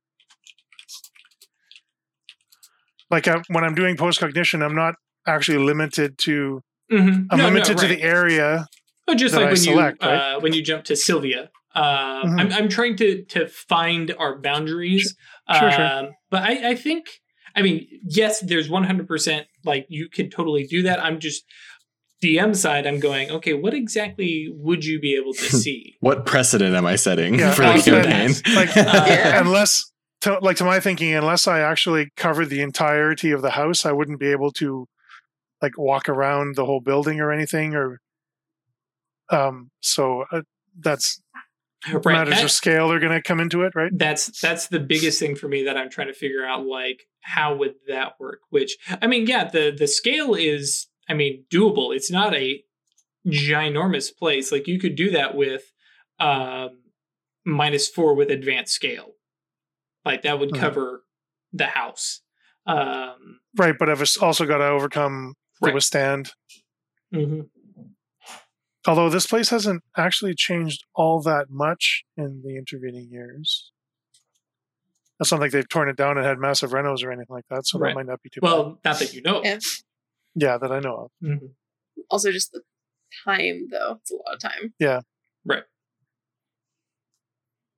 [3.12, 4.96] Like I, when I'm doing post cognition, I'm not
[5.28, 6.62] actually limited to.
[6.92, 7.28] Mhm.
[7.32, 8.68] I'm No, no, limited to the area.
[9.08, 10.36] Oh, just that like I when select, you right?
[10.36, 11.50] uh, when you jump to Sylvia.
[11.76, 12.40] Um, Mhm.
[12.40, 15.16] I'm I'm trying to to find our boundaries.
[15.60, 15.86] Sure, sure.
[15.86, 17.06] um, But I I think
[17.56, 21.04] I mean yes, there's 100 percent like you can totally do that.
[21.04, 21.44] I'm just
[22.24, 22.88] DM side.
[22.88, 23.54] I'm going okay.
[23.54, 25.96] What exactly would you be able to see?
[26.00, 28.32] What precedent am I setting Yeah, for the also campaign?
[28.56, 29.84] Like Uh, unless,
[30.22, 33.92] to, like to my thinking, unless I actually covered the entirety of the house, I
[33.92, 34.88] wouldn't be able to,
[35.66, 37.76] like, walk around the whole building or anything.
[37.76, 38.00] Or,
[39.30, 39.72] um.
[39.82, 40.42] So uh,
[40.80, 41.22] that's
[41.92, 42.06] right.
[42.06, 43.92] matters that- of scale are going to come into it, right?
[43.94, 47.56] that's that's the biggest thing for me that I'm trying to figure out like how
[47.56, 52.12] would that work which I mean yeah the the scale is I mean doable it's
[52.12, 52.64] not a
[53.28, 55.64] ginormous place like you could do that with
[56.20, 56.70] um
[57.46, 59.14] minus 4 with advanced scale
[60.04, 60.60] like that would Mhm.
[60.60, 61.04] cover
[61.54, 62.22] the house
[62.68, 65.74] um Right, but I've also got to overcome to Right.
[65.74, 66.32] withstand.
[67.14, 67.50] mhm.
[68.88, 73.72] Although this place hasn't actually changed all that much in the intervening years.
[75.20, 77.66] It's not like they've torn it down and had massive renos or anything like that,
[77.66, 77.90] so Right.
[77.90, 78.48] that might not be too bad.
[78.52, 79.44] Well, not that you know.
[79.44, 79.60] Yeah.
[80.36, 81.12] Yeah, that I know of.
[81.24, 81.56] Mhm.
[82.10, 82.62] Also, just the
[83.24, 84.00] time, though.
[84.02, 84.74] It's a lot of time.
[84.78, 85.02] Yeah.
[85.46, 85.64] Right.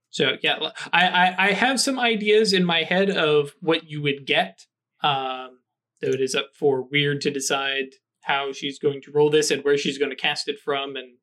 [0.10, 4.66] So yeah, I I have some ideas in my head of what you would get.
[5.02, 5.60] Um,
[6.02, 7.86] though it is up for Weird to decide
[8.24, 11.18] how she's going to roll this and where she's going to cast it from and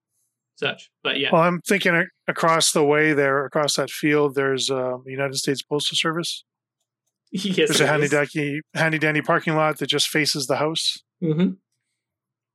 [0.56, 0.90] such.
[1.02, 5.10] But yeah, Well, I'm thinking across the way there, across that field, there's um, the
[5.12, 6.44] United States Postal Service.
[7.32, 10.96] yes, There's a handy dandy, handy dandy parking lot that just faces the house.
[11.22, 11.56] Mhm.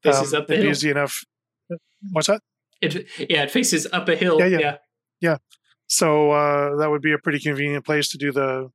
[0.03, 0.69] Faces Um, up the hill.
[0.71, 1.19] easy enough.
[2.11, 2.41] What's that?
[2.81, 4.39] It, yeah, it faces up a hill.
[4.39, 4.77] Yeah, yeah.
[5.19, 5.37] yeah.
[5.87, 8.69] So uh, that would be a pretty convenient place to do the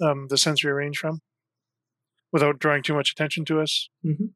[0.00, 1.20] um, the sensory range from,
[2.32, 3.88] without drawing too much attention to us.
[4.04, 4.26] Mm-hmm.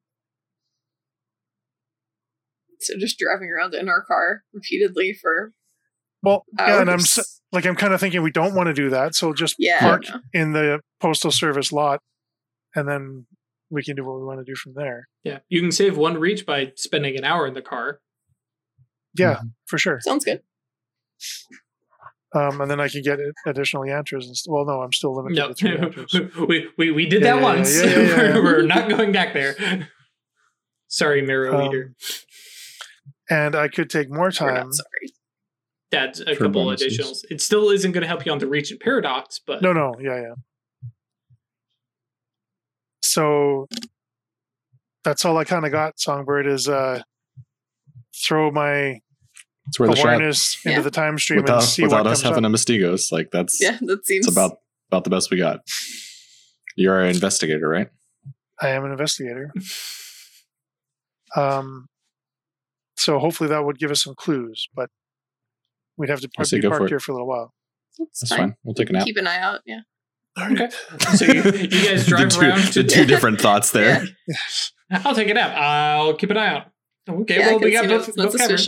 [2.80, 5.52] So just driving around in our car repeatedly for
[6.22, 6.68] Well, hours.
[6.68, 7.00] yeah, and I'm
[7.52, 10.04] like I'm kind of thinking we don't want to do that, so just yeah, park
[10.32, 12.00] in the postal service lot,
[12.74, 13.26] and then
[13.70, 15.08] we can do what we want to do from there.
[15.24, 18.00] Yeah, you can save one reach by spending an hour in the car.
[19.18, 19.46] Yeah, mm-hmm.
[19.66, 19.98] for sure.
[20.00, 20.40] sounds good.
[22.32, 24.24] Um, and then I can get additional yantras.
[24.26, 26.36] And st- well, no, I'm still limited No, to three yantras.
[26.48, 27.76] we, we we did Yeah, that yeah, yeah, once.
[27.76, 28.34] yeah, yeah, yeah.
[28.34, 29.56] we're, we're not going back there.
[30.88, 31.92] Sorry, Mirror Um, Leader.
[33.28, 34.54] and I could take more We're time.
[34.66, 35.12] not sorry.
[35.92, 36.98] That's a couple bonuses.
[36.98, 37.24] additionals.
[37.30, 39.94] It still isn't going to help you on the reach and paradox, but No, no,
[40.00, 40.34] yeah, yeah.
[43.02, 43.66] So
[45.04, 45.98] that's all I kind of got.
[45.98, 47.02] Songbird is uh,
[48.24, 49.00] throw my
[49.68, 50.80] It's where the shot into Yeah.
[50.80, 52.50] the time stream without, and see without what us comes having up.
[52.50, 53.12] a Mystigos.
[53.12, 54.58] Like that's Yeah, that seems it's about
[54.90, 55.60] about the best we got.
[56.76, 57.88] You're an investigator, right?
[58.60, 59.52] I am an investigator.
[61.36, 61.86] Um,
[62.96, 64.90] so hopefully that would give us some clues, but
[65.96, 67.52] we'd have to I say be go for parked here for a little while.
[67.98, 68.38] That's That's fine.
[68.38, 68.54] fine.
[68.64, 69.04] We'll take a nap.
[69.06, 69.60] Keep an eye out.
[69.66, 69.80] Yeah.
[70.38, 70.68] Okay.
[71.16, 74.04] So you, you guys the drive two, around to the two different thoughts there.
[74.90, 75.54] I'll take a nap.
[75.56, 76.66] I'll keep an eye out.
[77.08, 78.60] Okay, yeah, well we 'cause, got you know, both, it's not both covered.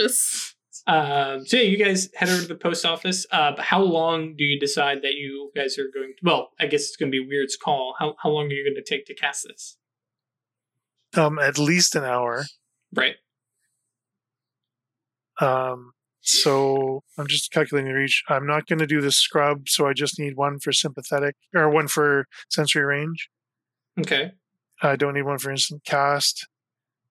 [0.86, 3.26] Um, so yeah, you guys head over to the post office.
[3.30, 6.14] Uh, but how long do you decide that you guys are going?
[6.18, 7.94] To, well, I guess it's going to be Weird's call.
[7.98, 9.76] How how long are you going to take to cast this?
[11.14, 12.44] Um, at least an hour.
[12.94, 13.16] Right.
[15.40, 18.22] Um, so I'm just calculating the reach.
[18.28, 21.68] I'm not going to do the scrub, so I just need one for sympathetic or
[21.68, 23.28] one for sensory range.
[24.00, 24.32] Okay.
[24.82, 26.46] I don't need one for instant cast.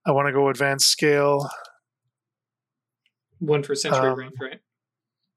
[0.05, 1.49] I want to go advanced scale.
[3.41, 4.59] One for sensory Um, range, right?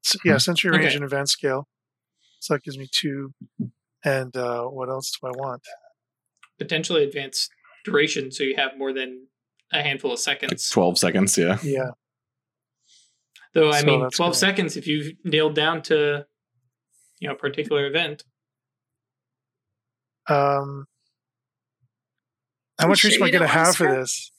[0.05, 0.95] S- yeah, sensory range Okay.
[0.95, 1.67] and advanced scale.
[2.39, 3.33] So that gives me two.
[4.03, 5.63] And uh, what else do I want?
[6.59, 7.49] Potentially advanced
[7.83, 9.27] duration, so you have more than
[9.73, 10.69] a handful of Like seconds.
[10.69, 11.57] twelve seconds, yeah.
[11.63, 11.89] Yeah,
[13.53, 14.37] Though I So mean, twelve good.
[14.39, 16.25] seconds if you've nailed down to
[17.19, 18.23] you know a particular event.
[20.29, 20.85] Um,
[22.79, 24.31] how much Sure reach am I going to have for this?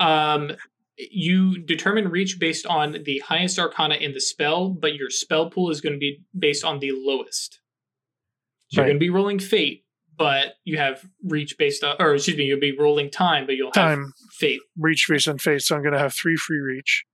[0.00, 0.52] Um,
[0.98, 5.70] you determine reach based on the highest arcana in the spell, but your spell pool
[5.70, 7.60] is going to be based on the lowest.
[8.68, 9.84] So you're going to be rolling fate,
[10.16, 13.70] but you have reach based on, or excuse me, you'll be rolling time, but you'll
[13.74, 14.60] have Time, fate.
[14.76, 15.62] reach, face, and fate.
[15.62, 17.04] So I'm going to have three free reach.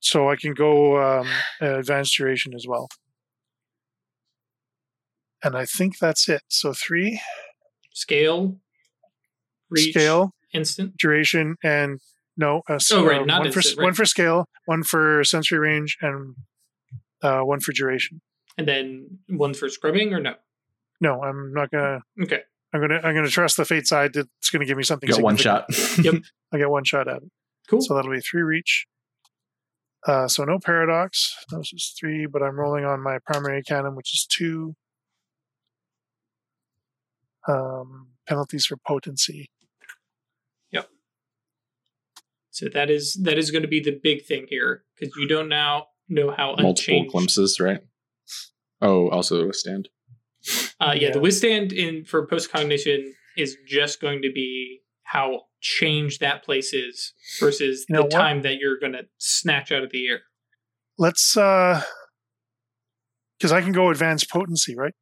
[0.00, 1.28] So I can go um,
[1.60, 2.88] advanced duration as well.
[5.42, 6.42] And I think that's it.
[6.48, 7.20] So three
[7.92, 8.56] Scale,
[9.70, 10.96] reach, scale, instant.
[10.96, 12.00] duration, and
[12.36, 12.62] no.
[12.68, 13.84] Uh, s- Oh, right, uh, not one for right.
[13.84, 16.34] one for scale, one for sensory range, and
[17.22, 18.20] uh, one for duration.
[18.56, 20.34] And then one for scrubbing or no?
[21.00, 22.00] No, I'm not gonna.
[22.22, 22.40] Okay.
[22.72, 23.00] I'm gonna.
[23.04, 24.12] I'm gonna trust the fate side.
[24.14, 25.08] That it's gonna give me something.
[25.08, 25.66] You got one shot.
[26.02, 26.14] Yep.
[26.52, 27.30] I get one shot at it.
[27.68, 27.80] Cool.
[27.82, 28.86] So that'll be three reach.
[30.06, 31.34] Uh, so no paradox.
[31.50, 34.76] That was just three, but I'm rolling on my primary cannon, which is two.
[37.48, 39.50] Um, penalties for potency.
[42.54, 45.48] So that is that is going to be the big thing here because you don't
[45.48, 47.10] now know how Multiple unchanged.
[47.10, 47.80] glimpses, right?
[48.80, 49.88] Oh, also a stand.
[50.80, 51.22] Uh, yeah, the Yeah.
[51.22, 57.12] withstand in for post cognition is just going to be how changed that place is
[57.40, 58.12] versus You know the what?
[58.12, 60.20] time that you're going to snatch out of the air.
[60.96, 61.82] Let's, uh,
[63.38, 64.92] because I can go advanced potency, right?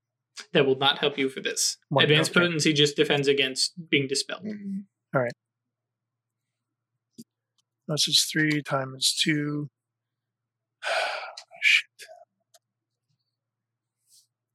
[0.55, 1.77] That will not help you for this.
[1.91, 2.41] One, Advanced okay.
[2.47, 4.47] potency just defends against being dispelled.
[7.93, 9.69] This is three times two.
[11.63, 12.09] Shit.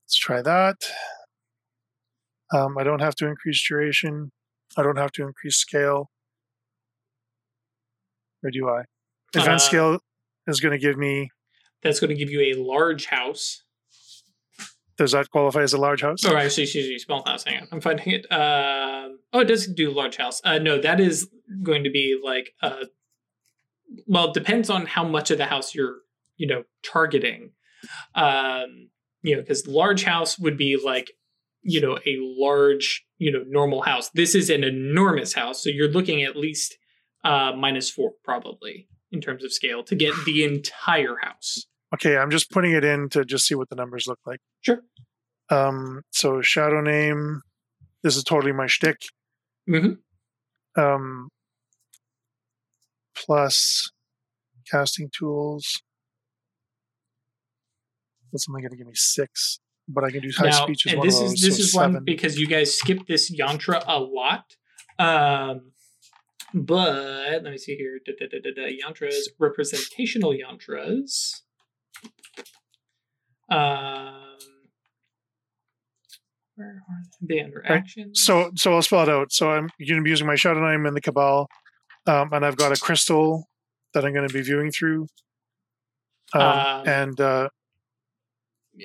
[0.06, 0.76] Let's try that.
[2.54, 4.32] Um, I don't have to increase duration.
[4.78, 6.10] I don't have to increase scale.
[8.44, 8.84] or do I?
[9.36, 10.00] Advanced Uh, scale
[10.48, 11.30] is going to give me.
[11.82, 13.64] That's going to give you a large house.
[14.98, 16.26] Does that qualify as a large house?
[16.26, 17.44] Or actually, excuse me, small house.
[17.44, 18.26] Hang on, I'm finding it.
[18.32, 20.42] Um, oh, it does do large house.
[20.44, 21.30] Uh, no, that is
[21.62, 22.54] going to be like.
[22.62, 22.86] Uh,
[24.06, 25.98] well, it depends on how much of the house you're,
[26.38, 27.52] you know, targeting.
[28.16, 28.90] Um,
[29.22, 31.12] you know, because large house would be like,
[31.62, 34.10] you know, a large, you know, normal house.
[34.12, 36.78] This is an enormous house, so you're looking at least
[37.24, 41.66] uh, minus four probably in terms of scale to get the entire house.
[41.94, 44.40] Okay, I'm just putting it in to just see what the numbers look like.
[44.62, 44.82] Sure.
[45.50, 47.42] Um, so shadow name.
[48.04, 48.98] This is totally my shtick.
[49.68, 49.94] hmm
[50.76, 51.30] Um,
[53.26, 53.90] plus
[54.70, 55.82] casting tools.
[58.32, 60.92] That's only going to give me six, but I can do high now, speech as
[60.94, 61.42] and one this is those.
[61.42, 61.94] this so is seven.
[61.96, 64.56] one because you guys skip this yantra a lot.
[65.00, 65.72] Um,
[66.54, 68.00] but let me see here.
[68.06, 68.78] Da, da, da.
[68.84, 71.42] Yantras, representational yantras.
[73.50, 74.38] Um,
[76.56, 77.72] where are they under Right.
[77.80, 78.24] actions?
[78.24, 79.32] So, so I'll spell it out.
[79.32, 81.48] So I'm going to be using my shadow name in the cabal,
[82.08, 83.48] um, and I've got a crystal
[83.94, 85.08] that I'm going to be viewing through.
[86.34, 87.50] Um, Um, and uh,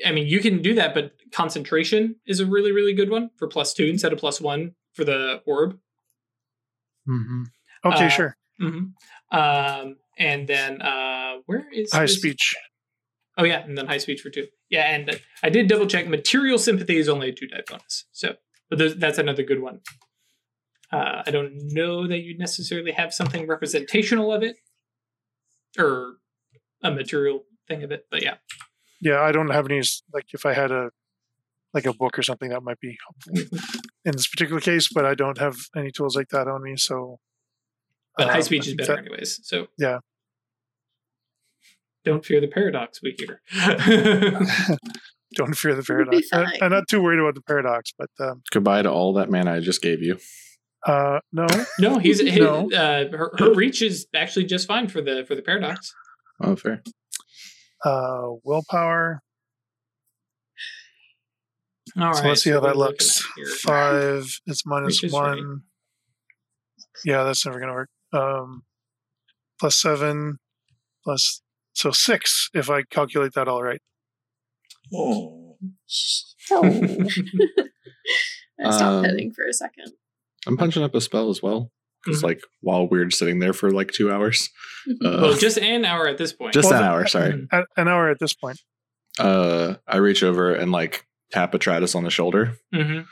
[0.07, 3.49] I mean, you can do that, but concentration is a really, really good one for
[3.49, 5.79] plus two instead of plus one for the orb.
[7.85, 8.85] okay, uh, sure, hmm
[9.31, 12.55] Um, and then uh, where is high this- speech.
[13.39, 14.47] Oh yeah, and then high speech for two.
[14.69, 16.07] Yeah, and uh, I did double check.
[16.07, 18.35] Material sympathy is only a two die bonus, so
[18.71, 19.81] but that's another good one.
[20.93, 24.57] Uh, I don't know that you necessarily have something representational of it,
[25.79, 26.17] or
[26.83, 28.35] a material thing of it, but yeah.
[29.01, 29.81] Yeah, I don't have any.
[30.13, 30.91] Like, if I had a
[31.73, 33.59] like a book or something, that might be helpful
[34.05, 34.89] in this particular case.
[34.93, 37.19] But I don't have any tools like that on me, so.
[38.17, 39.41] But uh, high I speech is better that- anyways.
[39.43, 39.99] So Yeah.
[42.05, 43.41] Don't fear the paradox, we hear.
[45.37, 46.27] don't fear the paradox.
[46.33, 46.59] I- fine.
[46.61, 49.61] I'm not too worried about the paradox, but um, Goodbye to all that mana I
[49.61, 50.19] just gave you.
[50.87, 51.47] Uh, no,
[51.79, 52.71] no, he's his, No.
[52.73, 55.95] uh, her, her reach is actually just fine for the for the paradox.
[56.41, 56.83] Oh, fair.
[57.85, 59.21] uh, willpower.
[61.99, 63.23] All so right, let's see how that are we looking looks.
[63.61, 64.41] Five.
[64.47, 65.37] It's minus Reach is right.
[65.37, 65.63] one.
[67.05, 67.91] Yeah, that's never gonna work.
[68.13, 68.63] Um,
[69.61, 70.39] plus seven,
[71.05, 71.43] plus
[71.75, 73.81] so six if I calculate that all right.
[74.95, 75.57] Oh.
[76.53, 76.61] I
[78.71, 79.93] stopped Um, petting for a second.
[80.47, 81.71] I'm punching up a spell as well.
[82.07, 82.25] It's Mhm.
[82.25, 84.49] like while we're sitting there for like two hours.
[84.89, 86.53] Uh, well, just an hour at this point.
[86.53, 87.47] just Well, an hour, sorry.
[87.77, 88.61] An hour at this point.
[89.19, 93.07] Uh, I reach over and like tap Atratus on the shoulder, Mhm.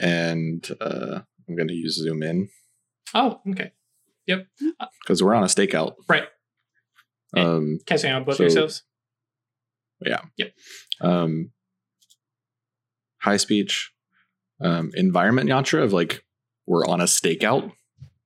[0.00, 2.48] and uh, I'm going to use zoom in
[3.14, 3.70] Oh, okay.
[4.26, 4.48] Yep.
[5.02, 5.94] Because we're on a stakeout.
[6.08, 6.26] Right.
[7.36, 8.82] Um, Casting on both So- yourselves.
[10.00, 10.22] Yeah.
[10.36, 10.54] Yep.
[11.00, 11.52] Um,
[13.20, 13.92] high speech,
[14.60, 16.23] um, environment yantra of like
[16.66, 17.72] we're on a stakeout.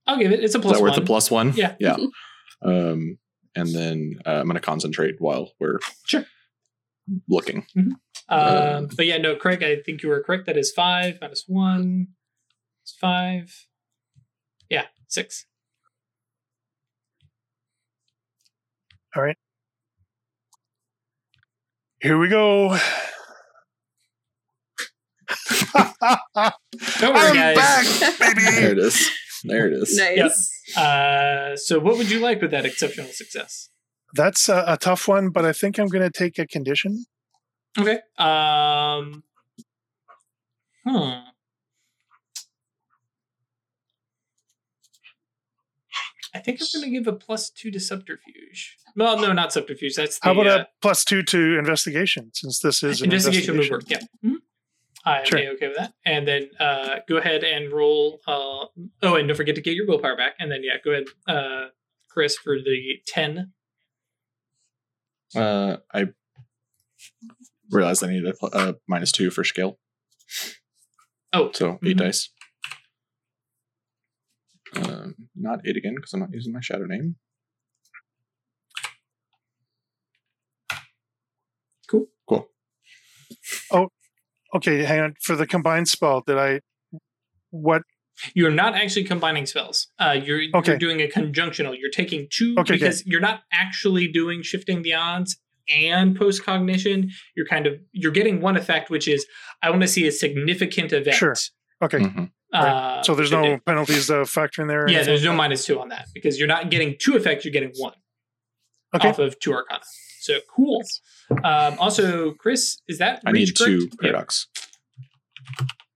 [0.06, 0.40] I'll give it.
[0.42, 1.02] It's a Is plus that worth one.
[1.02, 1.52] a plus one?
[1.54, 1.74] Yeah.
[1.78, 1.96] Yeah.
[2.62, 3.18] um,
[3.54, 6.24] and then uh, I'm going to concentrate while we're Sure.
[7.28, 7.66] looking.
[8.28, 10.46] Um, but yeah, no, Craig, I think you were correct.
[10.46, 12.08] That is five minus one.
[12.84, 13.66] It's five.
[14.70, 15.46] Yeah, six.
[19.16, 19.36] All right.
[22.00, 22.78] Here we go.
[27.00, 27.56] Don't worry, I'm guys.
[27.56, 29.10] back, There it is.
[29.44, 29.96] There it is.
[29.96, 30.76] nice.
[30.76, 33.68] Uh, so what would you like with that exceptional success?
[34.14, 37.04] That's a, a tough one, but I think I'm going to take a condition.
[37.78, 37.98] Okay.
[38.18, 39.22] Um.
[40.86, 41.10] Hmm.
[46.34, 48.76] I think I'm going to give a plus two to subterfuge.
[48.96, 49.94] Well, no, not subterfuge.
[49.94, 53.54] That's the How about uh, a plus two to investigation, since this is an investigation,
[53.54, 53.74] investigation?
[53.76, 53.90] would work.
[54.22, 54.30] Yeah.
[54.30, 54.36] Mhm.
[55.08, 55.38] I'm Sure.
[55.38, 55.92] okay with that.
[56.04, 58.20] And then uh, go ahead and roll.
[58.26, 58.66] Uh,
[59.02, 60.34] oh, and don't forget to get your willpower back.
[60.38, 61.68] And then yeah, go ahead, uh,
[62.10, 63.52] Chris, for the ten.
[65.36, 66.06] Uh, I
[67.70, 69.78] realized I needed a uh, minus two for scale,
[71.32, 71.98] Oh, so 8 Mhm.
[71.98, 72.30] dice.
[74.76, 77.16] Um, not eight again because I'm not using my shadow name.
[81.88, 82.06] Cool.
[82.28, 82.48] Cool.
[84.54, 85.14] Okay, hang on.
[85.20, 86.60] For the combined spell, did I?
[87.50, 87.82] What?
[88.34, 89.88] You're not actually combining spells.
[89.98, 90.72] Uh, you're Okay.
[90.72, 91.76] you're doing a conjunctional.
[91.78, 92.72] You're taking two Okay, okay.
[92.74, 95.38] because you're not actually doing shifting the odds
[95.68, 97.10] and post cognition.
[97.36, 99.24] You're kind of you're getting one effect, which is
[99.62, 101.16] I want to see a significant event.
[101.16, 101.36] Sure.
[101.82, 101.98] Okay.
[101.98, 102.30] Mhm.
[102.52, 103.58] Uh, so there's no do.
[103.66, 104.88] penalties to factor in there.
[104.88, 107.72] Yeah, there's no minus two on that because you're not getting two effects, you're getting
[107.76, 107.92] one
[108.96, 109.08] Okay.
[109.10, 109.82] off of two arcana.
[110.28, 110.82] So cool.
[111.42, 113.70] Um, also, Chris, is that I need reach correct?
[113.80, 113.96] two Yeah.
[114.02, 114.46] paradox.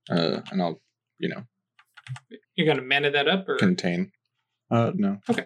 [0.08, 0.80] Uh, and I'll,
[1.18, 1.42] you know,
[2.56, 4.10] You're gonna mana that up or contain.
[4.70, 5.18] Uh, no.
[5.28, 5.44] Okay.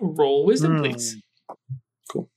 [0.00, 0.82] Roll wisdom, Hmm.
[0.82, 1.16] please.
[2.10, 2.30] Cool.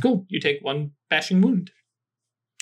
[0.00, 0.26] Cool.
[0.28, 1.72] You take one bashing wound.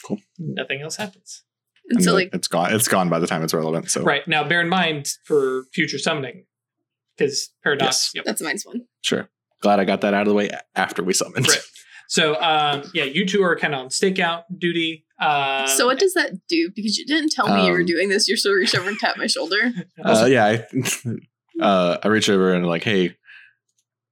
[0.03, 0.21] Cool.
[0.39, 1.43] Nothing else happens.
[1.91, 2.75] And so like it's gone.
[2.75, 3.91] It's gone by the time it's relevant.
[3.91, 6.45] So Right now, bear in mind for future summoning,
[7.17, 7.87] because paradox.
[7.87, 8.13] Yes.
[8.15, 8.25] Yep.
[8.25, 8.83] that's minus one.
[9.03, 9.29] sure.
[9.63, 11.49] Glad I got that out of the way after we summoned.
[11.49, 11.61] Right.
[12.09, 15.05] So um, yeah, you two are kind of on stakeout duty.
[15.21, 16.71] Um, so what does that do?
[16.75, 18.29] Because you didn't tell me you were um, doing this.
[18.29, 19.73] You're still reached over and tap my shoulder.
[20.05, 20.45] Uh, yeah.
[20.45, 20.67] I,
[21.61, 23.17] uh, I reach over and like, hey,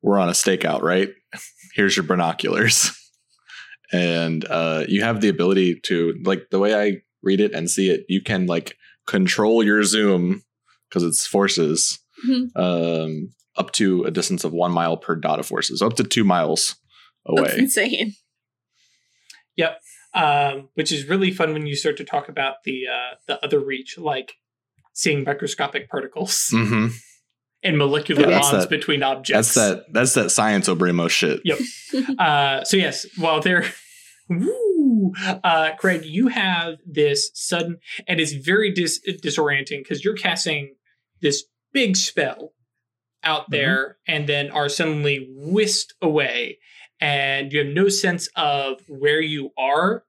[0.03, 1.11] we're on a stakeout, right?
[1.75, 2.91] Here's your binoculars,
[3.93, 7.91] and uh, you have the ability to like the way I read it and see
[7.91, 8.05] it.
[8.09, 10.43] You can like control your zoom
[10.89, 12.51] because it's forces Mhm.
[12.57, 16.25] um, up to a distance of one mile per dot of forces, up to two
[16.25, 16.77] miles
[17.27, 17.43] away.
[17.43, 17.63] That's away.
[17.65, 18.15] insane.
[20.17, 23.59] um, which is really fun when you start to talk about the uh, the other
[23.59, 24.35] reach, like
[24.93, 26.87] seeing microscopic particles mm-hmm.
[27.65, 29.55] and molecular Yeah, bonds that- between objects.
[29.55, 29.93] That's that.
[29.93, 31.41] That's that science Obrimos shit.
[31.45, 31.59] Yep.
[32.19, 33.65] Uh, so yes, while they're
[35.43, 40.75] Uh, Craig, you have this sudden, and it's very dis- disorienting because you're casting
[41.21, 42.53] this big spell
[43.23, 46.59] out there, and then are suddenly whisked away,
[47.01, 50.05] and you have no sense of where you are,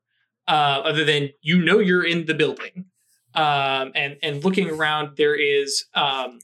[0.47, 2.85] uh, other than you know you're in the building,
[3.33, 6.39] um, and and looking around, there is um,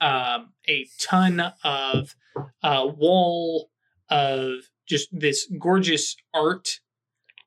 [0.00, 2.14] um, a ton of
[2.62, 3.70] uh, wall
[4.10, 6.80] of just this gorgeous art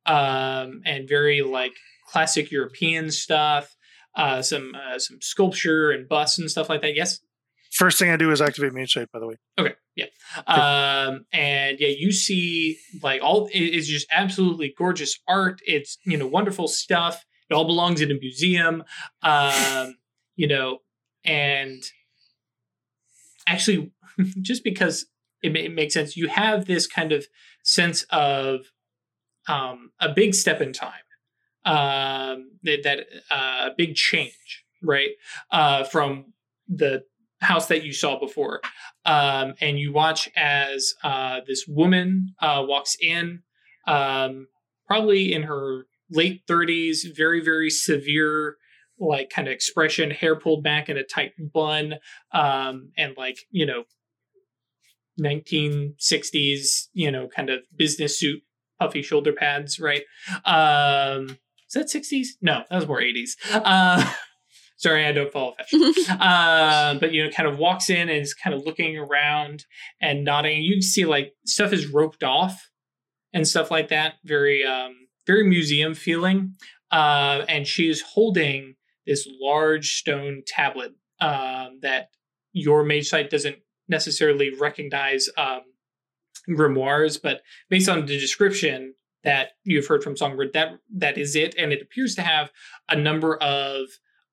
[0.10, 1.74] um, and very like
[2.08, 3.76] classic European stuff.
[4.16, 6.96] Uh, some uh, some sculpture and busts and stuff like that.
[6.96, 7.20] Yes.
[7.72, 9.36] First thing I do is activate Mage Sight, by the way.
[9.60, 9.76] Okay.
[9.96, 10.06] Yeah.
[10.48, 15.62] Um, and yeah, you see like all it is just absolutely gorgeous art.
[15.66, 17.24] It's you know wonderful stuff.
[17.50, 18.84] It all belongs in a museum.
[19.22, 19.96] Um,
[20.36, 20.80] you know,
[21.24, 21.84] and
[23.48, 23.92] actually,
[24.42, 25.06] just because
[25.44, 27.28] it, it makes sense, you have this kind of
[27.64, 28.62] sense of
[29.50, 30.94] um, a big step in time.
[31.66, 35.10] Um, that, that uh, big change, right?
[35.52, 36.34] Uh, from
[36.68, 37.04] the
[37.42, 38.62] house that you saw before
[39.06, 43.42] um, and you watch as uh, this woman uh, walks in,
[43.88, 44.48] um,
[44.88, 48.58] probably in her late 30s, very, very severe,
[49.00, 51.96] like kind of expression, hair pulled back in a tight bun,
[52.34, 53.84] um, and like, you know,
[55.20, 58.42] 1960s, you know, kind of business suit,
[58.80, 60.04] puffy shoulder pads, right?
[60.46, 62.28] Um, is that 60s?
[62.42, 63.32] No, that was more 80s.
[63.52, 64.12] Uh,
[64.78, 68.34] sorry, I don't follow fashion uh, but you know, kind of walks in and is
[68.34, 69.66] kind of looking around
[70.02, 70.64] and nodding.
[70.64, 72.70] You can see like stuff is roped off
[73.34, 74.16] and stuff like that.
[74.24, 74.96] Very, um,
[75.28, 76.56] very museum feeling.
[76.92, 78.76] Uh, and she is holding
[79.06, 82.10] this large stone tablet um, that
[82.52, 83.58] your mage sight doesn't
[83.88, 85.62] necessarily recognize um,
[86.50, 91.56] grimoires, but based on the description that you've heard from Songbird, that that is it,
[91.58, 92.52] and it appears to have
[92.90, 93.88] a number of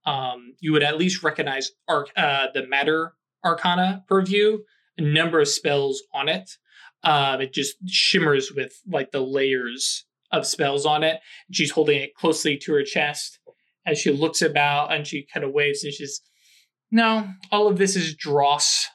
[0.05, 3.15] um, you would at least recognize uh, the matter
[3.45, 4.59] arcana purview,
[4.99, 6.51] a number of spells on it.
[7.03, 11.21] Um, it just shimmers with like the layers of spells on it.
[11.53, 13.39] She's holding it closely to her chest
[13.85, 16.21] as she looks about and she kind of waves and she's,
[16.91, 18.87] no, all of this is dross.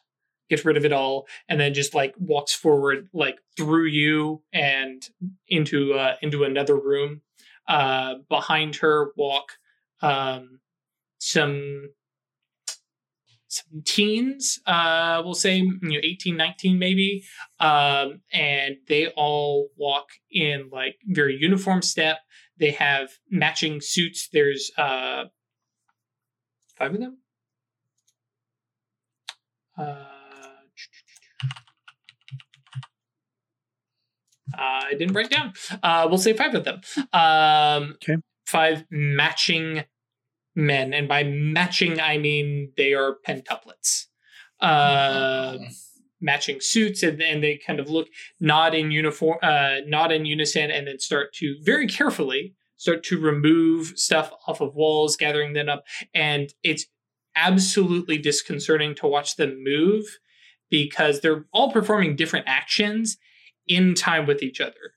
[0.52, 5.02] Get rid of it all, and then just like walks forward, like through you and
[5.48, 7.22] into uh, into another room.
[7.68, 9.54] Uh, behind her walk
[10.02, 10.60] um,
[11.20, 11.90] some
[13.48, 17.22] some teens uh we'll say you know 18 19 maybe
[17.60, 22.20] um and they all walk in like very uniform step
[22.58, 25.26] they have matching suits there's uh
[26.78, 27.18] five of them
[29.78, 30.21] uh
[34.58, 35.54] I didn't write down.
[35.84, 36.82] Uh, we'll say five of them.
[37.14, 38.18] Um, Okay.
[38.46, 39.86] Five matching
[40.56, 44.08] men, and by matching I mean they are pentuplets.
[44.60, 45.58] Uh,
[46.20, 48.08] matching suits, and, and they kind of look
[48.40, 53.20] not in uniform, uh, nod in unison, and then start to very carefully start to
[53.20, 55.84] remove stuff off of walls, gathering them up,
[56.14, 56.88] and it's
[57.36, 60.20] absolutely disconcerting to watch them move
[60.70, 63.18] because they're all performing different actions
[63.72, 64.96] in time with each other.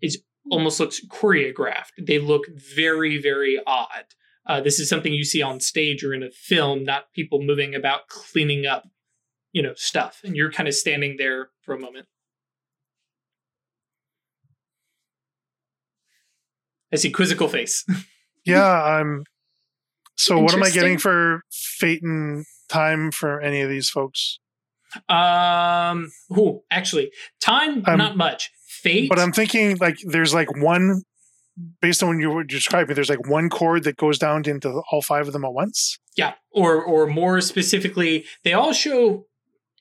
[0.00, 0.16] It
[0.50, 1.92] almost looks choreographed.
[2.00, 2.44] They look
[2.76, 4.04] very, very odd.
[4.46, 7.74] Uh, this is something you see on stage or in a film, not people moving
[7.74, 8.88] about cleaning up,
[9.52, 10.20] you know, stuff.
[10.24, 12.06] And you're kind of standing there for a moment.
[16.92, 17.84] I see quizzical face.
[18.44, 19.22] Yeah, I'm.
[20.16, 24.40] So, what am I getting for fate and time for any of these folks?
[25.08, 27.10] Um, oh, actually,
[27.40, 28.50] time Um, not much.
[28.66, 31.02] Fate, But I'm thinking like there's like one,
[31.80, 35.02] based on what you were describing, there's like one chord that goes down into all
[35.02, 35.98] five of them at once.
[36.16, 39.26] Yeah, or or more specifically, they all show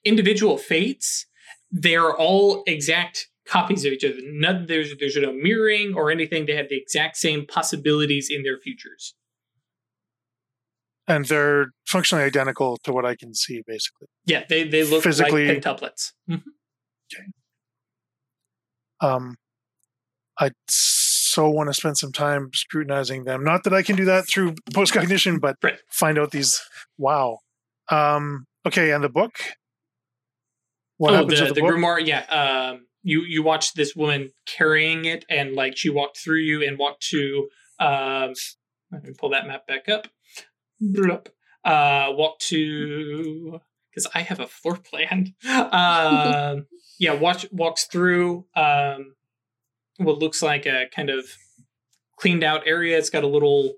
[0.06, 1.26] individual fates.
[1.72, 4.20] They're all exact copies of each other.
[4.22, 6.46] None, there's there's no mirroring or anything.
[6.46, 9.16] They have the exact same possibilities in their futures.
[11.12, 14.08] And they're functionally identical to what I can see, basically.
[14.26, 16.14] Yeah, they they look Physically- like pentuplets.
[16.30, 16.44] Mhm.
[19.02, 19.36] Um,
[20.40, 23.44] I so want to spend some time scrutinizing them.
[23.44, 25.80] Not that I can do that through postcognition, but Right.
[25.90, 26.62] find out these.
[26.98, 27.40] Wow.
[27.90, 29.34] Um, okay, and the book.
[30.98, 32.06] What oh, happens the, the the, grimoire.
[32.06, 32.22] Yeah.
[32.26, 36.78] Um, you you watched this woman carrying it, and like she walked through you and
[36.78, 37.50] walked to.
[37.80, 38.34] Um,
[38.92, 40.08] let me pull that map back up.
[41.64, 43.60] Uh, walk to
[43.90, 45.36] because I have a floor plan.
[45.48, 46.68] Um,
[47.00, 49.16] yeah, watch walks through um,
[49.98, 51.26] what looks like a kind of
[52.18, 52.98] cleaned out area.
[52.98, 53.74] It's got a little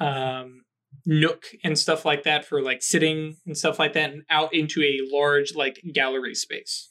[0.00, 0.62] um,
[1.04, 4.82] nook and stuff like that for like sitting and stuff like that, and out into
[4.82, 6.90] a large like gallery space.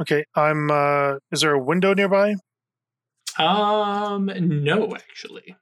[0.00, 0.70] Okay, I'm.
[0.70, 2.34] uh Is there a window nearby?
[3.38, 5.56] Um, no, actually,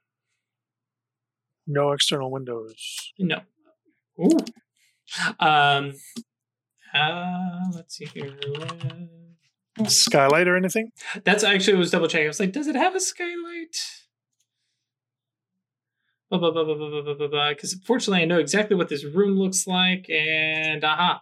[1.67, 3.11] No external windows.
[3.19, 3.41] no.
[4.19, 4.37] Ooh.
[5.39, 5.93] Um.
[6.93, 8.37] Uh, let's see here.
[9.87, 10.91] Skylight or anything?
[11.25, 12.27] That's actually I was double checking.
[12.27, 13.75] I was like, does it have a skylight?
[16.29, 21.21] Because fortunately, I know exactly what this room looks like, and aha.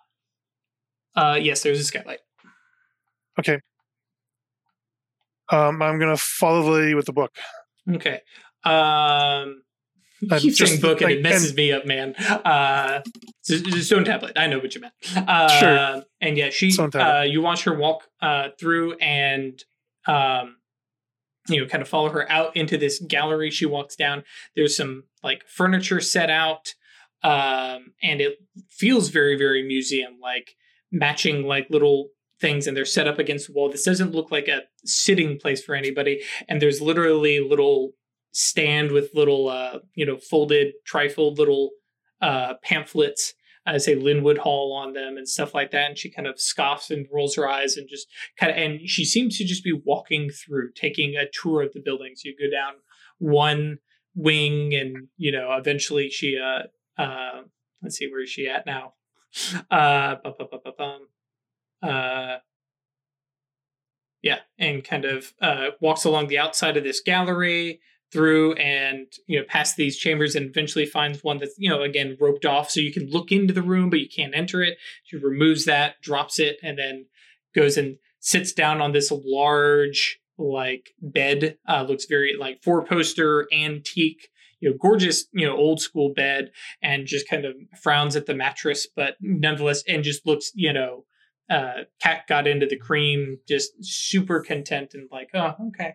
[1.16, 2.20] Uh, yes, there's a skylight.
[3.40, 3.60] Okay.
[5.50, 7.36] Um, I'm gonna follow the lady with the book.
[7.90, 8.22] Okay.
[8.64, 9.64] Um,
[10.32, 12.16] I'm keep saying book and like, it messes and- me up, man.
[12.16, 13.02] Uh,
[13.48, 14.34] it's a- stone tablet.
[14.38, 14.94] I know what you meant.
[15.16, 16.04] Uh, Sure.
[16.22, 16.76] And yeah, she.
[16.78, 19.62] Uh, you watch her walk uh, through and,
[20.08, 20.58] um,
[21.50, 23.50] you know, kind of follow her out into this gallery.
[23.52, 24.24] She walks down.
[24.56, 26.74] There's some like furniture set out,
[27.24, 28.38] um, and it
[28.70, 30.56] feels very, very museum like,
[30.92, 32.10] matching like little
[32.40, 33.70] things, and they're set up against the wall.
[33.70, 37.92] This doesn't look like a sitting place for anybody and there's literally little
[38.34, 41.70] stand with little uh you know folded trifold little
[42.22, 43.34] uh pamphlets
[43.66, 45.90] uh, say Lynnewood Hall on them and stuff like that.
[45.90, 48.08] And she kind of scoffs and rolls her eyes and just
[48.38, 51.80] kind of and she seems to just be walking through taking a tour of the
[51.80, 52.24] buildings.
[52.24, 52.74] You go down
[53.20, 53.80] one
[54.16, 57.44] wing and you know eventually she uh uh
[57.82, 58.94] let's see where is she at now?
[59.72, 60.16] Uh
[61.82, 62.38] uh
[64.22, 67.82] yeah and kind of uh, walks along the outside of this gallery
[68.14, 72.16] through and you know past these chambers and eventually finds one that's you know again
[72.22, 72.70] roped off.
[72.70, 74.78] So you can look into the room but you can't enter it.
[75.04, 77.08] She removes that drops it and then
[77.54, 83.48] goes and sits down on this large like bed uh, looks very like four poster
[83.54, 84.30] antique
[84.60, 86.50] you know gorgeous you know old school bed
[86.82, 91.06] and just kind of frowns at the mattress but nonetheless and just looks you know
[91.50, 95.94] uh cat got into the cream just super content and like oh okay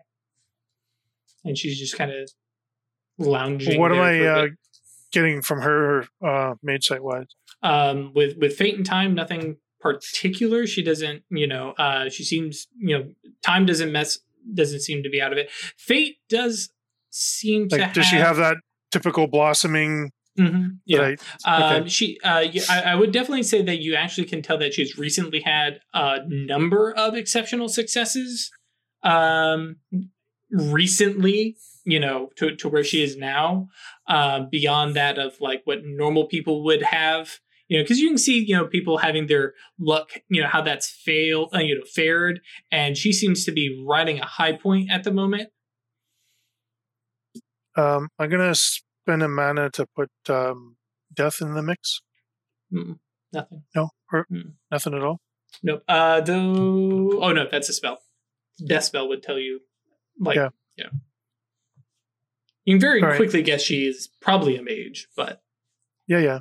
[1.43, 2.29] and she's just kind of
[3.17, 4.47] lounging what am I uh,
[5.11, 7.27] getting from her uh, mage sight wise?
[7.61, 12.67] um with with fate and time nothing particular she doesn't you know uh she seems
[12.77, 13.09] you know
[13.45, 14.19] time doesn't mess
[14.53, 16.69] doesn't seem to be out of it fate does
[17.09, 18.57] seem to Like, does she have that
[18.91, 20.11] typical blossoming?
[20.37, 24.41] Mhm, yeah I- Um, she, uh, I, I would definitely say that you actually can
[24.41, 28.51] tell that she's recently had a number of exceptional successes.
[29.03, 29.77] Um,
[30.51, 31.55] recently,
[31.85, 33.69] you know, to to where she is now,
[34.07, 37.39] uh, beyond that of like what normal people would have.
[37.67, 40.61] You know, because you can see, you know, people having their luck, you know, how
[40.61, 44.89] that's failed, uh, you know, fared, and she seems to be riding a high point
[44.89, 45.49] at the moment.
[47.75, 50.77] Um, I'm gonna spend a mana to put um,
[51.13, 52.01] death in the mix.
[52.73, 52.99] Mm,
[53.31, 53.63] nothing.
[53.75, 54.53] No, or Mm.
[54.71, 55.21] nothing at all.
[55.63, 55.83] Nope.
[55.87, 57.21] Uh, though.
[57.21, 57.99] Oh no, that's a spell.
[58.65, 59.61] Death spell would tell you,
[60.19, 60.49] like, yeah.
[60.77, 60.89] Yeah.
[62.65, 63.15] You can very All right.
[63.17, 65.41] quickly guess she is probably a mage, but
[66.07, 66.39] Yeah, yeah.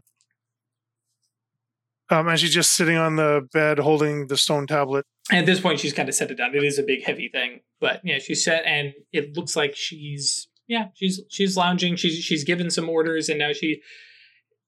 [2.10, 5.04] Um, and she's just sitting on the bed holding the stone tablet.
[5.30, 6.54] at this point, she's kind of set it down.
[6.54, 10.48] It is a big, heavy thing, but yeah, she's set, and it looks like she's
[10.66, 11.96] yeah, she's she's lounging.
[11.96, 13.82] She's she's given some orders, and now she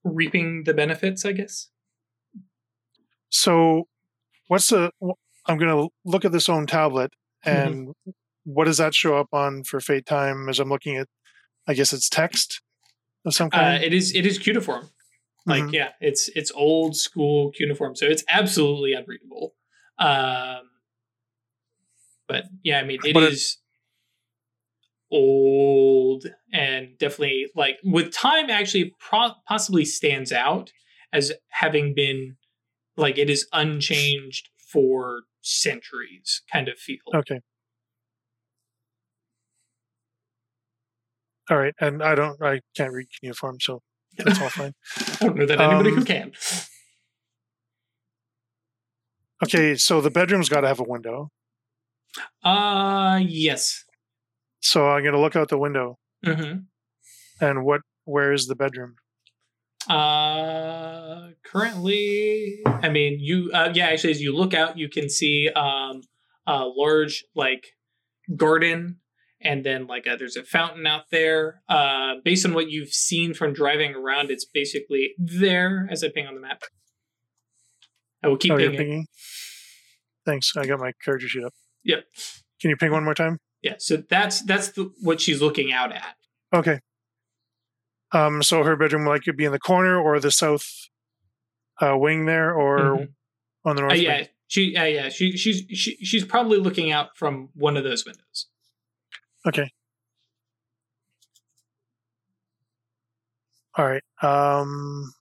[0.04, 1.68] reaping the benefits, I guess.
[3.30, 3.84] So,
[4.48, 4.90] what's the?
[5.46, 7.10] I'm going to look at this own tablet,
[7.46, 7.90] Mm-hmm.
[8.44, 10.48] What does that show up on for Fate Time?
[10.48, 11.08] As I'm looking at,
[11.68, 12.60] I guess it's text
[13.24, 13.84] of some Uh, kind.
[13.84, 14.90] it is it is cuneiform.
[15.46, 15.72] Like Mhm.
[15.72, 19.54] yeah, it's it's old school cuneiform, so it's absolutely unreadable.
[19.98, 20.70] Um,
[22.28, 23.58] but yeah, I mean it But it- is
[25.12, 30.72] old and definitely like with time actually pro- possibly stands out
[31.12, 32.36] as having been
[32.96, 36.98] like it is unchanged for centuries kind of feel.
[37.14, 37.40] okay.
[41.50, 43.82] All right, and I don't, I can't read cuneiform, so
[44.16, 44.72] that's all fine.
[45.20, 46.32] I don't know that anybody who Um, can.
[49.42, 51.30] Okay, so the bedroom's got to have a window.
[52.42, 53.84] Uh yes.
[54.60, 56.58] So I'm going to look out the window, hmm
[57.40, 57.80] and what?
[58.04, 58.96] Where is the bedroom?
[59.88, 65.48] Uh, currently, I mean, you, uh, yeah, actually, as you look out, you can see
[65.50, 66.02] um
[66.46, 67.74] a large like
[68.36, 68.98] garden,
[69.40, 71.62] and then like a, there's a fountain out there.
[71.68, 76.26] Uh, based on what you've seen from driving around, it's basically there as I ping
[76.26, 76.62] on the map.
[78.22, 78.76] I will keep oh, pinging.
[78.76, 79.06] pinging.
[80.26, 80.52] Thanks.
[80.56, 81.54] I got my character sheet up.
[81.84, 82.04] Yep.
[82.60, 83.38] Can you ping one more time?
[83.62, 86.16] Yeah, so that's that's the, what she's looking out at.
[86.52, 86.80] Okay.
[88.12, 90.66] Um, so her bedroom like could be in the corner or the south
[91.80, 93.08] uh, wing there, or Mhm.
[93.64, 93.92] on the north.
[93.92, 94.02] Uh, wing?
[94.02, 98.04] yeah, she, uh, yeah, she, she's she, she's probably looking out from one of those
[98.04, 98.46] windows.
[99.46, 99.68] Okay.
[103.76, 104.02] All right.
[104.22, 105.12] Um,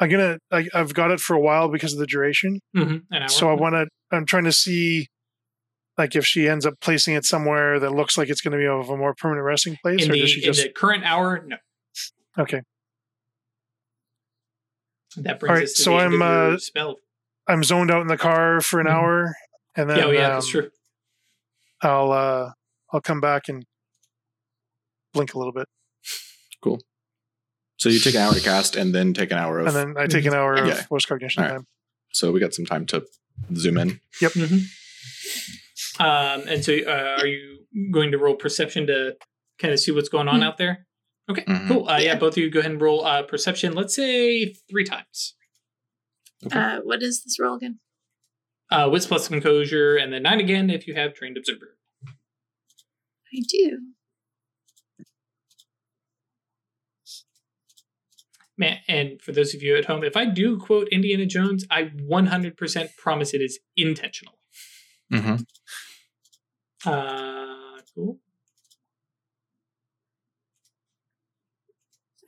[0.00, 0.38] I'm gonna.
[0.50, 2.60] I, I've got it for a while because of the duration.
[2.76, 3.26] Mm-hmm.
[3.28, 3.86] So I want to.
[4.10, 5.08] I'm trying to see,
[5.98, 8.66] like, if she ends up placing it somewhere that looks like it's going to be
[8.66, 10.62] of a more permanent resting place, in or the does she in just?
[10.62, 11.56] the current hour, no.
[12.38, 12.60] Okay.
[15.16, 16.96] That brings All right, us to so the I'm, uh, spell.
[17.46, 18.90] I'm zoned out in the car for an Mhm.
[18.90, 19.34] hour,
[19.74, 20.70] and then Yeah, oh, yeah, that's um, true.
[21.82, 22.50] I'll uh,
[22.92, 23.64] I'll come back and
[25.12, 25.66] blink a little bit,
[26.62, 26.80] Cool.
[27.78, 29.66] So you take an hour to cast and then take an hour of.
[29.68, 30.78] and then I take an hour Yeah.
[30.80, 31.56] of post cognition All right.
[31.56, 31.66] time.
[32.12, 33.04] so we got some time to
[33.54, 34.00] zoom in.
[34.20, 34.32] Yep.
[34.32, 36.02] Mm-hmm.
[36.02, 39.16] Um, and so, uh, are you going to roll perception to
[39.58, 40.44] kind of see what's going on Mhm.
[40.44, 40.86] out there?
[41.30, 41.68] Okay, Mhm.
[41.68, 41.88] cool.
[41.88, 42.12] Uh, yeah.
[42.12, 42.18] Yeah.
[42.18, 43.72] both of you go ahead and roll uh, perception.
[43.74, 45.34] Let's say three times.
[46.46, 46.58] Okay.
[46.58, 47.80] Uh, what is this roll again?
[48.70, 51.76] Uh, wits plus composure, and then nine again if you have trained observer.
[53.32, 53.78] I do.
[58.58, 61.84] Man, and for those of you at home, if I do quote Indiana Jones, I
[61.84, 64.38] 100% promise it is intentional.
[65.12, 65.36] Mm-hmm.
[66.88, 68.18] Uh, cool.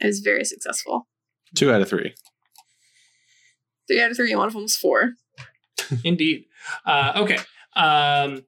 [0.03, 1.09] I was very successful.
[1.55, 2.15] Two out of three.
[3.89, 5.15] Three out of three, and one of them was four.
[6.05, 6.45] Indeed.
[6.85, 7.39] Uh, okay.
[7.77, 8.45] Um,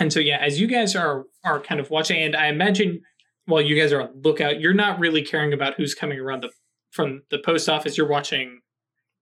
[0.00, 3.02] and so yeah, as you guys are are kind of watching, and I imagine
[3.46, 6.50] while you guys are on lookout, you're not really caring about who's coming around the
[6.90, 7.96] from the post office.
[7.96, 8.60] You're watching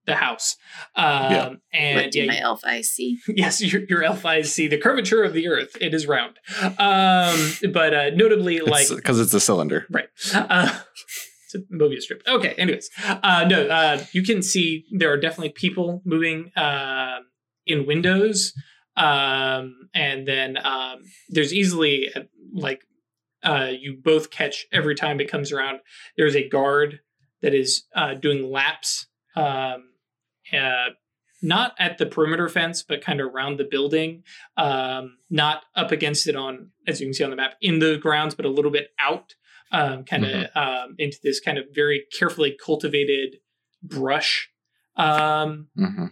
[0.07, 0.57] the house.
[0.95, 1.49] Um, Yeah.
[1.49, 3.19] what And do yeah, my elf eyes see?
[3.29, 5.77] yes, your, your elf eyes see the curvature of the earth.
[5.81, 6.37] It is round.
[6.79, 9.87] Um, but uh, notably, like because it's a cylinder.
[9.91, 10.09] Right.
[10.33, 11.26] Uh, it's
[11.57, 12.23] a Mobius strip.
[12.29, 12.55] Okay.
[12.57, 17.27] Anyways, uh, no, uh, you can see there are definitely people moving um
[17.67, 18.53] in windows,
[18.97, 22.21] um, and then um, there's easily uh,
[22.53, 22.83] like
[23.43, 25.81] uh, you both catch every time it comes around.
[26.17, 27.01] There's a guard
[27.43, 29.91] that is uh, doing laps, um,
[30.53, 30.91] uh,
[31.43, 34.23] not at the perimeter fence, but kind of around the building,
[34.57, 37.99] um, not up against it on, as you can see on the map, in the
[37.99, 39.35] grounds, but a little bit out
[39.73, 43.37] um, kind of um, into this kind of very carefully cultivated
[43.83, 44.49] brush
[44.97, 46.07] um, Mm-hmm.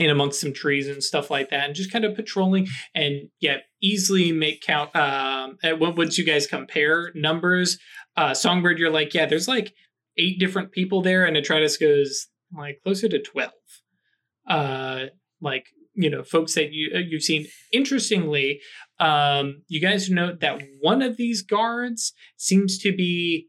[0.00, 3.58] in amongst some trees and stuff like that, and just kind of patrolling and yeah,
[3.80, 4.94] easily make count.
[4.96, 7.78] Um, and once you guys compare numbers,
[8.16, 9.72] uh, Songbird, you're like, yeah, there's like
[10.18, 13.52] eight different people there, and Atratus goes like closer to twelve.
[14.48, 15.06] Uh,
[15.40, 17.46] like you know, folks that you uh, you've seen.
[17.72, 18.60] Interestingly,
[19.04, 23.48] um, you guys note that one of these guards seems to be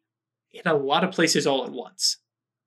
[0.52, 2.18] in a lot of places all at once.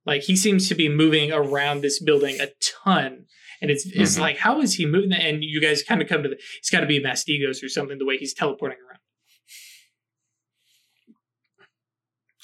[0.04, 2.48] Like he seems to be moving around this building a
[2.84, 3.26] ton,
[3.60, 4.20] and it's it's Mhm.
[4.20, 5.10] like how is he moving?
[5.10, 5.20] That?
[5.22, 7.98] And you guys kind of come to the he's got to be Mastigos or something.
[7.98, 9.00] The way he's teleporting around.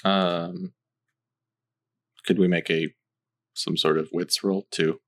[0.05, 0.73] Um,
[2.27, 2.93] could we make a
[3.55, 4.99] some sort of wits roll to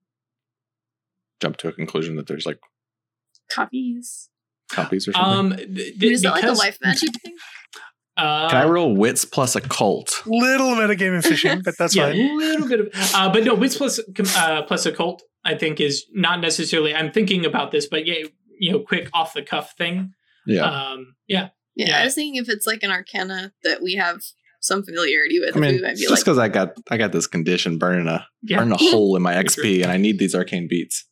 [1.41, 2.61] jump to a conclusion that there's like
[3.51, 4.31] Copies.
[4.75, 5.63] Copies or something.
[5.63, 7.35] Um, th- Is that like a because- life magic thing?
[8.17, 10.23] Uh, Can I roll wits plus occult?
[10.25, 12.21] Little metagaming fishing, but that's yeah, fine.
[12.21, 13.99] a little bit of, uh, but no, wits plus
[14.37, 15.23] uh, plus occult.
[15.45, 16.95] I think is not necessarily.
[16.95, 18.27] I'm thinking about this, but yeah,
[18.59, 20.13] you know, quick off the cuff thing.
[20.47, 20.63] Yeah.
[20.65, 22.01] Um, yeah, Yeah, Yeah.
[22.01, 24.21] I was thinking if it's like an arcana that we have
[24.61, 27.11] some familiarity with, I mean, we might be just like, because I got I got
[27.13, 28.59] this condition burning a yeah.
[28.59, 31.05] burning a hole in my XP, and I need these arcane beats.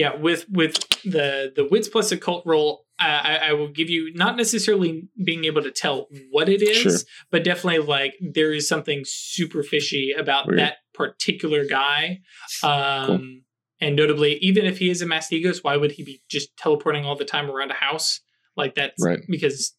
[0.00, 0.74] Yeah with with
[1.14, 5.44] the the wits plus occult roll I, I I will give you not necessarily being
[5.50, 6.92] able to tell what it is Sure.
[7.32, 10.58] but definitely like there is something super fishy about Weird.
[10.60, 12.20] that particular guy
[12.62, 13.42] um
[13.80, 17.16] and notably even if he is a mastigos why would he be just teleporting all
[17.16, 18.20] the time around a house
[18.56, 19.20] like that's Right.
[19.28, 19.74] because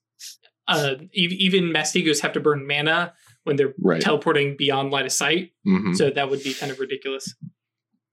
[0.68, 3.14] uh ev- even mastigos have to burn mana
[3.46, 4.02] when they're Right.
[4.02, 7.26] teleporting beyond line of sight hmm so that would be kind of ridiculous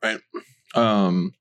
[0.03, 0.21] Right.
[0.75, 1.33] Um,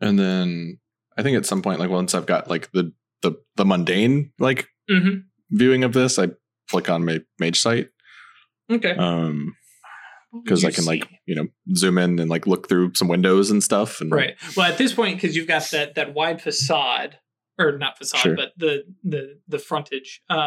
[0.00, 0.78] and then
[1.16, 4.66] I think at some point, like once I've got like the the the mundane like
[4.88, 5.20] hmm
[5.50, 6.28] viewing of this, I
[6.68, 7.88] flick on my mage sight.
[8.70, 9.56] okay Um,
[10.44, 13.62] because I can like you know zoom in and like look through some windows and
[13.62, 14.00] stuff.
[14.00, 14.36] And Right.
[14.56, 17.18] Well, at this point, because you've got that that wide facade,
[17.58, 18.36] or not facade, Sure.
[18.36, 20.22] but the the the frontage.
[20.30, 20.38] Um,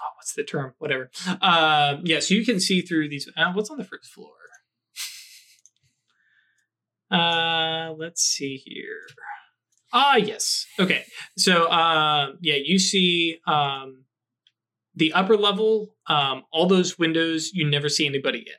[0.00, 0.72] oh, what's the term?
[0.78, 1.10] Whatever.
[1.42, 3.28] Um, yeah, so you can see through these.
[3.36, 4.32] Uh, what's on the first floor?
[7.12, 9.00] Uh, let's see here.
[9.92, 10.66] Ah, yes.
[10.78, 11.04] Okay.
[11.36, 14.04] So, um, yeah, you see um,
[14.94, 15.94] the upper level.
[16.06, 18.54] Um, all those windows, you never see anybody in.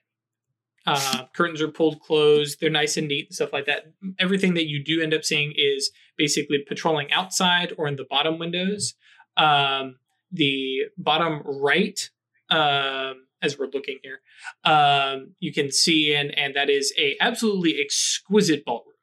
[0.85, 2.59] Uh, curtains are pulled closed.
[2.59, 3.85] They're nice and neat and stuff like that.
[4.19, 8.37] Everything that you do end up seeing is basically patrolling outside or in the bottom
[8.37, 8.93] windows.
[9.37, 9.95] Um,
[10.31, 11.97] the bottom right,
[12.49, 14.21] um, as we're looking here,
[14.63, 18.93] um, you can see in, and that is a absolutely exquisite ballroom.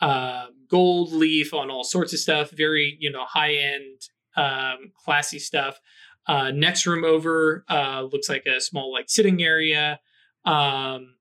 [0.00, 2.50] Uh, gold leaf on all sorts of stuff.
[2.50, 4.02] Very you know high end,
[4.36, 5.80] um, classy stuff.
[6.26, 10.00] Uh, next room over uh, looks like a small like sitting area.
[10.44, 11.14] Um,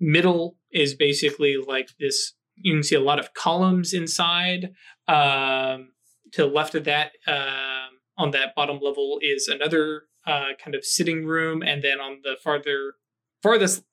[0.00, 2.34] middle is basically like this.
[2.54, 4.70] You can see a lot of columns inside.
[5.08, 5.92] Um,
[6.32, 10.84] to the left of that, um, on that bottom level, is another uh, kind of
[10.84, 12.94] sitting room, and then on the farther
[13.42, 13.84] farthest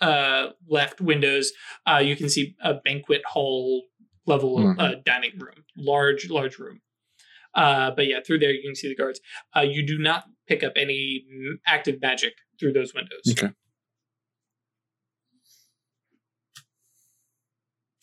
[0.00, 1.52] uh, left windows,
[1.86, 3.84] uh, you can see a banquet hall
[4.26, 4.78] level Mhm.
[4.80, 6.80] uh, dining room, large large room.
[7.54, 9.20] Uh, but yeah, through there you can see the guards.
[9.56, 11.24] Uh, you do not pick up any
[11.66, 13.22] active magic through those windows.
[13.30, 13.50] Okay.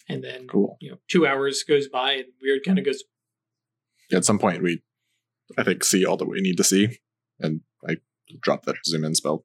[0.07, 0.77] And then Cool.
[0.81, 3.03] you know, two hours goes by, and weird kind of goes.
[4.11, 4.81] At some point, we
[5.57, 6.99] I think see all that we need to see,
[7.39, 7.61] and
[8.41, 9.43] drop that zoom in spell.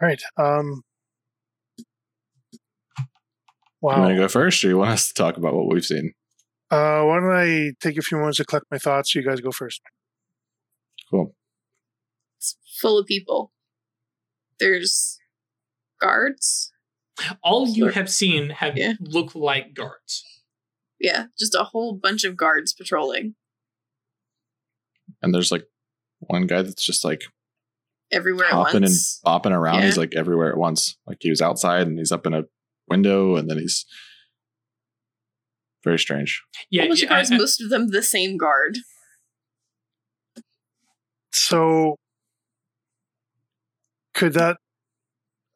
[0.00, 0.22] All right.
[0.36, 0.82] Um,
[3.82, 3.98] You wow.
[4.00, 6.12] want to go first, or you want us to talk about what we've seen?
[6.70, 9.14] Uh, why don't I take a few moments to collect my thoughts?
[9.14, 9.80] You guys go first.
[11.10, 11.34] Cool.
[12.36, 13.52] it's full of people.
[14.60, 15.18] There's
[16.00, 16.72] guards.
[17.42, 17.92] All you Sure.
[17.92, 18.92] have seen have Yeah.
[19.00, 20.24] look like guards.
[21.00, 23.34] Yeah, just a whole bunch of guards patrolling
[25.22, 25.64] And there's like
[26.20, 27.22] one guy that's just like
[28.12, 28.92] everywhere at hopping and
[29.24, 29.80] bopping around.
[29.80, 29.86] Yeah.
[29.86, 30.96] He's like everywhere at once.
[31.06, 32.44] Like he was outside and he's up in a
[32.88, 33.84] window, and then he's
[35.84, 36.42] very strange.
[36.70, 38.78] Yeah, a bunch yeah, of I- I- most of them the same guard.
[41.32, 41.96] So,
[44.14, 44.56] could that,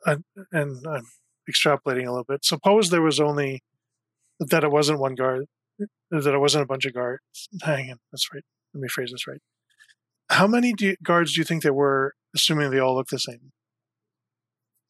[0.07, 0.17] uh,
[0.53, 1.07] and I'm
[1.51, 2.45] extrapolating a little bit.
[2.45, 3.63] Suppose there was only
[4.39, 5.47] that it wasn't one guard,
[6.11, 7.21] that it wasn't a bunch of guards.
[7.63, 8.45] Hang on, that's right.
[8.73, 9.41] Let me phrase this right.
[10.35, 13.19] How many do you, guards do you think there were, assuming they all look the
[13.21, 13.53] same?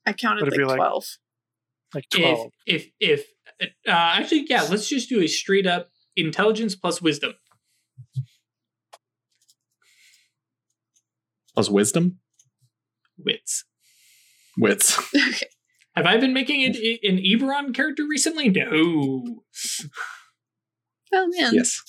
[0.06, 1.04] I counted Would it like, like- twelve.
[1.94, 2.52] Like if twelve.
[2.66, 3.26] if if
[3.62, 7.34] uh, actually yeah, let's just do a straight up intelligence plus wisdom.
[11.54, 12.18] Plus wisdom,
[13.16, 13.64] Wits.
[14.58, 14.98] wits.
[15.14, 15.46] okay.
[15.94, 18.48] Have I been making it an Eberron character recently?
[18.48, 19.42] No.
[21.12, 21.54] Oh man.
[21.54, 21.80] yes.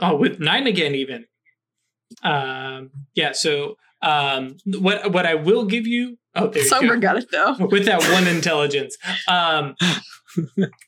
[0.00, 1.26] Oh, with nine again, even.
[2.22, 3.32] Um, yeah.
[3.32, 6.18] So, um, what what I will give you?
[6.34, 7.00] Oh, there you Sober go.
[7.00, 7.56] got it though.
[7.70, 8.96] With that one intelligence.
[9.28, 9.74] Um,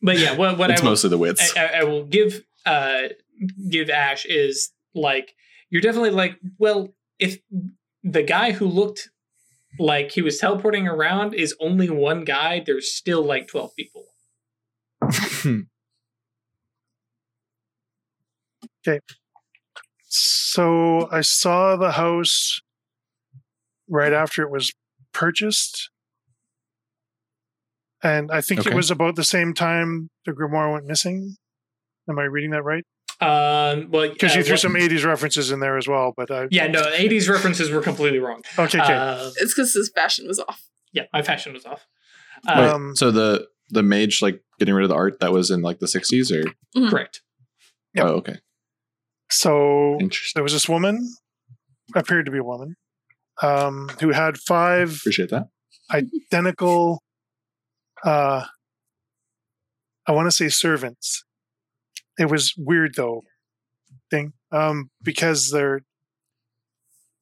[0.03, 1.57] but yeah, what what it's I will, mostly the wits.
[1.57, 3.03] I, I- I will give uh
[3.71, 5.35] give Ash is like
[5.71, 7.39] you're definitely like well if
[8.03, 9.09] the guy who looked
[9.79, 14.05] like he was teleporting around is only one guy, there's still like twelve people.
[20.57, 22.61] So I saw the house
[23.91, 24.73] right after it was
[25.13, 25.91] purchased.
[28.03, 28.71] And I think Okay.
[28.71, 31.37] it was about the same time the grimoire went missing.
[32.09, 32.85] Am I reading that right?
[33.21, 36.15] Um, well, Because uh, you threw what- some 80s references in there as well.
[36.17, 38.43] But I, Yeah, no, 80s references were completely wrong.
[38.59, 38.95] okay, okay.
[38.95, 40.63] Uh, It's because his fashion was off.
[40.93, 41.87] yeah, my fashion was off.
[42.49, 45.51] Wait, Uh, Um, so the the mage like getting rid of the art that was
[45.51, 46.45] in like the 60s or
[46.89, 47.21] correct.
[47.95, 48.05] Yep.
[48.07, 48.39] oh okay
[49.31, 49.99] so
[50.35, 51.13] there was this woman,
[51.95, 52.77] appeared to be a woman,
[53.43, 55.49] um, who had five appreciate that
[55.91, 57.03] identical
[58.05, 58.45] uh
[60.09, 61.25] I want to say servants.
[62.19, 63.23] It was weird though
[64.11, 64.33] thing.
[64.53, 65.81] Um because they're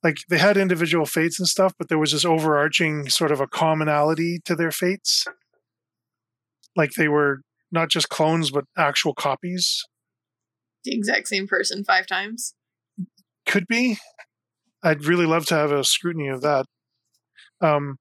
[0.03, 3.47] like they had individual fates and stuff, but there was this overarching sort of a
[3.47, 5.25] commonality to their fates.
[6.77, 7.41] Like they were
[7.71, 9.83] not just clones but actual copies.
[10.85, 12.55] The exact same person five times.
[13.47, 13.99] Could be.
[14.83, 16.67] I'd really love to have a scrutiny of that.
[17.61, 17.97] Um,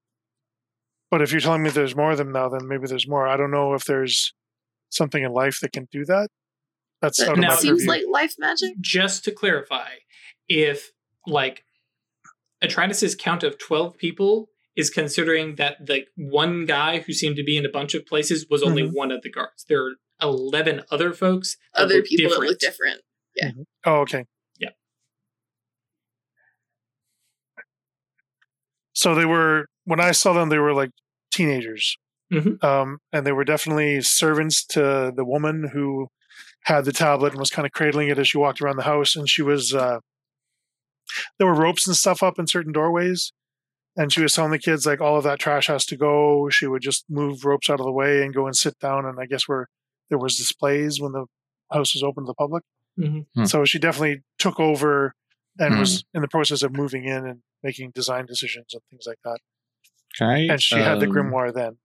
[1.10, 3.26] but if you're telling me there's more of them now, then maybe there's more.
[3.26, 4.34] I don't know if there's
[4.90, 6.28] something in life that can do that.
[7.00, 7.88] That's That out of Now- my seems purview.
[7.88, 8.74] like life magic.
[8.80, 9.88] Just to clarify,
[10.48, 10.92] if
[11.26, 11.64] like
[12.62, 17.56] Atratus' count of 12 people is considering that the one guy who seemed to be
[17.56, 19.64] in a bunch of places was only one of the guards.
[19.68, 21.56] There are 11 other folks.
[21.74, 23.00] Other look people that look different.
[23.36, 23.50] Yeah.
[23.84, 24.24] Oh, okay.
[24.58, 24.70] Yeah.
[28.92, 30.90] So they were when I saw them, they were like
[31.30, 31.96] teenagers,
[32.32, 32.62] Mhm.
[32.64, 36.08] um, and they were definitely servants to the woman who
[36.64, 39.14] had the tablet and was kind of cradling it as she walked around the house.
[39.16, 39.98] And she was uh,
[41.38, 43.32] there were ropes and stuff up in certain doorways,
[43.96, 46.48] and she was telling the kids like all of that trash has to go.
[46.50, 49.04] She would just move ropes out of the way and go and sit down.
[49.04, 49.68] And I guess where
[50.10, 51.26] there was displays when the
[51.72, 52.62] house was open to the public.
[52.98, 53.26] Mhm.
[53.34, 53.44] Hmm.
[53.44, 55.14] So she definitely took over
[55.58, 55.80] and Hmm.
[55.80, 59.38] was in the process of moving in and making design decisions and things like that.
[60.16, 61.78] can I, And she had the um, grimoire then.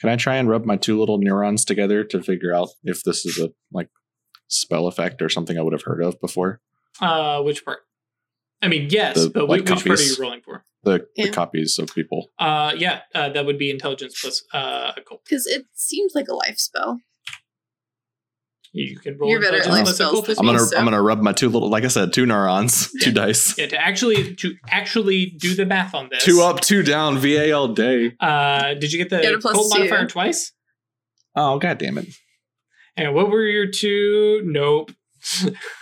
[0.00, 3.24] can i try and rub my two little neurons together to figure out if this
[3.26, 3.88] is a like
[4.48, 6.60] spell effect or something i would have heard of before
[7.00, 7.80] Uh, which part?
[8.62, 10.64] I mean, yes, The, but like, which, which part are you rolling for?
[10.82, 11.26] the, Yeah.
[11.26, 15.22] the copies of people Uh, yeah, uh, that would be intelligence plus uh, occult.
[15.24, 17.00] Because it seems like a life spell.
[18.72, 21.32] You can roll You're better at life spells i'm gonna so- i'm gonna rub my
[21.32, 25.56] two little like i said two neurons two dice Yeah, to actually to actually do
[25.56, 26.22] the math on this.
[26.24, 29.54] two up two down va all day Uh, did you get the Get a plus
[29.56, 29.78] occult two.
[29.80, 30.52] modifier twice?
[31.34, 32.06] oh god damn it
[32.96, 34.42] And what were your two?
[34.44, 34.92] Nope.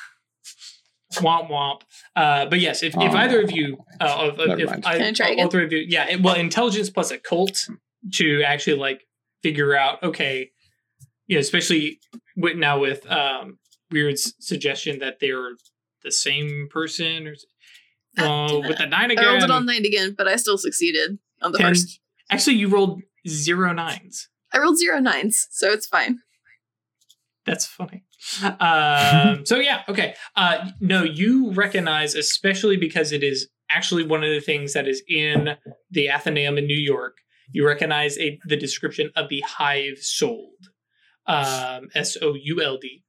[1.18, 1.82] womp womp.
[2.16, 3.16] Uh, but yes, if, if Oh.
[3.16, 4.86] either of you, uh, if, Never if.
[4.86, 7.68] I, Can I try all three of you, yeah, it- well, intelligence plus occult
[8.14, 9.06] to actually like
[9.42, 10.50] figure out, okay,
[11.26, 12.00] you know, especially
[12.36, 13.58] with, now with um,
[13.92, 15.50] Weird's suggestion that they're
[16.02, 17.34] the same person, or
[18.18, 19.18] Ah, uh, with the nine again.
[19.18, 19.24] I again.
[19.26, 21.68] rolled it on night again, but I still succeeded on the Ten.
[21.68, 22.00] first.
[22.30, 24.28] Actually, you rolled zero nines.
[24.52, 26.18] I rolled zero nines, so it's fine.
[27.46, 28.04] That's funny.
[28.60, 30.14] Um, so yeah, okay.
[30.36, 35.02] Uh, no, you recognize, especially because it is actually one of the things that is
[35.08, 35.56] in
[35.90, 37.18] the Athenaeum in New York.
[37.50, 40.68] You recognize a, the description of the hive souled,
[41.26, 43.04] um, S O U L D,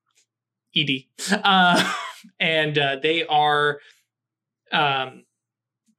[0.73, 1.93] E D, uh,
[2.39, 3.79] and uh, they are
[4.71, 5.25] um,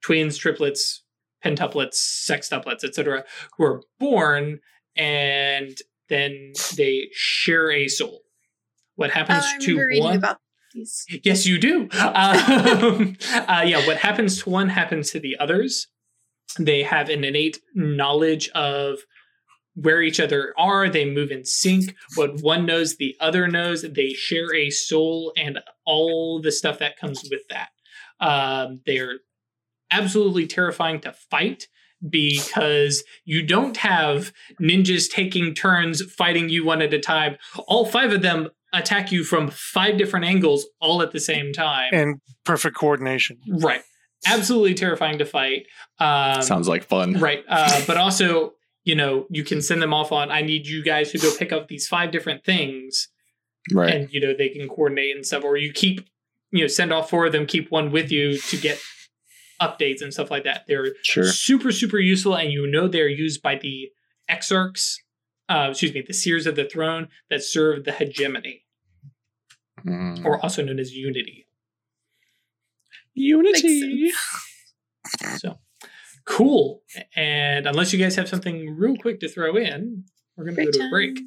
[0.01, 1.03] twins, triplets,
[1.43, 3.23] pentuplets, sextuplets, etc.,
[3.57, 4.59] who are born
[4.95, 5.77] and
[6.09, 8.20] then they share a soul.
[9.01, 10.15] What happens I to one?
[10.15, 10.37] about
[10.75, 11.07] these.
[11.23, 11.89] Yes, you do.
[11.99, 15.87] Um, uh, yeah, what happens to one happens to the others.
[16.59, 18.99] They have an innate knowledge of
[19.73, 20.87] where each other are.
[20.87, 21.95] They move in sync.
[22.13, 23.81] What one knows, the other knows.
[23.81, 27.69] They share a soul and all the stuff that comes with that.
[28.19, 29.19] Um, they're
[29.89, 31.67] absolutely terrifying to fight
[32.07, 37.37] because you don't have ninjas taking turns fighting you one at a time.
[37.67, 41.89] All five of them attack you from five different angles all at the same time.
[41.93, 43.39] And perfect coordination.
[43.47, 43.81] right.
[44.27, 45.65] Absolutely terrifying to fight.
[45.99, 47.43] Um, sounds like fun right.
[47.49, 48.53] Uh, but also,
[48.83, 51.51] you know, you can send them off on, I need you guys to go pick
[51.51, 53.07] up these five different things.
[53.73, 55.43] right And, you know, they can coordinate and stuff.
[55.43, 56.07] Or you keep,
[56.51, 58.79] you know, send off four of them, keep one with you to get
[59.61, 60.65] updates and stuff like that.
[60.67, 63.89] They're sure super super useful and you know they're used by the
[64.29, 64.95] exarchs
[65.51, 68.63] uh, excuse me the seers of the throne that serve the hegemony
[69.85, 70.23] Mm.
[70.25, 71.47] or also known as unity
[73.15, 74.11] unity
[75.37, 75.57] so
[76.25, 76.83] cool
[77.15, 80.03] and unless you guys have something real quick to throw in
[80.37, 81.19] we're gonna go Break to a break.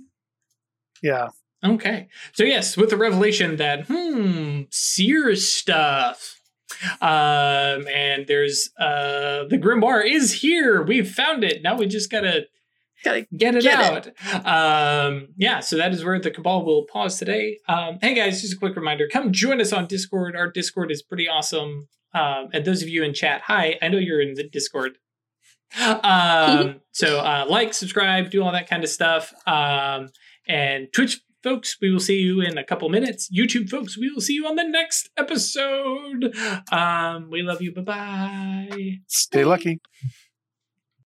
[1.03, 1.29] Yeah.
[1.65, 2.09] Okay.
[2.33, 6.41] So yes, with the revelation that hmm, seer stuff.
[7.01, 10.83] Um, and there's uh the grimoire is here.
[10.83, 11.63] We've found it.
[11.63, 12.47] Now we just gotta
[13.05, 14.47] Gotta get it Get out.
[14.47, 17.59] Um, yeah, so that is where the cabal will pause today.
[17.68, 20.35] Um, hey guys, just a quick reminder: come join us on Discord.
[20.35, 21.89] Our Discord is pretty awesome.
[22.14, 24.98] Um, and those of you in chat, hi, I know you're in the Discord.
[25.78, 29.35] Um, so uh, like, subscribe, do all that kind of stuff.
[29.47, 30.09] Um,
[30.48, 33.28] and Twitch folks, we will see you in a couple minutes.
[33.36, 36.35] YouTube folks, we will see you on the next episode.
[36.72, 37.74] Um, we love you.
[37.74, 38.98] Bye bye.
[39.09, 39.81] Stay lucky.